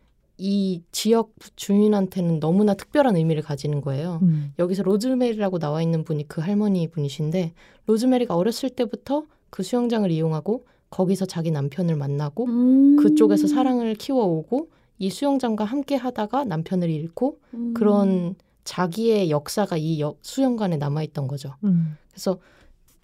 이 0.42 0.80
지역 0.90 1.34
주민한테는 1.54 2.40
너무나 2.40 2.72
특별한 2.72 3.14
의미를 3.14 3.42
가지는 3.42 3.82
거예요. 3.82 4.20
음. 4.22 4.54
여기서 4.58 4.82
로즈메리라고 4.84 5.58
나와 5.58 5.82
있는 5.82 6.02
분이 6.02 6.28
그 6.28 6.40
할머니 6.40 6.88
분이신데 6.88 7.52
로즈메리가 7.84 8.34
어렸을 8.34 8.70
때부터 8.70 9.24
그 9.50 9.62
수영장을 9.62 10.10
이용하고 10.10 10.64
거기서 10.88 11.26
자기 11.26 11.50
남편을 11.50 11.94
만나고 11.94 12.46
음. 12.46 12.96
그쪽에서 12.96 13.48
사랑을 13.48 13.94
키워오고 13.96 14.70
이 14.98 15.10
수영장과 15.10 15.64
함께 15.66 15.94
하다가 15.96 16.44
남편을 16.44 16.88
잃고 16.88 17.38
음. 17.52 17.74
그런 17.74 18.34
자기의 18.64 19.28
역사가 19.30 19.76
이 19.76 20.00
여- 20.00 20.14
수영관에 20.22 20.78
남아있던 20.78 21.28
거죠. 21.28 21.54
음. 21.64 21.98
그래서 22.12 22.38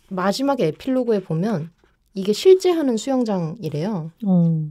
마지막에 0.08 0.68
에필로그에 0.68 1.20
보면 1.20 1.68
이게 2.16 2.32
실제 2.32 2.70
하는 2.70 2.96
수영장이래요. 2.96 4.10
어. 4.24 4.62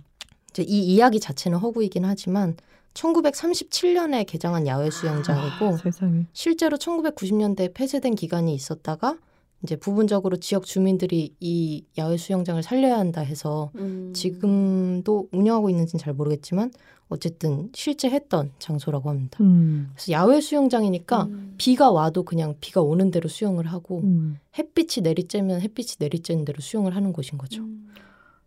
이제 0.50 0.64
이 0.64 0.80
이야기 0.84 1.20
자체는 1.20 1.60
허구이긴 1.60 2.04
하지만 2.04 2.58
1937년에 2.96 4.26
개장한 4.26 4.68
야외 4.68 4.90
수영장이고 4.90 5.66
아, 5.66 5.78
세상에. 5.78 6.26
실제로 6.34 6.78
1990년대에 6.78 7.74
폐쇄된 7.74 8.16
기간이 8.16 8.54
있었다가 8.54 9.18
이제 9.62 9.76
부분적으로 9.76 10.38
지역 10.38 10.66
주민들이 10.66 11.36
이 11.40 11.84
야외 11.98 12.18
수영장을 12.18 12.62
살려야 12.64 12.98
한다 12.98 13.22
해서 13.22 13.70
음. 13.76 14.12
지금도 14.14 15.30
운영하고 15.32 15.70
있는지는 15.70 16.00
잘 16.00 16.14
모르겠지만 16.14 16.72
어쨌든 17.08 17.70
실제 17.74 18.10
했던 18.10 18.52
장소라고 18.60 19.10
합니다. 19.10 19.38
음. 19.42 19.90
그래서 19.94 20.12
야외 20.12 20.42
수영장이니까 20.42 21.24
음. 21.26 21.54
비가 21.58 21.92
와도 21.92 22.24
그냥 22.24 22.56
비가 22.60 22.82
오는 22.82 23.12
대로 23.12 23.30
수영을 23.30 23.68
하고 23.68 24.02
음. 24.04 24.38
햇빛이 24.58 25.04
내리쬐면 25.04 25.62
햇빛이 25.62 25.98
내리쬐는 26.00 26.46
대로 26.46 26.60
수영을 26.62 26.96
하는 26.96 27.14
곳인 27.14 27.38
거죠. 27.38 27.62
음. 27.62 27.90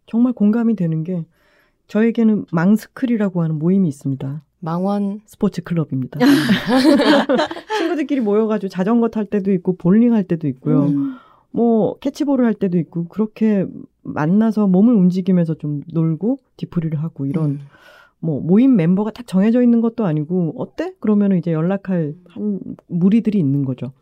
정말 0.06 0.32
공감이 0.32 0.74
되는 0.74 1.04
게 1.04 1.24
저에게는 1.86 2.46
망스클이라고 2.50 3.42
하는 3.42 3.58
모임이 3.58 3.88
있습니다. 3.88 4.42
망원 4.60 5.20
스포츠 5.26 5.62
클럽입니다. 5.62 6.18
친구들끼리 7.78 8.20
모여가지고 8.20 8.68
자전거 8.68 9.08
탈 9.08 9.24
때도 9.24 9.52
있고 9.52 9.76
볼링 9.76 10.12
할 10.12 10.24
때도 10.24 10.48
있고요. 10.48 10.86
음. 10.86 11.16
뭐 11.50 11.96
캐치볼을 11.98 12.44
할 12.44 12.54
때도 12.54 12.78
있고 12.78 13.04
그렇게 13.04 13.66
만나서 14.02 14.66
몸을 14.66 14.94
움직이면서 14.94 15.54
좀 15.54 15.82
놀고 15.92 16.38
뒤풀이를 16.56 17.02
하고 17.02 17.26
이런 17.26 17.44
음. 17.46 17.60
뭐 18.20 18.40
모임 18.40 18.76
멤버가 18.76 19.10
딱 19.10 19.26
정해져 19.26 19.62
있는 19.62 19.80
것도 19.80 20.04
아니고 20.04 20.54
어때? 20.56 20.92
그러면은 21.00 21.38
이제 21.38 21.52
연락할 21.52 22.14
한 22.28 22.60
무리들이 22.86 23.38
있는 23.38 23.64
거죠. 23.64 23.92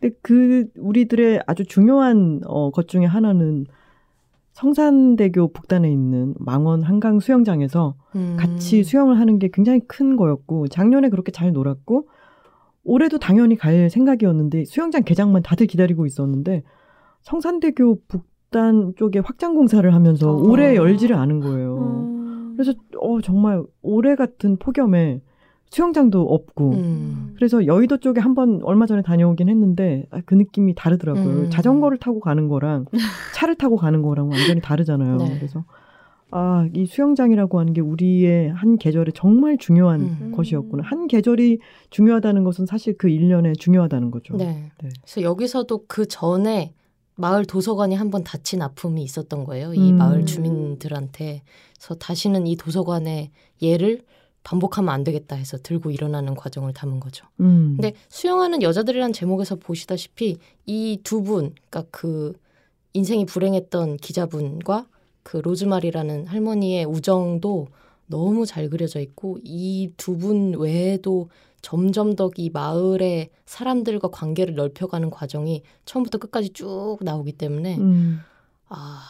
근데 0.00 0.16
그 0.22 0.66
우리들의 0.76 1.42
아주 1.46 1.64
중요한 1.64 2.40
어, 2.46 2.70
것 2.70 2.88
중에 2.88 3.04
하나는 3.04 3.66
성산대교 4.52 5.52
북단에 5.52 5.90
있는 5.90 6.34
망원 6.38 6.82
한강 6.82 7.20
수영장에서 7.20 7.94
음. 8.14 8.36
같이 8.38 8.82
수영을 8.84 9.18
하는 9.20 9.38
게 9.38 9.50
굉장히 9.52 9.80
큰 9.80 10.16
거였고 10.16 10.68
작년에 10.68 11.10
그렇게 11.10 11.30
잘 11.30 11.52
놀았고 11.52 12.08
올해도 12.84 13.18
당연히 13.18 13.56
갈 13.56 13.90
생각이었는데 13.90 14.64
수영장 14.64 15.02
개장만 15.02 15.42
다들 15.42 15.66
기다리고 15.66 16.06
있었는데 16.06 16.62
성산대교 17.22 17.98
북단 18.08 18.94
쪽에 18.96 19.18
확장 19.18 19.54
공사를 19.54 19.92
하면서 19.92 20.30
어. 20.30 20.36
올해 20.36 20.74
열지를 20.74 21.16
않은 21.16 21.40
거예요. 21.40 21.76
음. 21.78 22.15
그래서 22.56 22.72
어 23.00 23.20
정말 23.20 23.62
올해 23.82 24.14
같은 24.14 24.56
폭염에 24.56 25.20
수영장도 25.70 26.22
없고 26.22 26.70
음. 26.72 27.32
그래서 27.36 27.66
여의도 27.66 27.98
쪽에 27.98 28.20
한번 28.20 28.60
얼마 28.62 28.86
전에 28.86 29.02
다녀오긴 29.02 29.48
했는데 29.48 30.06
아, 30.10 30.20
그 30.24 30.34
느낌이 30.34 30.74
다르더라고요. 30.74 31.24
음. 31.24 31.50
자전거를 31.50 31.98
타고 31.98 32.20
가는 32.20 32.48
거랑 32.48 32.86
차를 33.34 33.56
타고 33.56 33.76
가는 33.76 34.02
거랑 34.02 34.28
완전히 34.28 34.60
다르잖아요. 34.60 35.16
네. 35.16 35.36
그래서 35.36 35.64
아, 36.30 36.68
이 36.74 36.86
수영장이라고 36.86 37.58
하는 37.60 37.72
게 37.72 37.80
우리의 37.80 38.50
한 38.50 38.78
계절에 38.78 39.12
정말 39.14 39.58
중요한 39.58 40.00
음. 40.00 40.32
것이었구나. 40.34 40.82
한 40.84 41.06
계절이 41.06 41.60
중요하다는 41.90 42.44
것은 42.44 42.66
사실 42.66 42.96
그 42.96 43.08
1년에 43.08 43.58
중요하다는 43.58 44.10
거죠. 44.10 44.36
네. 44.36 44.70
네. 44.82 44.88
그래서 45.02 45.22
여기서도 45.22 45.84
그 45.86 46.06
전에 46.06 46.74
마을 47.16 47.44
도서관이 47.44 47.94
한번 47.94 48.24
다친 48.24 48.62
아픔이 48.62 49.02
있었던 49.02 49.44
거예요. 49.44 49.74
이 49.74 49.90
음. 49.92 49.96
마을 49.98 50.26
주민들한테. 50.26 51.42
그래서 51.76 51.94
다시는 51.94 52.46
이 52.46 52.56
도서관의 52.56 53.30
예를 53.62 54.02
반복하면 54.42 54.90
안 54.94 55.02
되겠다 55.02 55.34
해서 55.34 55.56
들고 55.58 55.90
일어나는 55.90 56.34
과정을 56.36 56.72
담은 56.72 57.00
거죠. 57.00 57.26
음. 57.40 57.76
근데 57.76 57.94
수영하는 58.08 58.62
여자들이란 58.62 59.12
제목에서 59.12 59.56
보시다시피 59.56 60.36
이 60.66 60.98
두 61.02 61.22
분, 61.22 61.54
그러니까 61.68 61.84
그 61.90 62.32
인생이 62.92 63.26
불행했던 63.26 63.96
기자분과 63.96 64.86
그 65.22 65.38
로즈마리라는 65.38 66.26
할머니의 66.26 66.84
우정도 66.84 67.66
너무 68.06 68.46
잘 68.46 68.68
그려져 68.70 69.00
있고 69.00 69.38
이 69.42 69.90
두 69.96 70.16
분 70.16 70.54
외에도 70.56 71.28
점점 71.62 72.14
더 72.14 72.30
이 72.36 72.50
마을의 72.50 73.30
사람들과 73.46 74.08
관계를 74.08 74.54
넓혀가는 74.54 75.10
과정이 75.10 75.62
처음부터 75.84 76.18
끝까지 76.18 76.50
쭉 76.50 76.98
나오기 77.00 77.32
때문에 77.32 77.78
음. 77.78 78.20
아 78.68 79.02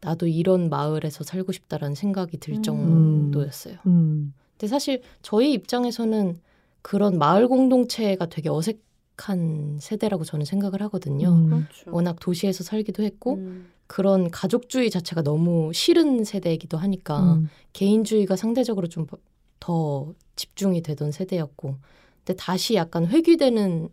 나도 0.00 0.26
이런 0.26 0.68
마을에서 0.68 1.24
살고 1.24 1.52
싶다라는 1.52 1.94
생각이 1.94 2.38
들 2.38 2.54
음. 2.54 2.62
정도였어요. 2.62 3.76
음. 3.86 4.34
근데 4.52 4.66
사실 4.66 5.02
저희 5.22 5.52
입장에서는 5.52 6.38
그런 6.82 7.18
마을 7.18 7.48
공동체가 7.48 8.26
되게 8.26 8.48
어색한 8.48 9.78
세대라고 9.80 10.24
저는 10.24 10.44
생각을 10.44 10.82
하거든요. 10.82 11.30
음. 11.30 11.48
그렇죠. 11.48 11.90
워낙 11.92 12.16
도시에서 12.20 12.64
살기도 12.64 13.02
했고 13.04 13.34
음. 13.34 13.68
그런 13.86 14.30
가족주의 14.30 14.90
자체가 14.90 15.22
너무 15.22 15.72
싫은 15.72 16.24
세대이기도 16.24 16.78
하니까 16.78 17.34
음. 17.34 17.48
개인주의가 17.72 18.36
상대적으로 18.36 18.88
좀더 18.88 20.12
집중이 20.36 20.82
되던 20.82 21.12
세대였고 21.12 21.76
근데 22.24 22.36
다시 22.36 22.74
약간 22.74 23.06
회귀되는 23.06 23.88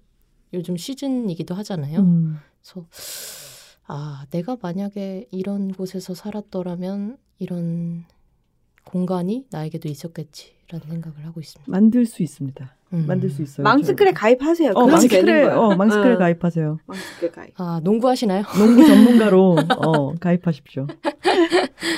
요즘 0.54 0.78
시즌이기도 0.78 1.56
하잖아요. 1.56 2.00
음. 2.00 2.38
그래서 2.62 2.88
아 3.86 4.26
내가 4.32 4.58
만약에 4.62 5.28
이런 5.32 5.72
곳에서 5.72 6.14
살았더라면 6.14 7.18
이런 7.40 8.06
공간이 8.84 9.46
나에게도 9.52 9.88
있었겠지라는 9.90 10.88
생각을 10.88 11.26
하고 11.26 11.40
있습니다. 11.40 11.70
만들 11.72 12.06
수 12.06 12.24
있습니다. 12.24 12.76
음. 12.94 13.06
만들 13.08 13.30
수 13.30 13.42
있어요. 13.44 13.64
망스클에 13.64 14.12
가입하세요. 14.14 14.72
어, 14.74 14.88
망스클에. 14.88 15.44
어, 15.50 15.76
망스클에 15.76 16.12
응. 16.14 16.18
가입하세요. 16.18 16.80
망스클 16.86 17.32
가입. 17.32 17.54
아 17.62 17.80
농구하시나요? 17.84 18.44
농구 18.58 18.86
전문가로 18.86 19.58
어, 19.86 20.16
가입하십시오. 20.16 20.88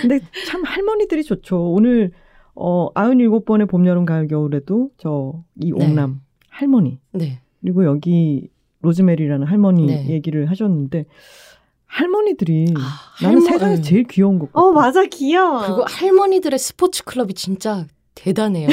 근데 0.02 0.20
참 0.48 0.64
할머니들이 0.64 1.24
좋죠. 1.24 1.72
오늘 1.72 2.12
어 2.56 2.92
97번의 2.94 3.70
봄, 3.70 3.86
여름, 3.88 4.06
가을, 4.06 4.28
겨울에도 4.28 4.90
저이 4.98 5.72
네. 5.72 5.72
옥남 5.74 6.22
할머니 6.50 7.00
네. 7.12 7.40
그리고 7.62 7.86
여기 7.86 8.50
로즈메리라는 8.82 9.48
할머니 9.48 9.86
네. 9.86 10.08
얘기를 10.10 10.50
하셨는데 10.50 11.06
할머니들이 11.86 12.74
아, 12.78 13.24
나는 13.24 13.40
할머- 13.42 13.46
세상에서 13.52 13.82
네. 13.82 13.88
제일 13.90 14.04
귀여운 14.06 14.40
것 14.40 14.52
같아. 14.52 14.66
어 14.66 14.72
맞아 14.72 15.04
귀여워. 15.06 15.62
그리고 15.62 15.84
할머니들의 15.88 16.58
스포츠 16.58 17.04
클럽이 17.04 17.34
진짜 17.34 17.86
대단해요. 18.16 18.68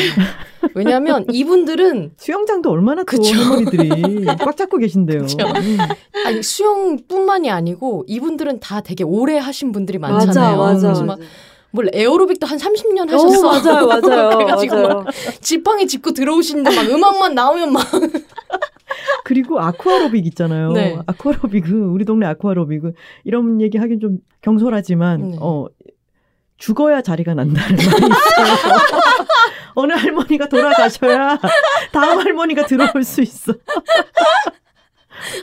왜냐하면 0.74 1.24
이분들은 1.32 2.12
수영장도 2.16 2.70
얼마나 2.70 3.02
또 3.02 3.06
그쵸. 3.06 3.34
할머니들이 3.34 4.24
꽉 4.40 4.56
잡고 4.56 4.78
계신데요. 4.78 5.20
음. 5.22 5.78
아니 6.26 6.42
수영뿐만이 6.42 7.50
아니고 7.50 8.04
이분들은 8.06 8.60
다 8.60 8.80
되게 8.80 9.04
오래 9.04 9.36
하신 9.38 9.72
분들이 9.72 9.98
많잖아요. 9.98 10.56
맞아. 10.58 10.80
그래서 10.88 11.04
맞아. 11.04 11.22
막뭘 11.70 11.90
에어로빅도 11.92 12.46
한 12.46 12.58
30년 12.58 13.10
어, 13.10 13.14
하셨어. 13.14 13.70
맞아요 13.70 13.86
맞아요 14.08 14.30
그래가지고 14.30 14.76
맞아요. 14.76 15.04
지팡이 15.40 15.86
짚고 15.86 16.12
들어오시는데 16.12 16.74
막 16.74 16.88
음악만 16.88 17.34
나오면 17.34 17.72
막 17.72 17.84
그리고 19.24 19.60
아쿠아로빅 19.60 20.26
있잖아요. 20.28 20.72
네. 20.72 20.98
아쿠아로빅은 21.06 21.72
우리 21.90 22.04
동네 22.04 22.26
아쿠아로빅은 22.26 22.94
이런 23.24 23.60
얘기 23.60 23.76
하긴 23.78 24.00
좀 24.00 24.18
경솔하지만 24.40 25.30
네. 25.32 25.36
어 25.40 25.66
죽어야 26.56 27.02
자리가 27.02 27.34
난다는 27.34 27.76
말이 27.76 27.84
있어요. 27.86 28.08
어느 29.74 29.92
할머니가 29.92 30.48
돌아가셔야 30.48 31.38
다음 31.92 32.18
할머니가 32.18 32.66
들어올 32.66 33.04
수 33.04 33.20
있어. 33.22 33.52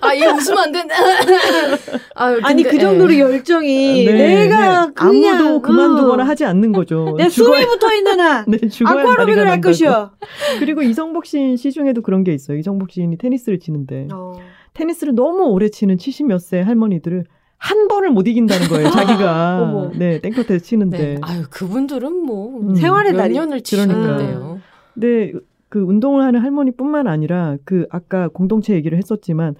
아, 0.01 0.13
이거 0.13 0.31
웃으면 0.33 0.57
안 0.59 0.71
된다. 0.71 0.95
아유, 2.15 2.39
아니 2.43 2.63
그 2.63 2.77
정도로 2.77 3.13
예. 3.13 3.19
열정이 3.19 4.05
네, 4.05 4.11
내가 4.13 4.85
네. 4.87 4.93
그냥 4.93 5.37
아무도 5.37 5.61
그만두거나 5.61 6.23
어. 6.23 6.25
하지 6.25 6.45
않는 6.45 6.71
거죠. 6.71 7.15
내 7.17 7.27
죽어야- 7.27 7.29
숨이 7.61 7.65
붙어 7.67 7.93
있는 7.93 8.19
한 8.19 8.45
네, 8.47 8.57
아쿠아로빅을 8.85 9.49
할. 9.49 9.61
것이요. 9.61 10.11
그리고 10.59 10.81
이성복 10.81 11.25
시인 11.25 11.57
시 11.57 11.71
중에도 11.71 12.01
그런 12.01 12.23
게 12.23 12.33
있어요. 12.33 12.57
이성복 12.57 12.91
시인이 12.91 13.17
테니스를 13.17 13.59
치는데 13.59 14.07
어. 14.13 14.33
테니스를 14.73 15.15
너무 15.15 15.43
오래 15.45 15.69
치는 15.69 15.97
70몇 15.97 16.39
세 16.39 16.61
할머니들을 16.61 17.23
한 17.57 17.87
번을 17.87 18.11
못 18.11 18.27
이긴다는 18.27 18.67
거예요. 18.67 18.89
자기가. 18.91 19.91
네 19.97 20.19
땡볕에서 20.21 20.59
치는데. 20.63 20.97
네. 20.97 21.17
아유, 21.21 21.43
그분들은 21.49 22.13
뭐 22.25 22.59
음. 22.59 22.75
생활의 22.75 23.13
몇 23.13 23.17
달인. 23.19 23.33
년을. 23.37 23.61
치셨는데요. 23.61 24.59
근데 24.93 25.31
그 25.75 25.81
운동을 25.81 26.23
하는 26.23 26.39
할머니뿐만 26.39 27.05
아니라 27.05 27.57
그 27.65 27.85
아까 27.89 28.29
공동체 28.29 28.73
얘기를 28.73 28.97
했었지만 28.97 29.55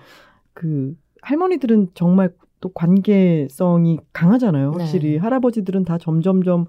그 0.54 0.96
할머니들은 1.22 1.90
정말 1.94 2.30
또 2.62 2.70
관계성이 2.70 4.00
강하잖아요. 4.14 4.72
확실히 4.72 5.12
네. 5.12 5.18
할아버지들은 5.18 5.84
다 5.84 5.98
점점점 5.98 6.68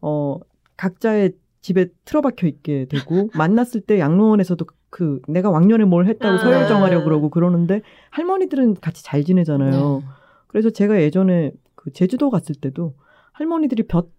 어 0.00 0.38
각자의 0.78 1.32
집에 1.60 1.88
틀어박혀 2.06 2.46
있게 2.46 2.86
되고 2.86 3.28
만났을 3.36 3.82
때 3.82 3.98
양로원에서도 3.98 4.64
그 4.88 5.20
내가 5.28 5.50
왕년에 5.50 5.84
뭘 5.84 6.06
했다고 6.06 6.36
아. 6.36 6.38
서열 6.38 6.66
정하려고 6.66 7.04
그러고 7.04 7.28
그러는데 7.28 7.82
할머니들은 8.12 8.76
같이 8.76 9.04
잘 9.04 9.24
지내잖아요. 9.24 10.00
네. 10.00 10.06
그래서 10.46 10.70
제가 10.70 11.02
예전에 11.02 11.52
그 11.74 11.92
제주도 11.92 12.30
갔을 12.30 12.54
때도 12.54 12.94
할머니들이 13.32 13.88
볕 13.88 14.10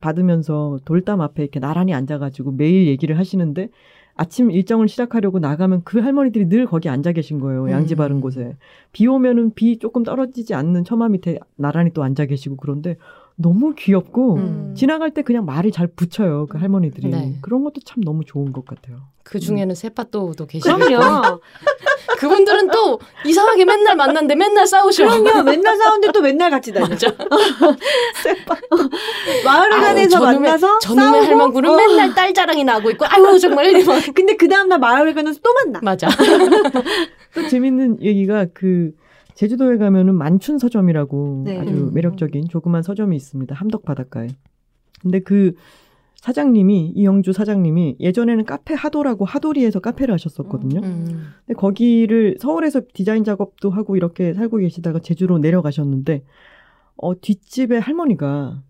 받으면서 0.00 0.78
돌담 0.86 1.20
앞에 1.20 1.42
이렇게 1.42 1.60
나란히 1.60 1.92
앉아가지고 1.92 2.52
매일 2.52 2.86
얘기를 2.86 3.18
하시는데 3.18 3.68
아침 4.16 4.50
일정을 4.50 4.88
시작하려고 4.88 5.38
나가면 5.38 5.82
그 5.84 5.98
할머니들이 5.98 6.48
늘 6.48 6.66
거기 6.66 6.88
앉아 6.88 7.12
계신 7.12 7.40
거예요. 7.40 7.70
양지 7.70 7.94
음. 7.94 7.96
바른 7.96 8.20
곳에. 8.20 8.56
비 8.92 9.06
오면은 9.06 9.52
비 9.54 9.78
조금 9.78 10.04
떨어지지 10.04 10.54
않는 10.54 10.84
처마 10.84 11.08
밑에 11.08 11.38
나란히 11.56 11.90
또 11.92 12.02
앉아 12.04 12.26
계시고 12.26 12.56
그런데 12.56 12.96
너무 13.36 13.74
귀엽고 13.76 14.36
음. 14.36 14.74
지나갈 14.76 15.10
때 15.10 15.22
그냥 15.22 15.44
말을 15.44 15.72
잘 15.72 15.88
붙여요. 15.88 16.46
그 16.48 16.56
할머니들이. 16.58 17.08
네. 17.08 17.36
그런 17.42 17.64
것도 17.64 17.80
참 17.84 18.02
너무 18.04 18.24
좋은 18.24 18.52
것 18.52 18.64
같아요. 18.64 18.98
그 19.24 19.40
중에는 19.40 19.74
세파또도 19.74 20.46
계시고. 20.46 20.76
그럼요. 20.76 21.40
그분들은 22.18 22.68
또 22.68 23.00
이상하게 23.26 23.64
맨날 23.64 23.96
만났는데 23.96 24.36
맨날 24.36 24.66
싸우셔. 24.66 25.04
그럼요. 25.04 25.42
맨날 25.42 25.76
싸우는데 25.76 26.12
또 26.12 26.20
맨날 26.20 26.48
같이 26.50 26.72
다녀. 26.72 26.86
맞아. 26.86 27.08
마을회관에서 29.44 30.16
아유, 30.18 30.36
저놈의- 30.36 30.40
만나서 30.40 30.78
저놈의 30.78 31.06
싸우고, 31.12 31.26
할망구는 31.26 31.70
어. 31.70 31.76
맨날 31.76 32.14
딸 32.14 32.32
자랑이 32.32 32.64
나고 32.64 32.90
있고, 32.92 33.04
아유, 33.08 33.38
정말 33.38 33.66
이막 33.74 34.00
근데 34.14 34.36
그 34.36 34.48
다음날 34.48 34.78
마을회관에서 34.78 35.40
또 35.42 35.52
만나. 35.54 35.80
맞아. 35.82 36.08
또 37.34 37.48
재밌는 37.48 38.00
얘기가 38.02 38.46
그 38.54 38.92
제주도에 39.34 39.78
가면은 39.78 40.14
만춘 40.14 40.58
서점이라고 40.58 41.42
네. 41.46 41.58
아주 41.58 41.70
음. 41.88 41.94
매력적인 41.94 42.48
조그만 42.48 42.82
서점이 42.82 43.16
있습니다. 43.16 43.54
함덕 43.54 43.84
바닷가에. 43.84 44.28
근데 45.02 45.20
그 45.20 45.54
사장님이 46.16 46.92
이영주 46.94 47.32
사장님이 47.32 47.96
예전에는 48.00 48.44
카페 48.46 48.72
하도라고 48.74 49.24
하도리에서 49.26 49.80
카페를 49.80 50.14
하셨었거든요. 50.14 50.80
음. 50.82 51.04
근데 51.46 51.54
거기를 51.58 52.36
서울에서 52.40 52.82
디자인 52.94 53.24
작업도 53.24 53.70
하고 53.70 53.96
이렇게 53.96 54.32
살고 54.32 54.58
계시다가 54.58 55.00
제주로 55.00 55.38
내려가셨는데 55.38 56.24
어 56.96 57.20
뒷집에 57.20 57.78
할머니가 57.78 58.62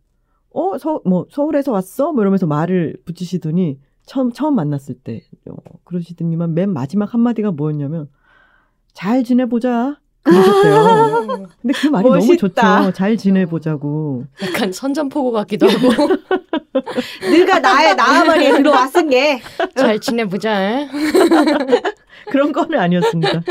어 0.50 0.78
서 0.78 1.02
뭐 1.04 1.26
서울에서 1.30 1.70
왔어? 1.72 2.12
뭐 2.12 2.22
이러면서 2.22 2.46
말을 2.46 2.96
붙이시더니 3.04 3.78
처음 4.06 4.32
처음 4.32 4.54
만났을 4.56 4.94
때 4.96 5.22
어, 5.48 5.54
그러시더니만 5.84 6.54
맨 6.54 6.72
마지막 6.72 7.12
한마디가 7.14 7.52
뭐였냐면 7.52 8.08
잘 8.92 9.22
지내보자 9.24 10.00
그러셨대요. 10.24 11.26
근데 11.62 11.74
그 11.80 11.86
말이 11.88 12.08
너무 12.08 12.16
멋있다. 12.26 12.82
좋죠. 12.82 12.92
잘 12.96 13.16
지내보자고. 13.16 14.24
약간 14.42 14.72
선전포고 14.72 15.32
같기도 15.32 15.68
하고. 15.68 15.88
네가 17.30 17.60
나의 17.60 17.94
나아머리에 17.94 18.56
들어왔은 18.56 19.10
게 19.10 19.40
잘 19.76 20.00
지내보자. 20.00 20.88
그런 22.30 22.52
건 22.52 22.74
아니었습니다. 22.74 23.42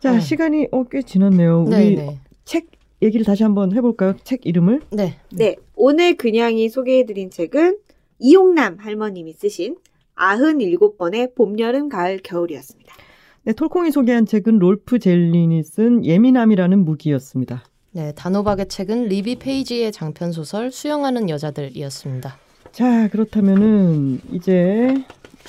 자, 0.00 0.12
네. 0.12 0.20
시간이 0.20 0.68
어, 0.72 0.84
꽤 0.84 1.02
지났네요. 1.02 1.64
우리 1.66 1.96
네네. 1.96 2.18
책 2.44 2.66
얘기를 3.02 3.24
다시 3.24 3.42
한번 3.42 3.74
해볼까요? 3.74 4.14
책 4.24 4.44
이름을? 4.44 4.82
네. 4.90 5.16
네, 5.32 5.56
오늘 5.74 6.16
그냥이 6.16 6.68
소개해드린 6.68 7.30
책은 7.30 7.78
이용남 8.18 8.76
할머님이 8.78 9.32
쓰신 9.32 9.76
97번의 10.16 11.34
봄, 11.34 11.58
여름, 11.58 11.88
가을, 11.88 12.20
겨울이었습니다. 12.22 12.94
네, 13.42 13.54
톨콩이 13.54 13.90
소개한 13.90 14.26
책은 14.26 14.58
롤프 14.58 14.98
젤린이 14.98 15.62
쓴 15.62 16.04
예민함이라는 16.04 16.84
무기였습니다. 16.84 17.64
네, 17.92 18.12
단호박의 18.12 18.68
책은 18.68 19.08
리비 19.08 19.36
페이지의 19.36 19.92
장편 19.92 20.32
소설 20.32 20.70
수영하는 20.70 21.30
여자들이었습니다. 21.30 22.36
자, 22.72 23.08
그렇다면은 23.08 24.20
이제 24.30 24.94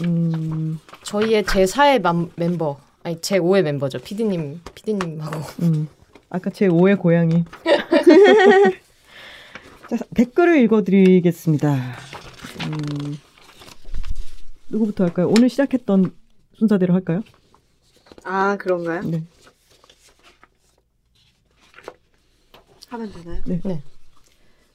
음, 0.03 0.79
저희의 1.03 1.43
제 1.45 1.65
4의 1.65 2.29
멤버, 2.37 2.79
아니 3.03 3.19
제 3.19 3.39
5의 3.39 3.63
멤버죠. 3.63 3.99
피디님, 3.99 4.61
피디님하고. 4.73 5.39
음, 5.61 5.87
아까 6.29 6.49
제 6.49 6.69
5의 6.69 6.97
고양이. 6.97 7.43
자, 9.89 9.97
댓글을 10.15 10.61
읽어드리겠습니다. 10.63 11.75
음, 11.75 13.17
누구부터 14.69 15.03
할까요? 15.03 15.27
오늘 15.27 15.49
시작했던 15.49 16.13
순서대로 16.53 16.93
할까요? 16.93 17.21
아, 18.23 18.57
그런가요? 18.57 19.01
네. 19.03 19.23
하면 22.89 23.11
되나요? 23.11 23.41
네. 23.45 23.61
네. 23.63 23.83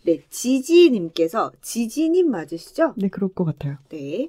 네, 0.05 0.23
지지님께서 0.31 1.53
지지님 1.63 2.31
맞으시죠? 2.31 2.95
네, 2.97 3.09
그럴 3.09 3.33
것 3.33 3.45
같아요. 3.45 3.77
네. 3.89 4.29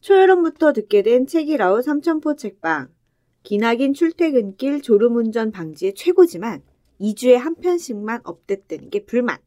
초여름부터 0.00 0.72
듣게 0.72 1.02
된 1.02 1.26
책이라우 1.26 1.82
삼천포 1.82 2.36
책방. 2.36 2.88
기나긴 3.42 3.94
출퇴근길 3.94 4.82
졸음운전 4.82 5.52
방지에 5.52 5.94
최고지만 5.94 6.62
2주에 7.00 7.34
한 7.34 7.54
편씩만 7.54 8.20
업데이트되는 8.24 8.90
게 8.90 9.04
불만. 9.04 9.38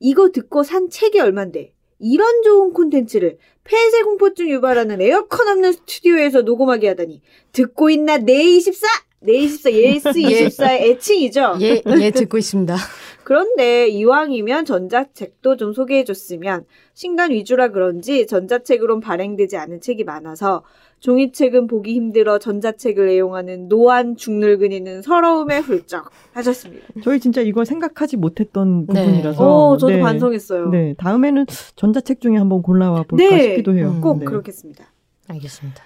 이거 0.00 0.30
듣고 0.30 0.62
산 0.62 0.88
책이 0.88 1.20
얼만데 1.20 1.72
이런 2.00 2.42
좋은 2.42 2.72
콘텐츠를 2.72 3.38
폐쇄 3.64 4.02
공포증 4.02 4.48
유발하는 4.48 5.00
에어컨 5.00 5.48
없는 5.48 5.72
스튜디오에서 5.72 6.42
녹음하게 6.42 6.88
하다니. 6.88 7.22
듣고 7.52 7.90
있나? 7.90 8.18
네24 8.18 8.84
네24 9.22 10.00
예스24의 10.02 10.80
애칭이죠. 10.80 11.58
예, 11.60 11.82
예 12.00 12.10
듣고 12.10 12.38
있습니다. 12.38 12.74
그런데 13.22 13.86
이왕이면 13.86 14.64
전자책도 14.64 15.56
좀 15.56 15.72
소개해 15.72 16.04
줬으면 16.04 16.64
신간 16.94 17.30
위주라 17.30 17.68
그런지 17.68 18.26
전자책으론 18.26 19.00
발행되지 19.00 19.56
않은 19.56 19.80
책이 19.80 20.02
많아서 20.02 20.64
종이책은 21.00 21.66
보기 21.66 21.94
힘들어 21.94 22.38
전자책을 22.38 23.08
애용하는 23.08 23.68
노안 23.68 24.16
중늙은이는 24.16 25.02
서러움에 25.02 25.58
훌쩍 25.58 26.10
하셨습니다. 26.32 26.86
저희 27.02 27.18
진짜 27.18 27.40
이걸 27.40 27.66
생각하지 27.66 28.16
못했던 28.16 28.86
네. 28.86 29.04
부분이라서. 29.04 29.70
오, 29.70 29.76
저도 29.78 29.94
네. 29.94 30.00
반성했어요. 30.00 30.68
네, 30.68 30.94
다음에는 30.98 31.46
전자책 31.76 32.20
중에 32.20 32.36
한번 32.36 32.62
골라와 32.62 33.02
볼까 33.04 33.16
네. 33.16 33.42
싶기도 33.42 33.74
해요. 33.74 33.94
음. 33.96 34.00
꼭 34.00 34.18
네. 34.20 34.26
그렇겠습니다. 34.26 34.84
알겠습니다. 35.28 35.82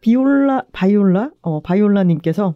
비올라, 0.00 0.62
바이올라, 0.72 1.30
어, 1.42 1.60
바이올라님께서 1.60 2.54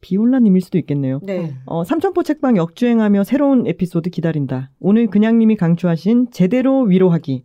비올라님일 0.00 0.60
수도 0.62 0.78
있겠네요. 0.78 1.20
네. 1.22 1.40
음. 1.40 1.56
어, 1.66 1.84
삼천포 1.84 2.22
책방 2.22 2.56
역주행하며 2.56 3.24
새로운 3.24 3.66
에피소드 3.66 4.10
기다린다. 4.10 4.70
오늘 4.78 5.08
그냥님이 5.08 5.56
강추하신 5.56 6.28
제대로 6.30 6.82
위로하기. 6.82 7.44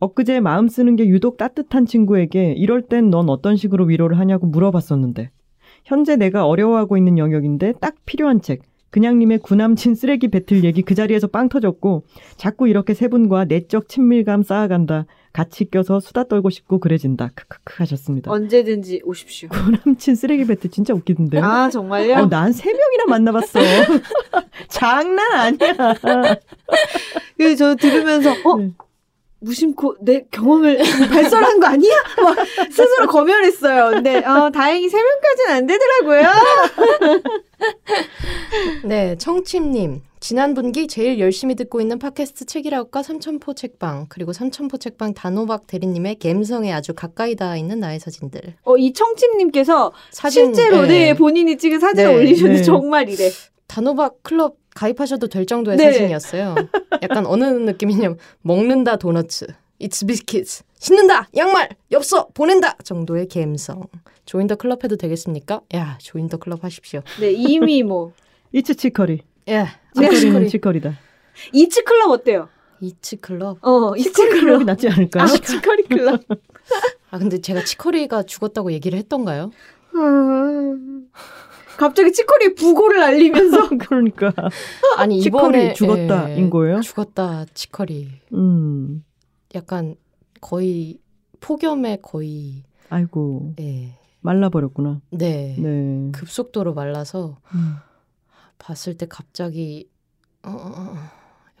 엊그제 0.00 0.40
마음 0.40 0.68
쓰는 0.68 0.96
게 0.96 1.06
유독 1.08 1.36
따뜻한 1.36 1.86
친구에게 1.86 2.52
이럴 2.52 2.82
땐 2.82 3.10
넌 3.10 3.28
어떤 3.28 3.56
식으로 3.56 3.84
위로를 3.86 4.18
하냐고 4.18 4.46
물어봤었는데 4.46 5.30
현재 5.84 6.16
내가 6.16 6.46
어려워하고 6.46 6.96
있는 6.96 7.18
영역인데 7.18 7.74
딱 7.80 7.94
필요한 8.04 8.40
책. 8.40 8.62
그냥님의 8.90 9.40
구남친 9.40 9.94
쓰레기 9.94 10.28
배틀 10.28 10.64
얘기 10.64 10.80
그 10.80 10.94
자리에서 10.94 11.26
빵 11.26 11.50
터졌고 11.50 12.04
자꾸 12.36 12.68
이렇게 12.68 12.94
세 12.94 13.08
분과 13.08 13.44
내적 13.44 13.86
친밀감 13.88 14.42
쌓아간다. 14.42 15.04
같이 15.34 15.66
껴서 15.66 16.00
수다 16.00 16.24
떨고 16.24 16.48
싶고 16.48 16.78
그래진다. 16.80 17.28
크크크 17.34 17.74
하셨습니다. 17.78 18.30
언제든지 18.30 19.02
오십시오. 19.04 19.50
구남친 19.50 20.14
쓰레기 20.14 20.46
배틀 20.46 20.70
진짜 20.70 20.94
웃기던데요. 20.94 21.44
아, 21.44 21.68
정말요? 21.68 22.14
어, 22.14 22.26
난세 22.26 22.72
명이나 22.72 23.04
만나봤어. 23.08 23.60
장난 24.68 25.32
아니야. 25.32 25.94
그래서 27.36 27.56
저 27.56 27.74
들으면서 27.76 28.30
어? 28.44 28.56
네. 28.56 28.72
무심코 29.40 29.96
내 30.00 30.24
경험을 30.30 30.78
발설한 31.10 31.60
거 31.60 31.66
아니야? 31.68 31.94
막 32.22 32.36
스스로 32.70 33.06
검열했어요. 33.06 33.90
근데 33.90 34.18
어, 34.24 34.50
다행히 34.50 34.88
세 34.88 34.98
명까지는 34.98 35.50
안 35.54 35.66
되더라고요. 35.66 37.22
네, 38.84 39.16
청침님. 39.16 40.02
지난 40.20 40.54
분기 40.54 40.88
제일 40.88 41.20
열심히 41.20 41.54
듣고 41.54 41.80
있는 41.80 42.00
팟캐스트 42.00 42.46
책이라웃과 42.46 43.04
삼천포 43.04 43.54
책방 43.54 44.06
그리고 44.08 44.32
삼천포 44.32 44.78
책방 44.78 45.14
단호박 45.14 45.68
대리님의 45.68 46.16
갬성에 46.16 46.72
아주 46.72 46.92
가까이 46.92 47.36
닿아 47.36 47.56
있는 47.56 47.78
나의 47.78 48.00
사진들. 48.00 48.40
어, 48.64 48.76
이 48.76 48.92
청침님께서 48.92 49.92
사진, 50.10 50.46
실제로 50.52 50.82
예. 50.84 50.88
네, 50.88 51.14
본인이 51.14 51.56
찍은 51.56 51.78
사진을 51.78 52.10
네. 52.10 52.16
올리셨는데 52.16 52.58
네. 52.58 52.64
정말 52.64 53.08
이래. 53.08 53.30
단호박 53.68 54.22
클럽 54.24 54.56
가입하셔도 54.82 55.26
될 55.26 55.44
정도의 55.44 55.76
네. 55.76 55.90
사진이었어요. 55.92 56.54
약간 57.02 57.26
어느 57.26 57.44
느낌이냐면 57.44 58.16
먹는다 58.42 58.96
도너츠, 58.96 59.46
it's 59.80 60.06
biscuits, 60.06 60.62
신는다 60.78 61.28
양말, 61.36 61.70
엽서 61.90 62.28
보낸다 62.32 62.76
정도의 62.84 63.26
감성. 63.26 63.82
조인 64.24 64.46
더 64.46 64.54
클럽 64.54 64.84
해도 64.84 64.96
되겠습니까? 64.96 65.62
야 65.74 65.98
조인 66.00 66.28
더 66.28 66.36
클럽 66.36 66.62
하십시오. 66.62 67.02
네, 67.20 67.32
이미 67.32 67.82
뭐. 67.82 68.12
이츠 68.52 68.74
치커리. 68.76 69.22
야 69.50 69.64
네. 69.96 70.02
치커리는 70.08 70.20
치커리. 70.48 70.48
치커리다. 70.50 70.98
이츠 71.52 71.82
클럽 71.82 72.10
어때요? 72.12 72.48
이츠 72.80 73.16
클럽. 73.16 73.58
어, 73.62 73.96
이츠 73.96 74.12
클럽이 74.12 74.40
클럽. 74.40 74.62
낫지 74.64 74.88
않을까요? 74.88 75.24
아, 75.24 75.26
치커리 75.26 75.82
클럽. 75.88 76.20
아 77.10 77.18
근데 77.18 77.40
제가 77.40 77.64
치커리가 77.64 78.22
죽었다고 78.22 78.70
얘기를 78.72 78.96
했던가요? 78.98 79.50
음. 81.78 81.80
갑자기 81.80 82.12
치커리 82.12 82.54
부고를 82.54 83.00
알리면서 83.02 83.68
그러니까 83.78 84.32
아니 84.96 85.20
치커리 85.20 85.46
이번에 85.46 85.72
죽었다인 85.74 86.46
예, 86.46 86.50
거예요? 86.50 86.80
죽었다 86.80 87.46
치커리. 87.54 88.08
음. 88.34 89.04
약간 89.54 89.94
거의 90.40 90.98
폭염에 91.40 91.98
거의 92.02 92.64
아이고 92.90 93.54
예. 93.60 93.96
말라버렸구나. 94.20 95.00
네. 95.10 95.56
네. 95.58 96.10
급속도로 96.12 96.74
말라서 96.74 97.38
음. 97.54 97.76
봤을 98.58 98.96
때 98.96 99.06
갑자기 99.08 99.88
어, 100.42 100.50
어, 100.50 100.72
어, 100.76 100.96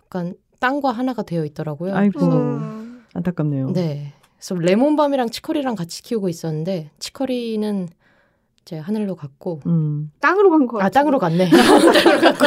약간 0.02 0.34
땅과 0.58 0.90
하나가 0.90 1.22
되어 1.22 1.44
있더라고요. 1.44 1.94
아이고. 1.94 2.20
음. 2.26 3.04
안타깝네요. 3.14 3.72
네. 3.72 4.12
그래서 4.36 4.54
레몬밤이랑 4.54 5.30
치커리랑 5.30 5.74
같이 5.74 6.02
키우고 6.02 6.28
있었는데 6.28 6.90
치커리는 6.98 7.88
이 7.88 7.97
제 8.68 8.76
하늘로 8.76 9.16
갔고 9.16 9.60
음. 9.64 10.10
땅으로 10.20 10.50
간 10.50 10.66
거. 10.66 10.78
아 10.78 10.90
땅으로 10.90 11.18
갔네. 11.18 11.48
땅으로 11.48 11.90
갔고 12.20 12.46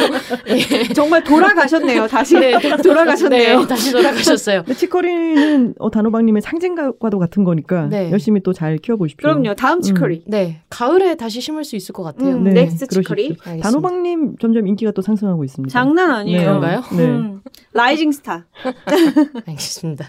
예. 0.50 0.84
정말 0.94 1.24
돌아가셨네요. 1.24 2.06
다시 2.06 2.38
네, 2.38 2.52
돌아가셨네요. 2.80 3.60
네, 3.62 3.66
다시 3.66 3.90
돌아가셨어요. 3.90 4.62
치커리는 4.76 5.74
어, 5.80 5.90
단호박님의 5.90 6.40
상징과도 6.42 7.18
같은 7.18 7.42
거니까 7.42 7.86
네. 7.88 8.12
열심히 8.12 8.40
또 8.40 8.52
잘 8.52 8.76
키워보십시오. 8.78 9.20
그럼요. 9.28 9.54
다음 9.56 9.80
치커리. 9.80 10.22
네, 10.28 10.60
가을에 10.70 11.16
다시 11.16 11.40
심을 11.40 11.64
수 11.64 11.74
있을 11.74 11.92
것 11.92 12.04
같아요. 12.04 12.36
음, 12.36 12.44
네, 12.44 12.52
next. 12.52 12.86
치커리. 12.86 13.24
알겠습니다. 13.40 13.62
단호박님 13.68 14.36
점점 14.40 14.68
인기가 14.68 14.92
또 14.92 15.02
상승하고 15.02 15.42
있습니다. 15.42 15.72
장난 15.72 16.12
아니에요. 16.12 16.38
네. 16.38 16.44
그런가요? 16.46 16.82
네. 16.96 17.04
음. 17.04 17.40
rising 17.72 18.12
star. 18.12 18.46
알겠습니다. 19.48 20.08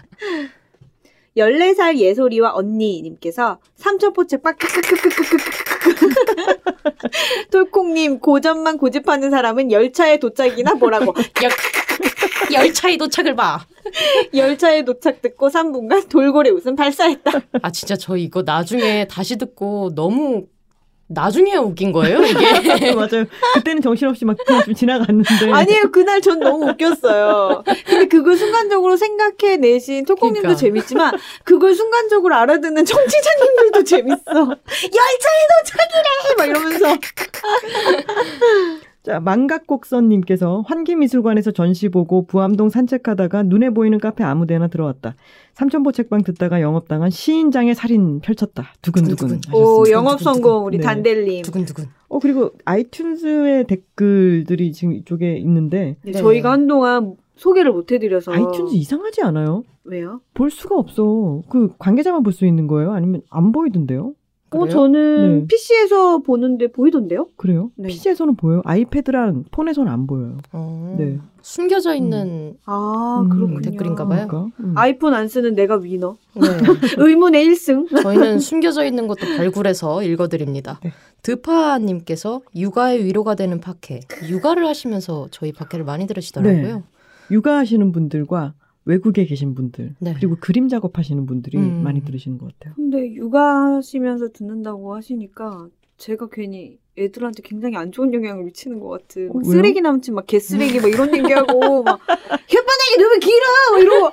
14살 1.36 1.96
예솔이와 1.98 2.54
언니님께서 2.54 3.58
삼천포책 3.76 4.42
빡크크크크크크크 4.42 5.94
톨콩님 7.50 8.20
고전만 8.20 8.78
고집하는 8.78 9.30
사람은 9.30 9.70
열차에 9.72 10.18
도착이나 10.18 10.74
보라고 10.74 11.12
열차에 12.52 12.96
도착을 12.96 13.34
봐. 13.34 13.66
열차에 14.34 14.84
도착 14.84 15.22
듣고 15.22 15.48
3분간 15.48 16.08
돌고래 16.08 16.50
웃음 16.50 16.76
발사했다. 16.76 17.32
아 17.62 17.70
진짜 17.70 17.96
저 17.96 18.16
이거 18.16 18.42
나중에 18.42 19.06
다시 19.08 19.36
듣고 19.36 19.94
너무 19.94 20.46
나중에 21.06 21.56
웃긴 21.56 21.92
거예요 21.92 22.22
이게. 22.22 22.92
맞아요. 22.94 23.24
그때는 23.54 23.82
정신없이 23.82 24.24
막 24.24 24.36
그냥 24.46 24.62
좀 24.64 24.74
지나갔는데. 24.74 25.50
아니에요. 25.52 25.90
그날 25.92 26.20
전 26.20 26.40
너무 26.40 26.68
웃겼어요. 26.70 27.62
근데 27.86 28.06
그걸 28.08 28.36
순간적으로 28.36 28.96
생각해 28.96 29.58
내신 29.58 30.04
톨콩님도 30.06 30.40
그러니까. 30.40 30.58
재밌지만 30.60 31.12
그걸 31.44 31.74
순간적으로 31.74 32.34
알아듣는 32.36 32.84
청취자님들도 32.84 33.84
재밌어. 33.84 34.16
열차에 34.30 35.40
도착이래! 35.64 36.34
막 36.38 36.46
이러면서. 36.48 36.96
자, 39.04 39.20
망각곡선님께서 39.20 40.62
환기미술관에서 40.66 41.50
전시 41.50 41.90
보고 41.90 42.24
부암동 42.26 42.70
산책하다가 42.70 43.42
눈에 43.42 43.68
보이는 43.68 43.98
카페 43.98 44.24
아무데나 44.24 44.68
들어왔다. 44.68 45.14
삼천포 45.52 45.92
책방 45.92 46.22
듣다가 46.22 46.62
영업당한 46.62 47.10
시인장의 47.10 47.74
살인 47.74 48.20
펼쳤다. 48.20 48.64
두근두근. 48.80 49.16
두근두근. 49.42 49.54
오. 49.54 49.84
영업 49.90 50.20
성공 50.22 50.64
우리 50.64 50.78
네. 50.78 50.84
단델님. 50.84 51.42
두근두근. 51.42 51.84
어, 52.08 52.18
그리고 52.18 52.52
아이튠즈의 52.64 53.66
댓글들이 53.66 54.72
지금 54.72 54.94
이쪽에 54.94 55.36
있는데 55.36 55.96
네, 56.02 56.12
네. 56.12 56.18
저희가 56.18 56.50
한동안 56.52 57.16
소개를 57.36 57.72
못 57.72 57.92
해드려서. 57.92 58.32
아이튠즈 58.32 58.72
이상하지 58.72 59.20
않아요? 59.20 59.64
왜요? 59.84 60.22
볼 60.32 60.50
수가 60.50 60.76
없어. 60.78 61.42
그 61.50 61.74
관계자만 61.78 62.22
볼 62.22 62.32
수 62.32 62.46
있는 62.46 62.66
거예요? 62.66 62.92
아니면 62.92 63.20
안 63.28 63.52
보이던데요? 63.52 64.14
어, 64.54 64.60
그래요? 64.60 64.70
저는 64.72 65.38
네. 65.40 65.46
PC에서 65.46 66.18
보는데 66.18 66.68
보이던데요? 66.68 67.28
그래요? 67.36 67.70
네. 67.76 67.88
PC에서는 67.88 68.36
보여요. 68.36 68.62
아이패드랑 68.64 69.44
폰에서는 69.50 69.90
안 69.90 70.06
보여요. 70.06 70.38
어, 70.52 70.96
네. 70.98 71.18
숨겨져 71.42 71.94
있는 71.94 72.56
아, 72.64 73.20
음, 73.22 73.28
그렇군요. 73.28 73.60
댓글인가 73.60 74.06
봐요. 74.06 74.26
그러니까. 74.28 74.56
음. 74.60 74.72
아이폰 74.76 75.12
안 75.14 75.28
쓰는 75.28 75.54
내가 75.54 75.76
위너. 75.76 76.16
네. 76.34 76.42
의문의 76.98 77.46
1승. 77.46 77.88
저희는 78.02 78.38
숨겨져 78.38 78.84
있는 78.84 79.06
것도 79.06 79.26
발굴해서 79.36 80.02
읽어드립니다. 80.02 80.80
네. 80.82 80.92
드파님께서 81.22 82.42
육아의 82.56 83.04
위로가 83.04 83.34
되는 83.34 83.60
팟캐. 83.60 84.00
육아를 84.28 84.66
하시면서 84.66 85.28
저희 85.30 85.52
팟캐를 85.52 85.84
많이 85.84 86.06
들으시더라고요. 86.06 86.82
육아하시는 87.30 87.92
분들과 87.92 88.54
외국에 88.84 89.24
계신 89.24 89.54
분들 89.54 89.94
네. 89.98 90.14
그리고 90.16 90.36
그림 90.38 90.68
작업하시는 90.68 91.24
분들이 91.26 91.58
음. 91.58 91.82
많이 91.82 92.04
들으시는 92.04 92.38
것 92.38 92.52
같아요. 92.52 92.74
근데 92.74 93.14
육아하시면서 93.14 94.28
듣는다고 94.32 94.94
하시니까 94.94 95.68
제가 95.96 96.28
괜히 96.30 96.78
애들한테 96.96 97.42
굉장히 97.42 97.76
안 97.76 97.90
좋은 97.90 98.12
영향을 98.14 98.44
미치는 98.44 98.78
것 98.78 98.88
같은 98.88 99.28
막 99.28 99.36
왜요? 99.44 99.52
쓰레기 99.52 99.80
남친 99.80 100.14
막 100.14 100.26
개쓰레기 100.26 100.80
막 100.80 100.88
이런 100.88 101.08
얘기하고 101.16 101.82
막 101.82 102.00
혓바닥이 102.06 102.98
너무 103.00 103.18
길어 103.20 103.42
막 103.72 103.80
이러고 103.80 104.10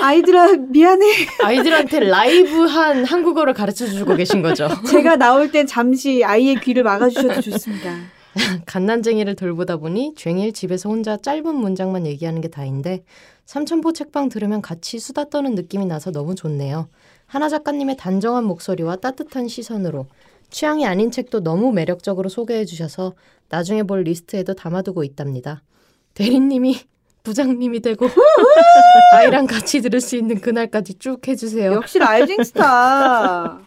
아이들아 0.00 0.56
미안해 0.68 1.06
아이들한테 1.42 2.00
라이브한 2.00 3.04
한국어를 3.04 3.54
가르쳐 3.54 3.86
주고 3.86 4.14
계신 4.14 4.42
거죠. 4.42 4.68
제가 4.86 5.16
나올 5.16 5.50
땐 5.50 5.66
잠시 5.66 6.22
아이의 6.22 6.60
귀를 6.60 6.82
막아주셔도 6.84 7.40
좋습니다 7.40 7.90
갓난쟁이를 8.66 9.34
돌보다 9.34 9.78
보니 9.78 10.14
쟁일 10.14 10.52
집에서 10.52 10.88
혼자 10.88 11.16
짧은 11.16 11.54
문장만 11.54 12.06
얘기하는 12.06 12.40
게 12.40 12.48
다인데 12.48 13.02
삼천포 13.46 13.92
책방 13.92 14.28
들으면 14.28 14.60
같이 14.60 14.98
수다 14.98 15.30
떠는 15.30 15.54
느낌이 15.54 15.86
나서 15.86 16.10
너무 16.10 16.34
좋네요. 16.34 16.88
하나 17.26 17.48
작가님의 17.48 17.96
단정한 17.96 18.44
목소리와 18.44 18.96
따뜻한 18.96 19.48
시선으로 19.48 20.06
취향이 20.50 20.86
아닌 20.86 21.10
책도 21.10 21.40
너무 21.40 21.72
매력적으로 21.72 22.28
소개해 22.28 22.64
주셔서 22.64 23.14
나중에 23.48 23.82
볼 23.82 24.02
리스트에도 24.02 24.54
담아두고 24.54 25.02
있답니다. 25.04 25.62
대리님이 26.14 26.76
부장님이 27.26 27.80
되고 27.80 28.08
아이랑 29.12 29.46
같이 29.48 29.80
들을 29.82 30.00
수 30.00 30.14
있는 30.14 30.40
그날까지 30.40 30.94
쭉 31.00 31.26
해주세요. 31.26 31.72
역시 31.72 31.98
rising 31.98 32.44
star. 32.44 33.58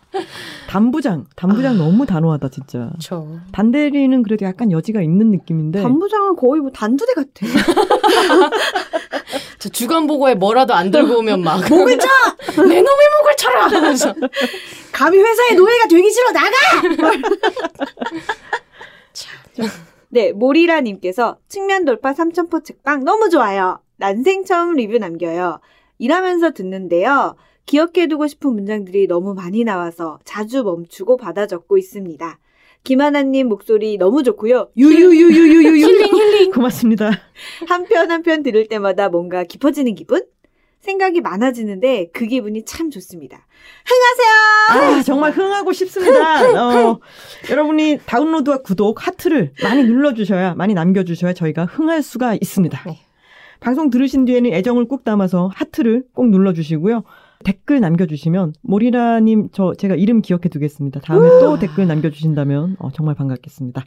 단부장, 0.70 1.26
단부장 1.36 1.78
너무 1.78 2.05
단호하다 2.05 2.47
진짜. 2.49 2.89
저 3.01 3.28
단대리는 3.51 4.24
그래도 4.24 4.45
약간 4.45 4.72
여지가 4.72 5.01
있는 5.01 5.32
느낌인데. 5.32 5.82
단부장은 5.82 6.38
거의 6.38 6.62
뭐 6.62 6.72
단두대 6.72 7.14
같아. 7.16 7.30
저 9.60 9.68
주간 9.68 10.07
보고에 10.07 10.36
뭐라도 10.36 10.74
안 10.74 10.89
들고 10.89 11.18
오면 11.20 11.41
막. 11.41 11.70
목을 11.70 11.99
쳐! 11.99 12.07
내 12.64 12.82
놈의 12.82 12.82
목을 12.82 13.36
쳐라! 13.38 13.68
하면서. 13.68 14.16
감히 14.93 15.18
회사의 15.20 15.55
노예가 15.55 15.88
되기 15.88 16.10
싫어 16.10 16.32
나가 16.32 16.49
네, 20.10 20.32
모리라님께서 20.32 21.38
측면 21.47 21.86
돌파 21.86 22.14
삼천포 22.14 22.64
책방 22.64 23.03
너무 23.03 23.30
좋아요. 23.30 23.80
난생 23.97 24.43
처음 24.45 24.74
리뷰 24.74 24.97
남겨요. 24.97 25.60
일하면서 25.99 26.51
듣는데요. 26.51 27.36
기억해두고 27.66 28.26
싶은 28.28 28.53
문장들이 28.53 29.07
너무 29.07 29.36
많이 29.36 29.64
나와서 29.64 30.18
자주 30.24 30.64
멈추고 30.64 31.18
받아 31.18 31.45
적고 31.45 31.78
있습니다. 31.78 32.39
김하나님 32.84 33.49
목소리 33.49 33.97
너무 33.97 34.24
좋고요. 34.24 34.70
유유유유유유유. 34.78 35.86
힐링 35.86 36.16
힐링 36.16 36.51
고맙습니다. 36.51 37.12
한 37.68 37.84
편 37.86 38.10
한 38.10 38.24
편 38.24 38.41
들을 38.41 38.68
때마다 38.68 39.10
뭔가 39.10 39.43
깊어지는 39.43 39.93
기분? 39.95 40.24
생각이 40.82 41.21
많아지는데 41.21 42.09
그 42.13 42.25
기분이 42.25 42.63
참 42.65 42.89
좋습니다. 42.89 43.45
흥하세요! 43.86 44.99
아, 44.99 45.03
정말 45.03 45.32
흥하고 45.32 45.73
싶습니다. 45.73 46.89
어, 46.91 46.99
여러분이 47.49 47.99
다운로드와 48.05 48.61
구독, 48.61 49.05
하트를 49.05 49.51
많이 49.63 49.84
눌러주셔야, 49.84 50.53
많이 50.55 50.73
남겨주셔야 50.73 51.34
저희가 51.34 51.65
흥할 51.65 52.01
수가 52.01 52.36
있습니다. 52.36 52.84
네. 52.86 52.99
방송 53.59 53.89
들으신 53.89 54.25
뒤에는 54.25 54.53
애정을 54.53 54.88
꾹 54.88 55.03
담아서 55.03 55.49
하트를 55.53 56.03
꼭 56.13 56.30
눌러주시고요. 56.30 57.03
댓글 57.43 57.80
남겨주시면 57.80 58.53
모리라님 58.61 59.49
저 59.53 59.73
제가 59.73 59.95
이름 59.95 60.21
기억해 60.21 60.49
두겠습니다. 60.49 60.99
다음에 61.01 61.27
또 61.41 61.57
댓글 61.57 61.88
남겨주신다면 61.88 62.75
어, 62.80 62.89
정말 62.93 63.15
반갑겠습니다. 63.15 63.84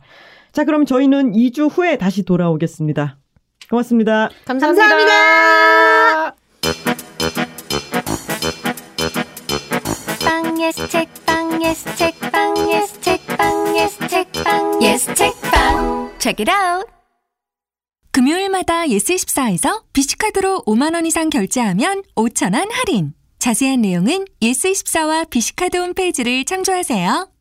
자 0.53 0.64
그럼 0.64 0.84
저희는 0.84 1.32
2주 1.32 1.70
후에 1.70 1.97
다시 1.97 2.24
돌아오겠습니다. 2.24 3.18
고맙습니다. 3.70 4.30
감사합니다. 4.45 4.88
감사합니다. 4.88 6.41
빵 10.62 10.68
예스 10.68 10.86
책빵 10.86 11.64
예스 11.64 11.96
책방 11.97 12.70
예스 12.70 13.00
책방 13.01 13.76
예스 13.76 14.06
책방 14.07 14.82
예스 14.82 15.14
책방 15.14 16.18
책읽아웃. 16.20 16.86
금요일마다 18.12 18.86
예스24에서 18.86 19.82
비시카드로 19.92 20.62
5만 20.64 20.94
원 20.94 21.04
이상 21.04 21.30
결제하면 21.30 22.04
5천 22.14 22.54
원 22.54 22.70
할인. 22.70 23.12
자세한 23.40 23.80
내용은 23.80 24.24
예스24와 24.40 25.28
비시카드 25.28 25.78
홈페이지를 25.78 26.44
참조하세요. 26.44 27.32